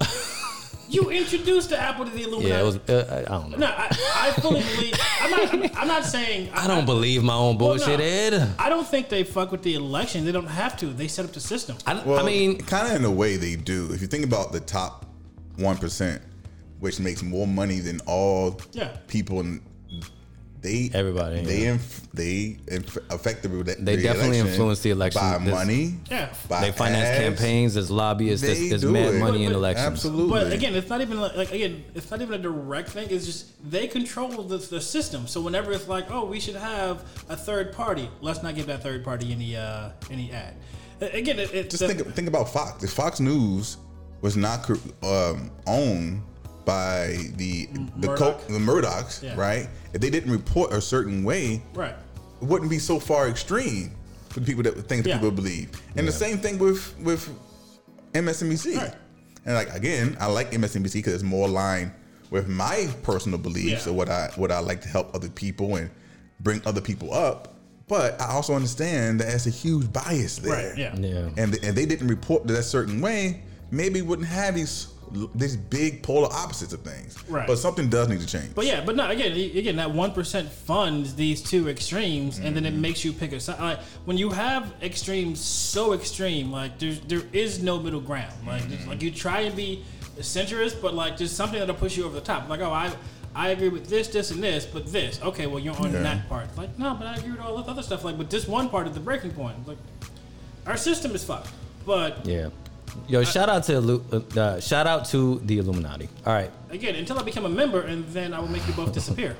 [0.88, 2.48] You introduced the Apple to the Illuminati.
[2.48, 2.76] Yeah, it was.
[2.88, 3.56] Uh, I I don't know.
[3.58, 4.94] No, I, I fully believe.
[5.20, 5.76] I'm not.
[5.78, 6.50] I'm not saying.
[6.54, 7.78] I don't believe my own Well, no.
[7.78, 8.54] bullshit, Ed.
[8.58, 10.24] I don't think they fuck with the election.
[10.24, 10.86] They don't have to.
[10.86, 11.76] They set up the system.
[11.86, 13.92] I, Well, I mean, kind of in a way they do.
[13.92, 15.06] If you think about the top
[15.56, 16.22] one percent,
[16.80, 18.88] which makes more money than all Yeah.
[19.08, 19.62] people, in,
[20.64, 21.72] they Everybody, they yeah.
[21.72, 25.20] inf- they inf- affect the, the They definitely influence the election.
[25.20, 25.94] by There's- money.
[26.10, 26.32] Yeah.
[26.48, 27.18] by they finance ads.
[27.22, 27.74] campaigns.
[27.74, 28.46] There's lobbyists.
[28.46, 29.18] There's, They there's do mad it.
[29.18, 29.86] money in But- but- elections.
[29.86, 30.30] Absolutely.
[30.30, 33.08] But again, it's not even like, like again, it's not even a direct thing.
[33.10, 35.26] It's just they control the, the system.
[35.26, 38.82] So whenever it's like, oh, we should have a third party, let's not give that
[38.82, 40.54] third party any uh any ad.
[41.00, 42.82] Again, it, it, Just the- think think about Fox.
[42.82, 43.76] If Fox News
[44.22, 44.70] was not
[45.02, 46.22] um, owned
[46.64, 48.00] by the mm-hmm.
[48.00, 48.46] the Murdoch.
[48.46, 49.34] co- the Murdochs, Yeah.
[49.36, 49.68] right?
[49.92, 51.94] If they didn't report a certain way, right.
[52.40, 53.92] it wouldn't be so far extreme
[54.30, 55.14] for the people that things Yeah.
[55.14, 55.70] people believe.
[55.96, 57.28] And the same thing with with
[58.12, 58.76] MSNBC.
[58.76, 58.94] Right.
[59.44, 61.92] And like again, I like MSNBC because it's more aligned
[62.30, 63.92] with my personal beliefs Yeah.
[63.92, 65.90] or what I what I like to help other people and
[66.40, 67.54] bring other people up.
[67.86, 70.70] But I also understand that there's a huge bias there.
[70.70, 70.78] Right.
[70.78, 70.96] Yeah.
[70.96, 71.28] Yeah.
[71.36, 74.88] And if they didn't report that certain way, maybe wouldn't have these
[75.34, 77.16] these big polar opposites of things.
[77.28, 77.46] Right.
[77.46, 78.54] But something does need to change.
[78.54, 82.64] But yeah, but no, again, again, that one percent funds these two extremes, and then
[82.64, 82.80] it mm-hmm.
[82.82, 83.60] makes you pick a side.
[83.60, 88.32] Like when you have extremes so extreme, like there's there is no middle ground.
[88.46, 88.90] Like just, mm-hmm.
[88.90, 89.84] like you try and be
[90.18, 92.48] centrist, but like there's something that'll push you over the top.
[92.48, 92.92] Like oh, I
[93.34, 95.20] I agree with this, this, and this, but this.
[95.22, 96.02] Okay, well you're on Yeah.
[96.02, 96.56] that part.
[96.56, 98.04] Like no, but I agree with all this other stuff.
[98.04, 99.66] Like but this one part is the breaking point.
[99.66, 99.78] Like
[100.66, 101.50] our system is fucked.
[101.84, 102.48] But yeah.
[103.08, 106.08] Yo, shout out to Illu- uh, shout out to the Illuminati.
[106.26, 106.50] All right.
[106.70, 109.36] again, until I become a member, and then I will make you both disappear.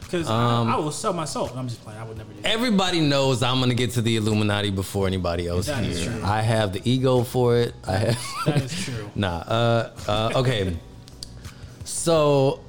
[0.00, 1.50] Because Um, I, I will sell my soul.
[1.56, 1.98] I'm just playing.
[2.00, 2.50] I would never do that.
[2.52, 5.66] Everybody knows I'm gonna get to the Illuminati before anybody else.
[5.66, 6.10] That here.
[6.12, 6.22] true.
[6.24, 7.74] I have the ego for it.
[7.86, 8.18] I have.
[8.46, 9.10] That is true.
[9.16, 9.38] Nah.
[9.38, 10.76] Uh, uh, okay.
[11.84, 12.60] So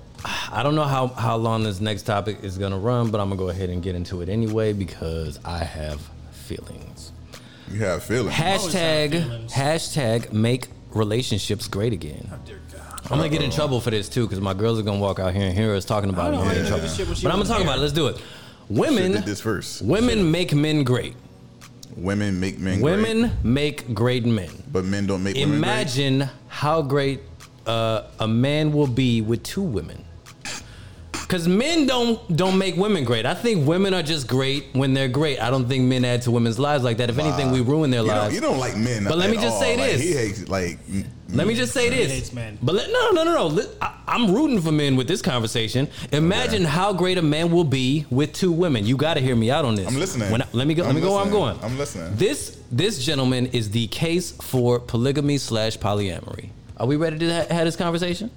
[0.51, 3.37] I don't know how, how long this next topic is gonna run, but I'm gonna
[3.39, 7.11] go ahead and get into it anyway because I have feelings.
[7.71, 8.39] You have feelings.
[8.39, 9.53] always Hashtag feelings.
[9.53, 12.29] hashtag make relationships great again.
[13.09, 15.33] I'm gonna get in trouble for this too because my girls are gonna walk out
[15.33, 16.37] here and hear us talking about it.
[16.37, 16.87] don't and get in how to do trouble.
[16.87, 17.81] this shit when she But I'm gonna talk about it.
[17.81, 18.15] Let's do it.
[18.17, 19.81] Should've Women, did this first.
[19.83, 21.15] women make men great.
[21.95, 22.83] Women make men great.
[22.83, 24.49] Women great, make great men.
[24.71, 25.57] but men don't make women great.
[25.57, 27.19] Imagine how great
[27.67, 30.03] uh, a man will be with two women.
[31.27, 33.25] Cause men don't don't make women great.
[33.25, 35.39] I think women are just great when they're great.
[35.41, 37.09] I don't think men add to women's lives like that.
[37.09, 38.35] If anything, we ruin their You don't, lives.
[38.35, 39.05] you don't like men.
[39.05, 39.59] But let me just all.
[39.61, 40.01] say Like, this.
[40.01, 40.77] He hates like.
[41.29, 42.11] Let me just say this.
[42.11, 42.59] hates men.
[42.61, 43.63] But let, no, no, no, no.
[43.81, 45.87] I, I'm rooting for men with this conversation.
[46.11, 48.85] Imagine how great a man will be with two women.
[48.85, 49.87] You got to hear me out on this.
[49.87, 50.31] I'm listening.
[50.31, 50.83] When I- let me go.
[50.83, 51.57] let I'm me go where I'm going.
[51.63, 52.15] I'm listening.
[52.15, 56.49] This this gentleman is the case for polygamy slash polyamory.
[56.77, 58.29] Are we ready to ha- have this conversation?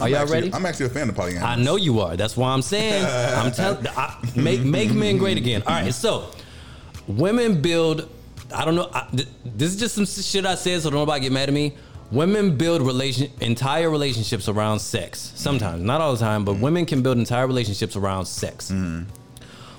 [0.00, 0.54] Are I'm y'all actually- ready?
[0.54, 1.42] I'm actually a fan of polyamory.
[1.42, 2.16] I know you are.
[2.16, 3.04] That's why I'm saying.
[3.04, 3.86] I'm telling.
[4.36, 5.62] Make make men great again.
[5.66, 5.92] All right.
[5.94, 6.30] So,
[7.06, 8.08] women build.
[8.54, 8.90] I don't know.
[8.92, 11.54] I, th- this is just some shit I said, so don't nobody get mad at
[11.54, 11.74] me.
[12.10, 15.32] women build relation entire relationships around sex.
[15.34, 16.60] Sometimes, not all the time, but mm.
[16.60, 18.70] women can build entire relationships around sex.
[18.70, 19.06] Mm.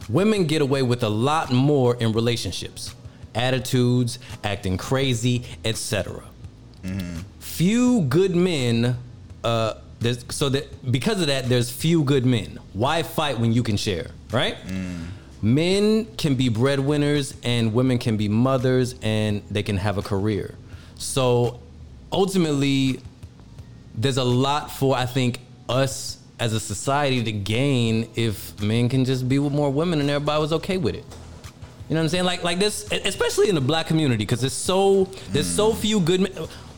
[0.09, 2.93] Women get away with a lot more in relationships,
[3.35, 6.23] attitudes, acting crazy, etc.
[6.83, 7.19] Mm-hmm.
[7.39, 8.97] Few good men.
[9.43, 12.59] Uh, there's, so that because of that, there's few good men.
[12.73, 14.55] Why fight when you can share, right?
[14.67, 15.07] Mm.
[15.41, 20.55] Men can be breadwinners and women can be mothers and they can have a career.
[20.95, 21.59] So
[22.11, 23.01] ultimately,
[23.95, 29.05] there's a lot for I think us as a society to gain if men can
[29.05, 31.05] just be with more women and everybody was okay with it.
[31.89, 32.23] You know what I'm saying?
[32.23, 35.77] Like like this, especially in the black community, because there's so there's so mm.
[35.77, 36.31] few good men.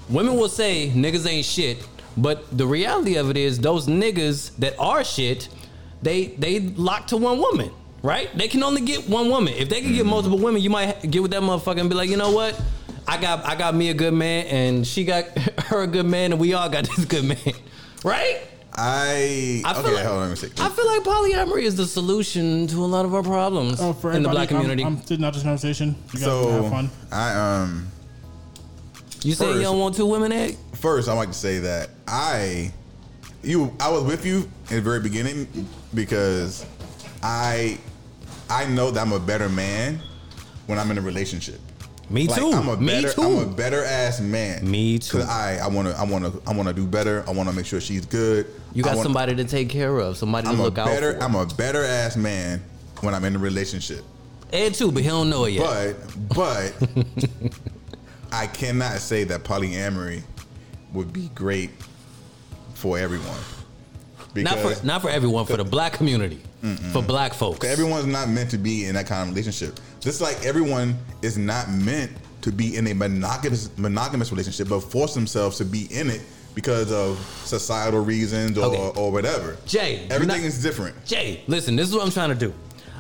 [0.10, 4.78] Women will say niggas ain't shit, but the reality of it is those niggas that
[4.80, 5.50] are shit,
[6.02, 7.72] they they lock to one woman,
[8.04, 8.30] right?
[8.38, 9.54] They can only get one woman.
[9.54, 12.10] If they can get multiple women, you might get with that motherfucker and be like,
[12.10, 12.60] you know what?
[13.08, 15.26] I got I got me a good man, and she got
[15.68, 17.38] her a good man, and we all got this good man,
[18.04, 18.42] right?
[18.78, 20.62] I, I feel okay, like, hold on, let me see.
[20.62, 24.12] I feel like polyamory is the solution to a lot of our problems Oh, for
[24.12, 24.84] in the black community.
[24.84, 25.96] I'm, I'm sitting out this conversation.
[26.14, 26.90] You guys can have So fun.
[27.10, 27.88] I um
[29.26, 30.58] you say you don't want two women, egg?
[30.74, 32.72] first I like to say that I
[33.44, 35.48] you I was with you in the very beginning
[35.94, 36.66] because
[37.24, 37.78] I
[38.50, 40.00] I know that I'm a better man
[40.68, 41.60] when I'm in a relationship.
[42.10, 42.52] Me Like, too.
[42.52, 43.22] I'm a Me too.
[43.22, 44.70] I'm a better ass man.
[44.70, 45.18] Me too.
[45.18, 47.24] 'Cause I I want to I want to I want to do better.
[47.28, 48.46] I want to make sure she's good.
[48.74, 51.24] you got wanna- somebody to take care of, somebody I'm to look out better for.
[51.24, 52.62] I'm a better ass man
[53.02, 54.04] when I'm in a relationship.
[54.54, 55.96] Ed too, but he don't know it yet.
[56.30, 56.74] But but
[58.36, 60.22] I cannot say that polyamory
[60.94, 61.70] would be great
[62.74, 63.40] for everyone.
[64.36, 66.42] not for not for everyone, for the black community,
[66.92, 67.66] for black folks.
[67.66, 69.80] everyone's not meant to be in that kind of relationship.
[70.02, 75.14] Just like everyone is not meant to be in a monogamous monogamous relationship, but force
[75.14, 76.22] themselves to be in it
[76.54, 79.00] because of societal reasons or, Okay.
[79.00, 79.58] or whatever.
[79.66, 80.96] Jay, everything not- is different.
[81.06, 82.54] Jay, listen, this is what I'm trying to do.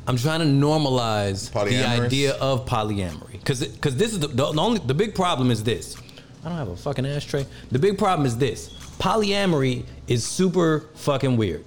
[0.07, 4.79] I'm trying to normalize the idea of polyamory because because this is the, the only
[4.79, 5.97] the big problem is this.
[6.43, 7.45] I don't have a fucking ashtray.
[7.71, 8.69] The big problem is this.
[8.99, 11.65] Polyamory is super fucking weird.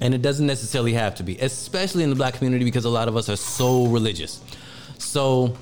[0.00, 3.08] And it doesn't necessarily have to be, especially in the black community because a lot
[3.08, 4.40] of us are so religious.
[4.96, 5.56] So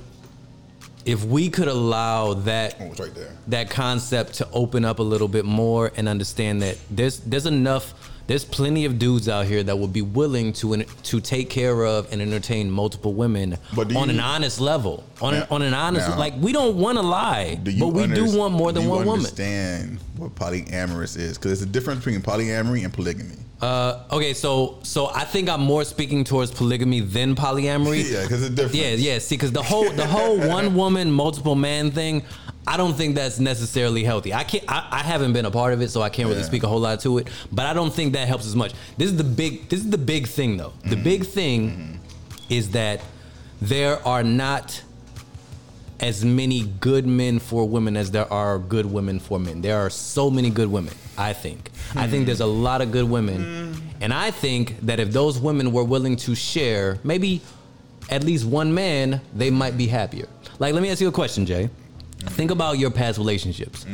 [1.07, 3.13] if we could allow that Oh, right
[3.49, 7.95] that concept to open up a little bit more and understand that there's there's enough
[8.27, 12.11] there's plenty of dudes out here that would be willing to to take care of
[12.13, 16.09] and entertain multiple women But on you- an honest level on an, on an honest
[16.09, 18.89] now- like we don't want to lie Do but we do want more than do
[18.89, 21.37] you one woman Understand what polyamorous is?
[21.39, 23.37] Because there's a difference between polyamory and polygamy.
[23.63, 28.43] uh, okay so so I think I'm more speaking towards polygamy than polyamory Yeah, because
[28.43, 28.75] it's different.
[28.77, 29.19] Yeah, yeah.
[29.19, 32.23] See, because the whole the whole one woman multiple man thing,
[32.67, 34.35] I don't think that's necessarily healthy.
[34.35, 34.65] I can't.
[34.69, 36.47] I, I haven't been a part of it, so I can't really Yeah.
[36.47, 37.29] speak a whole lot to it.
[37.53, 38.73] But I don't think that helps as much.
[38.97, 39.69] This is the big.
[39.69, 40.73] This is the big thing, though.
[40.83, 41.05] The mm-hmm.
[41.05, 41.93] big thing mm-hmm.
[42.49, 43.01] is that
[43.63, 44.83] there are not
[46.01, 49.63] as many good men for women as there are good women for men.
[49.63, 51.71] There are so many good women, I think.
[51.95, 52.25] I think mm-hmm.
[52.27, 53.81] there's a lot of good women.
[54.01, 57.41] And I think that if those women were willing to share maybe
[58.11, 60.29] at least one man, they might be happier.
[60.59, 61.71] Like, let me ask you a question, Jay.
[62.31, 63.87] Think about your past relationships.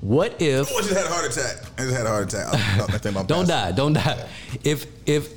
[0.00, 1.56] What if Oh, I just had a heart attack.
[1.78, 2.54] I just had a heart attack.
[2.54, 4.26] I, I think about don't die, don't die.
[4.64, 5.30] If if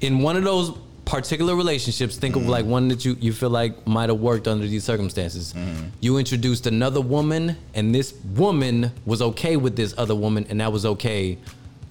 [0.00, 2.68] in one of those particular relationships, think of like mm.
[2.68, 5.54] one that you you feel like might have worked under these circumstances.
[5.54, 5.90] Mm.
[6.00, 10.72] You introduced another woman, and this woman was okay with this other woman, and that
[10.72, 11.38] was okay.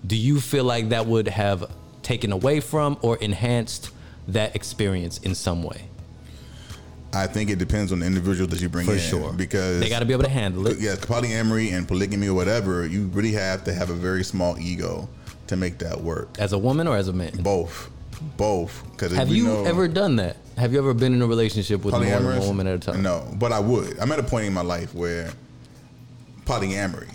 [0.05, 1.71] Do you feel like that would have
[2.03, 3.91] taken away from or enhanced
[4.27, 5.87] that experience in some way?
[7.13, 8.99] I think it depends on the individual that you bring For in.
[8.99, 9.33] sure.
[9.33, 10.79] Because They got to be able to handle it.
[10.79, 15.09] yeah, polyamory and polygamy or whatever, you really have to have a very small ego
[15.47, 16.29] to make that work.
[16.39, 17.31] As a woman or as a man?
[17.41, 17.89] Both,
[18.37, 18.83] both.
[18.91, 20.37] Because Have you ever done that?
[20.57, 23.01] Have you ever been in a relationship with more than one woman at a time?
[23.01, 23.99] No, but I would.
[23.99, 25.31] I'm at a point in my life where
[26.45, 27.09] polyamory,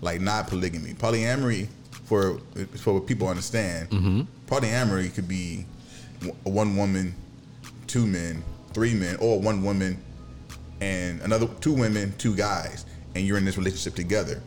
[0.00, 1.68] like not polygamy, polyamory
[2.04, 2.38] for
[2.76, 3.90] for what people understand.
[3.90, 4.20] Mm-hmm.
[4.46, 5.64] Polyamory could be
[6.44, 7.14] one woman,
[7.86, 8.42] two men,
[8.72, 10.02] three men, or one woman
[10.80, 12.84] and another two women, two guys,
[13.14, 14.40] and you're in this relationship together.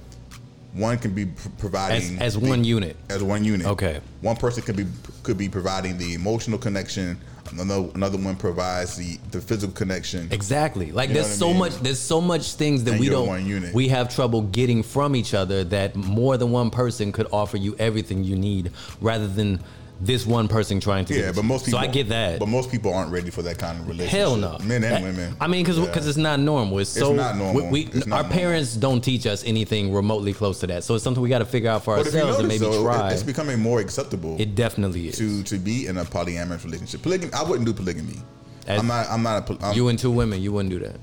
[0.73, 2.95] One can be pr- providing As- as the- one unit.
[3.10, 3.68] As one unit.
[3.68, 3.99] Okay.
[4.22, 4.85] One person could be
[5.23, 7.18] could be providing the emotional connection.
[7.52, 10.30] Another another one provides the the physical connection.
[10.31, 10.93] Exactly.
[10.93, 11.57] Like You there's what I so mean?
[11.60, 15.34] much there's so much things that And we don't we have trouble getting from each
[15.34, 18.72] other that more than one person could offer you everything you need
[19.02, 19.60] rather than
[20.03, 21.14] this one person trying to.
[21.14, 21.80] Yeah, get but most people.
[21.80, 22.40] So I get that.
[22.40, 24.18] But most people aren't ready for that kind of relationship.
[24.19, 25.36] Hell no, Men and women.
[25.40, 25.91] I mean, because Yeah.
[26.10, 26.80] it's not normal.
[26.80, 27.69] It's so not normal.
[27.69, 28.32] We, we- not our normal.
[28.32, 30.84] parents don't teach us anything remotely close to that.
[30.84, 33.11] So it's something we got to figure out for But ourselves and maybe though, try.
[33.11, 35.18] it's becoming more acceptable it definitely is.
[35.18, 37.02] to to be in a polyamorous relationship.
[37.03, 37.34] Polygamy.
[37.34, 38.19] I wouldn't do polygamy.
[38.68, 39.07] As- I'm not.
[39.10, 39.65] I'm not a.
[39.65, 40.98] I'm, you and two women, you wouldn't do that.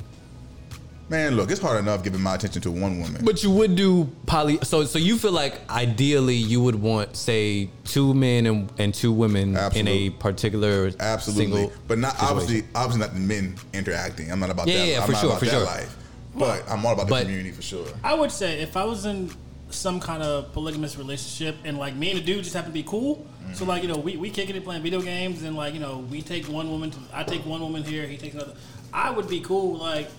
[1.09, 3.25] Man, look, it's hard enough giving my attention to one woman.
[3.25, 4.59] But you would do poly.
[4.63, 9.13] So so you feel like ideally you would want say two men and, and two
[9.13, 12.37] women in a particular Absolutely, single but not situation.
[12.37, 12.65] obviously.
[12.75, 14.31] Obviously, not the men interacting.
[14.31, 14.87] I'm not about Yeah, that.
[14.89, 15.65] yeah, I'm for not sure, about for that sure.
[15.65, 15.97] life.
[16.35, 17.87] But I'm all about the community for sure.
[18.05, 19.31] I would say if I was in
[19.71, 22.83] some kind of polygamous relationship and like me and the dude just happen to be
[22.85, 23.27] cool.
[23.55, 25.99] So like you know we we kicking it playing video games and like you know
[26.11, 28.53] we take one woman to, I take one woman here he takes another.
[28.93, 30.11] I would be cool like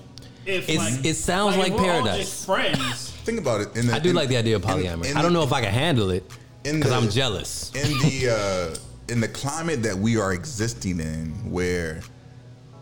[0.49, 2.17] if It's- like, it sounds if like we're all paradise.
[2.30, 3.09] just friends.
[3.23, 3.76] Think about it.
[3.76, 5.11] In the, I do in- like the idea of in- polyamory.
[5.11, 6.23] in I don't the- know if I can handle it
[6.63, 7.71] in because the- I'm jealous.
[7.76, 12.01] in the uh, in the climate that we are existing in, where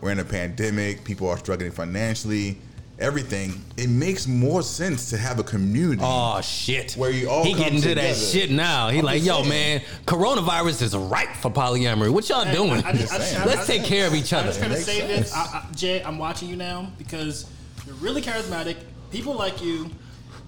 [0.00, 2.58] we're in a pandemic, people are struggling financially,
[2.98, 3.64] everything.
[3.76, 6.02] It makes more sense to have a community.
[6.04, 6.92] Oh shit!
[6.94, 8.14] Where you all he come getting to that together.
[8.20, 8.88] shit now.
[8.90, 9.48] He I'm like, just yo, saying.
[9.48, 12.10] man, coronavirus is ripe for polyamory.
[12.10, 12.82] What y'all Hey, doing?
[12.84, 14.48] I- I just- I just- I- Let's I- take care of each I'm other.
[14.48, 15.32] just gonna makes say this.
[15.34, 16.02] I, I, Jay.
[16.02, 17.57] I'm watching you now because you're
[18.00, 18.76] really charismatic.
[19.10, 19.90] People like you,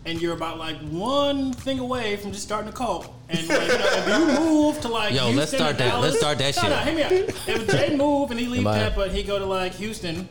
[0.04, 3.12] and you're about like one thing away from just starting a cult.
[3.28, 6.04] And like, you know, if you move to like, Yo, Houston let's start that- Dallas-
[6.12, 6.70] let's start that no, shit.
[6.70, 7.12] No, hear me out.
[7.48, 8.78] If Jay move and he leave Bye.
[8.78, 10.28] Tampa, he go to like Houston.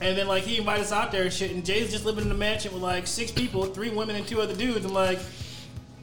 [0.00, 2.30] And then like he invite us out there and shit, and Jay's just living in
[2.30, 4.84] a mansion with like six people, three women and two other dudes.
[4.84, 5.18] I'm like,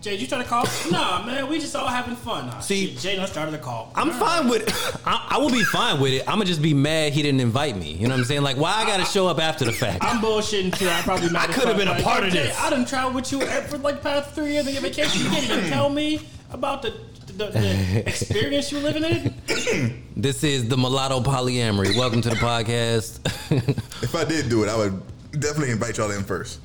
[0.06, 0.68] Jay, you trying to call?
[0.92, 2.46] nah, man, we just all having fun.
[2.46, 3.92] Nah, See- shit, Jay done started the call.
[3.96, 4.52] I'm All fine right.
[4.52, 5.02] with it.
[5.08, 6.22] I, I will be fine with it.
[6.28, 7.94] I'm gonna just be mad he didn't invite me.
[7.94, 8.44] You know what I'm saying?
[8.44, 10.04] Like, why I gotta show up after the fact?
[10.04, 10.88] I'm bullshitting too.
[10.88, 12.60] I probably might I could've been a part of Jay, this.
[12.60, 15.24] I done traveled with you for like past three years on your vacation.
[15.24, 16.22] You didn't even tell me
[16.52, 16.94] about the,
[17.26, 20.04] the, the experience you living in.
[20.16, 21.98] This is the mulatto polyamory.
[21.98, 23.20] Welcome to the podcast.
[24.04, 25.02] If I did do it, I would
[25.32, 26.60] definitely invite y'all in first.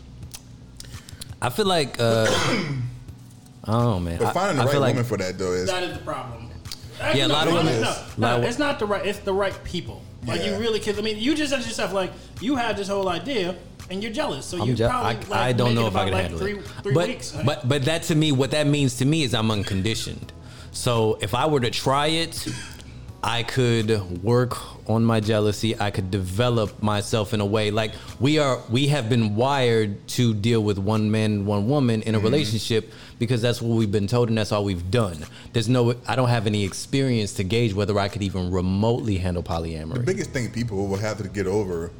[1.40, 2.26] I feel like, uh,
[3.70, 5.66] oh man, But I- finding the I right feel like woman for that though is
[5.68, 6.48] That is the problem.
[7.14, 7.88] Yeah, a lot of women- No,
[8.18, 9.06] lot no, it's not the right.
[9.06, 10.02] It's the right people.
[10.26, 10.58] Like you Yeah.
[10.58, 13.56] really, because I mean, you just said to yourself like you had this whole idea
[13.90, 14.46] and you're jealous.
[14.46, 16.58] So you I'm probably I, like, I don't know if I can like, handle three,
[16.58, 16.64] it.
[16.82, 17.36] Three but, weeks.
[17.44, 20.32] but but that to me, what that means to me is I'm unconditioned.
[20.72, 22.46] So if I were to try it,
[23.22, 24.56] I could work
[24.88, 25.78] on my jealousy.
[25.78, 28.62] I could develop myself in a way like we are.
[28.70, 32.26] We have been wired to deal with one man, one woman in a mm-hmm.
[32.26, 35.18] relationship because that's what we've been told and that's all we've done.
[35.52, 35.94] There's no.
[36.08, 39.94] I don't have any experience to gauge whether I could even remotely handle polyamory.
[39.94, 41.92] the biggest thing people will have to get over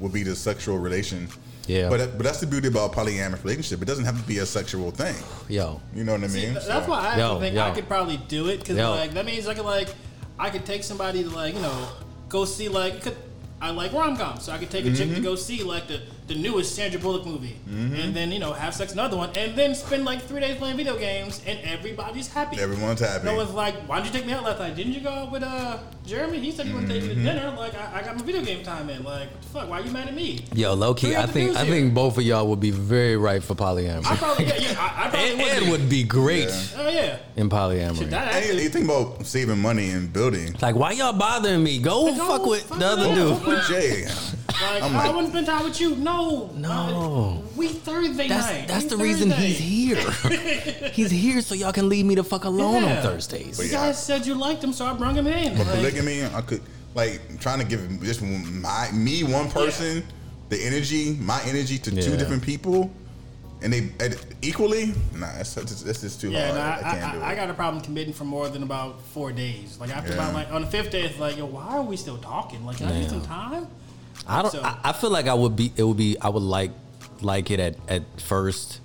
[0.00, 1.28] will be the sexual relation.
[1.66, 1.88] Yeah.
[1.90, 3.82] But but that's the beauty about polyamorous relationship.
[3.82, 5.14] It doesn't have to be a sexual thing.
[5.48, 6.52] Yo, You know what I See, mean?
[6.54, 7.62] th- So- that's why I actually Yo, think yo.
[7.62, 9.88] I could probably do it because like that means I could like
[10.38, 11.88] I could take somebody to like you know
[12.28, 13.16] go see like could,
[13.60, 15.16] I like rom coms, so I could take a chick Mm-hmm.
[15.16, 16.00] to go see like the,
[16.30, 19.74] the newest Sandra Bullock movie, and then you know have sex another one, and then
[19.74, 22.58] spend like three days playing video games, and everybody's happy.
[22.60, 23.24] Everyone's happy.
[23.24, 24.76] No one's like, why'd you take me out last night?
[24.76, 26.38] Didn't you go out with uh Jeremy?
[26.38, 27.24] He said he wanted to take you Mm-hmm.
[27.26, 27.54] to dinner.
[27.58, 29.02] Like I, I got my video game time in.
[29.02, 29.68] Like what the fuck?
[29.68, 30.44] Why are you mad at me?
[30.54, 31.74] yo, low key, I think I here.
[31.74, 34.06] think both of y'all would be very right for polyamory.
[34.06, 35.50] I probably yeah, yeah I, I probably Ed, would.
[35.50, 35.70] Ed be.
[35.72, 36.66] would be great Yeah.
[36.76, 37.18] Oh yeah.
[37.36, 37.98] in polyamory.
[37.98, 40.54] Shit, that And you think about saving money and building.
[40.62, 41.78] like, why y'all bothering me?
[41.80, 43.32] Go Go fuck with fuck the other dude.
[43.32, 43.46] us.
[43.46, 44.06] With Jay,
[44.62, 45.96] Like, I'm I like- want to spend time with you.
[45.96, 47.40] No, No.
[47.42, 48.68] Uh, we Thursday That's night.
[48.68, 50.10] that's We the reason he's here.
[50.92, 52.96] he's here so y'all can leave me the fuck alone Yeah.
[52.96, 53.56] on Thursdays.
[53.56, 53.86] But You yeah.
[53.86, 55.56] guys said you liked him, so I brung him in.
[55.56, 56.62] But Like, polygamy, I could
[56.94, 60.04] like trying to give just my me one person
[60.48, 62.90] the energy, my energy to two different people,
[63.62, 64.86] and they and equally.
[65.14, 66.54] Nah, that's that's, that's just too yeah, hard.
[66.56, 67.22] no, I, I, can't do it.
[67.22, 69.78] I, I got a problem committing for more than about four days.
[69.80, 70.16] Like after Yeah.
[70.18, 72.64] about like on the fifth day, it's like, yo, why are we still talking?
[72.66, 73.00] Like, can I Yeah.
[73.02, 73.68] get some time?
[74.26, 74.50] I don't.
[74.50, 75.72] So- I, I feel like I would be.
[75.76, 76.16] It would be.
[76.20, 76.70] I would like
[77.22, 78.80] like it at at first,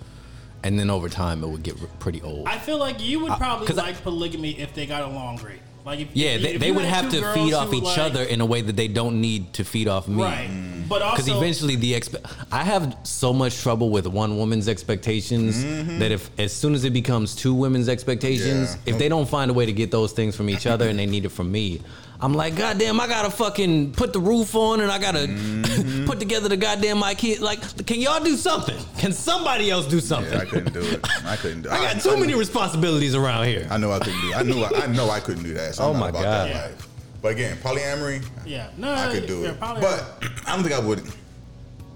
[0.64, 2.48] and then over time it would get pretty old.
[2.48, 5.60] I feel like you would probably I- like polygamy if they got along great.
[5.86, 8.24] Like, if, yeah, if, they, if they would have to feed off each like- other
[8.24, 10.24] in a way that they don't need to feed off me.
[10.24, 10.50] right?
[10.90, 15.64] But also Because eventually the expe- I have so much trouble with one woman's expectations
[16.00, 18.88] that if as soon as it becomes two women's expectations, Mm-hmm.
[18.90, 18.94] Yeah.
[18.94, 21.06] if they don't find a way to get those things from each other and they
[21.06, 21.82] need it from me,
[22.22, 26.06] I'm like, goddamn, I gotta fucking put the roof on and I gotta Mm-hmm.
[26.06, 27.42] put together the goddamn my kid.
[27.42, 28.78] Like, can y'all do something?
[28.98, 30.32] Can somebody else do something?
[30.34, 31.00] yeah, I couldn't do it.
[31.26, 31.70] I couldn't do.
[31.70, 31.74] it.
[31.74, 33.68] I got too many responsibilities around here.
[33.70, 34.30] I know I couldn't do.
[34.30, 34.36] It.
[34.36, 34.64] I knew.
[34.64, 35.76] I, I know I couldn't do that.
[35.76, 36.50] So Oh I'm not my about God.
[36.50, 36.88] That life.
[37.22, 39.60] But again, polyamory, yeah, no, I could do yeah, it.
[39.60, 41.02] probably- But I don't think I would.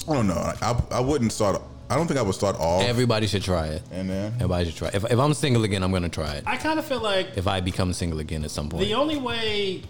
[0.09, 0.33] I don't know.
[0.61, 2.83] I, I wouldn't start I don't think I would start off.
[2.83, 3.81] Everybody should try it.
[3.91, 4.87] and then Everybody should try.
[4.89, 4.95] It.
[4.95, 6.43] If, if I'm single again, I'm gonna try it.
[6.45, 9.17] I kind of feel like If I become single again at some point, the only
[9.17, 9.81] way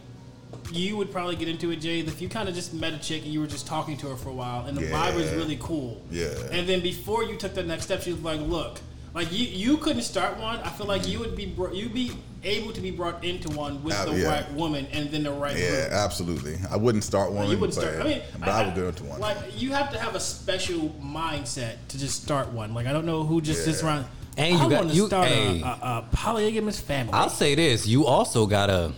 [0.72, 3.24] you would probably get into it, Jay, if you kind of just met a chick
[3.24, 5.58] and you were just talking to her for a while, and the vibe was really
[5.62, 6.02] cool.
[6.12, 6.28] Yeah.
[6.52, 8.80] And then before you took that next step, she was like, "Look,
[9.14, 10.60] like you, you couldn't start one.
[10.60, 12.12] I feel like you would be, bro- you'd be
[12.44, 14.28] able to be brought into one with Uh, the yeah.
[14.28, 15.92] right woman and then the right yeah, group.
[15.92, 16.58] absolutely.
[16.72, 17.50] I wouldn't start one.
[17.50, 18.00] You wouldn't but, start.
[18.00, 19.20] I mean, but I, would go into one.
[19.20, 22.74] Like you have to have a special mindset to just start one.
[22.74, 23.88] Like I don't know who just sits Yeah.
[23.90, 24.06] around.
[24.38, 25.62] And I you got- want to you- start hey.
[25.62, 27.12] a, a, a polygamous family.
[27.12, 28.94] I'll say this: you also gotta,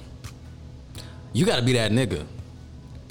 [1.34, 2.26] you gotta be that nigga.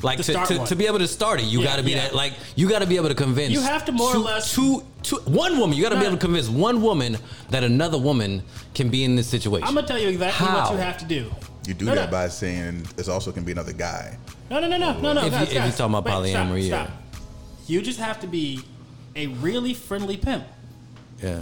[0.02, 2.04] Like To to, to, to be able to start it, you Yeah, gotta be yeah.
[2.08, 2.14] that.
[2.14, 3.52] Like you gotta be able to convince.
[3.52, 5.76] You have to more or less- two, two, one woman.
[5.76, 7.18] You gotta be able to convince one woman
[7.50, 8.42] that another woman
[8.74, 9.68] can be in this situation.
[9.68, 11.30] I'm gonna tell you exactly what you have to do.
[11.66, 12.10] you do No, that no.
[12.12, 14.16] by saying this also can be another guy.
[14.50, 15.20] No, no, no, no, no, no.
[15.20, 16.84] If you- guys, if you're talking about wait, polyamory, yeah.
[16.86, 16.96] stop.
[17.66, 18.60] You just have to be
[19.14, 20.44] a really friendly pimp.
[21.22, 21.40] yeah.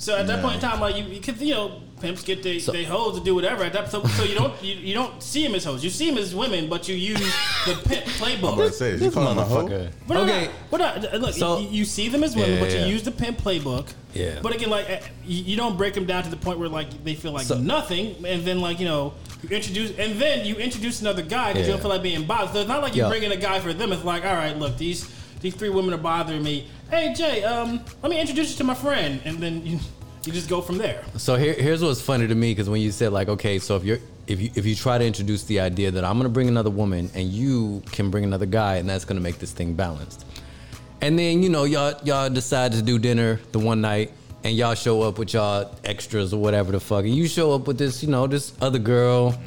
[0.00, 2.58] So at that point in time, like you, you could, you know, pimps get their,
[2.60, 3.64] So- their hoes to do whatever.
[3.64, 5.82] At that, so, so you don't you, you don't see them as hoes.
[5.84, 7.18] You see them as women, but you use
[7.66, 8.72] the pimp I'm about to playbook.
[8.72, 9.66] say, you This calling him a hoe?
[9.66, 9.92] motherfucker.
[10.06, 10.44] But no, okay.
[10.46, 12.86] no, but look, So- you, you see them as women, Yeah, but you yeah.
[12.86, 13.92] use the pimp playbook.
[14.14, 14.40] Yeah.
[14.42, 17.14] But again, like you, you don't break them down to the point where like they
[17.14, 21.00] feel like So- nothing, and then like you know you introduce, and then you introduce
[21.00, 22.54] another guy because you don't feel like being bothered.
[22.54, 23.92] So it's not like you're bring in a guy for them.
[23.92, 25.08] It's like, all right, look, these
[25.40, 26.66] these three women are bothering me.
[26.90, 29.78] Hey Jay, um, let me introduce you to my friend, and then you
[30.24, 31.04] you just go from there.
[31.16, 33.84] So here, here's what's funny to me because when you said like, okay, so if
[33.84, 36.70] you're if you if you try to introduce the idea that I'm gonna bring another
[36.70, 40.26] woman and you can bring another guy and that's gonna make this thing balanced,
[41.00, 44.12] and then you know y'all y'all decide to do dinner the one night
[44.44, 47.66] and y'all show up with y'all extras or whatever the fuck, and you show up
[47.66, 49.38] with this you know this other girl,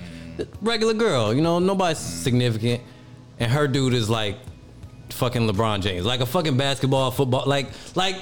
[0.61, 2.81] regular girl, you know nobody's significant,
[3.39, 4.38] and her dude is like
[5.10, 8.15] fucking LeBron James, like a fucking basketball, football, like like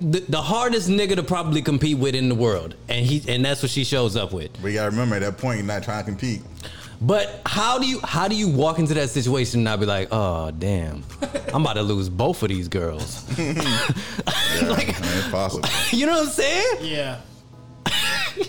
[0.00, 3.62] the, the hardest nigga to probably compete with in the world, and he and that's
[3.62, 4.50] what she shows up with.
[4.62, 6.42] But you gotta remember at that point, you're not trying to compete.
[7.00, 10.08] But how do you how do you walk into that situation and not be like,
[10.10, 11.04] oh damn,
[11.54, 13.24] I'm about to lose both of these girls?
[13.38, 15.68] Yeah, Like- I it's possible.
[15.96, 16.76] you know what I'm saying?
[16.82, 17.20] Yeah.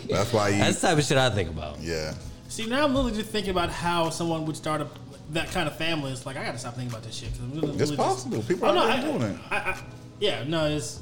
[0.10, 0.58] That's why you.
[0.60, 1.80] That's the type of shit I think about.
[1.82, 2.14] yeah.
[2.48, 4.88] See, now I'm literally just thinking about how someone would start a
[5.32, 6.12] that kind of family.
[6.12, 7.30] It's like I gotta stop thinking about this shit.
[7.30, 8.38] 'cause I'm really- It's really possible.
[8.38, 9.40] Just, People are no, already I, doing it.
[9.52, 9.78] I, I,
[10.20, 11.00] yeah, no, it's.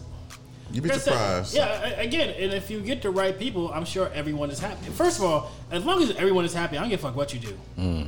[0.72, 1.56] You'd be like I said, surprised.
[1.56, 4.89] Yeah, again, and if you get the right people, I'm sure everyone is happy.
[4.91, 7.34] First of all, as long as everyone is happy, I don't give a fuck what
[7.34, 7.57] you do.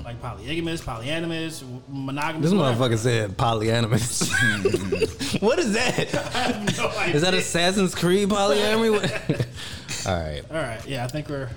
[0.04, 2.50] Like polygamous, polyamorous, monogamous.
[2.52, 2.90] This whatever.
[2.90, 5.42] motherfucker said polyamorous.
[5.42, 6.14] what is that?
[6.36, 7.16] I have no idea.
[7.16, 9.00] Is that Assassin's Creed polyamory?
[10.08, 10.44] All right.
[10.50, 11.50] All right, yeah, I think we're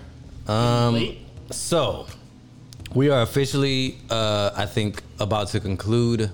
[0.49, 1.19] Um, late.
[1.51, 2.07] So,
[2.95, 6.31] we are officially, uh, I think, about to conclude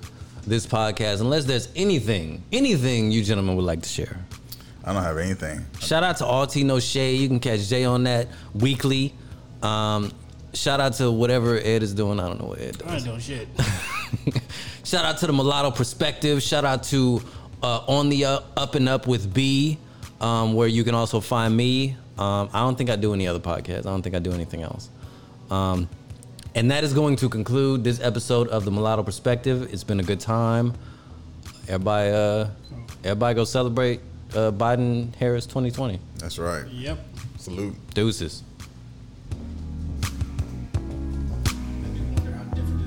[0.47, 1.20] this podcast.
[1.20, 4.16] Unless there's anything, anything you gentlemen would like to share.
[4.89, 5.66] I don't have anything.
[5.81, 7.20] Shout out to All Tea No Shade.
[7.20, 9.12] You can catch Jay on that weekly.
[9.62, 10.12] Um,
[10.55, 12.19] shout out to whatever Ed is doing.
[12.19, 12.94] I don't know what Ed I does.
[12.94, 13.48] ain't doing shit.
[14.85, 16.43] Shout out to the Mulatto Perspective.
[16.43, 17.20] Shout out to
[17.62, 19.77] uh, On the Up, Up and Up with B,
[20.23, 21.90] um, where you can also find me.
[22.16, 23.81] Um, I don't think I do any other podcasts.
[23.81, 24.89] I don't think I do anything else.
[25.51, 25.90] Um,
[26.55, 29.69] and that is going to conclude this episode of the Mulatto Perspective.
[29.70, 30.73] It's been a good time.
[31.69, 32.47] Everybody, uh,
[33.05, 34.01] everybody go celebrate
[34.35, 35.99] uh, Biden Harris 2020.
[36.19, 36.67] That's right.
[36.69, 36.99] Yep.
[37.39, 37.75] Salute.
[37.95, 38.43] Deuces.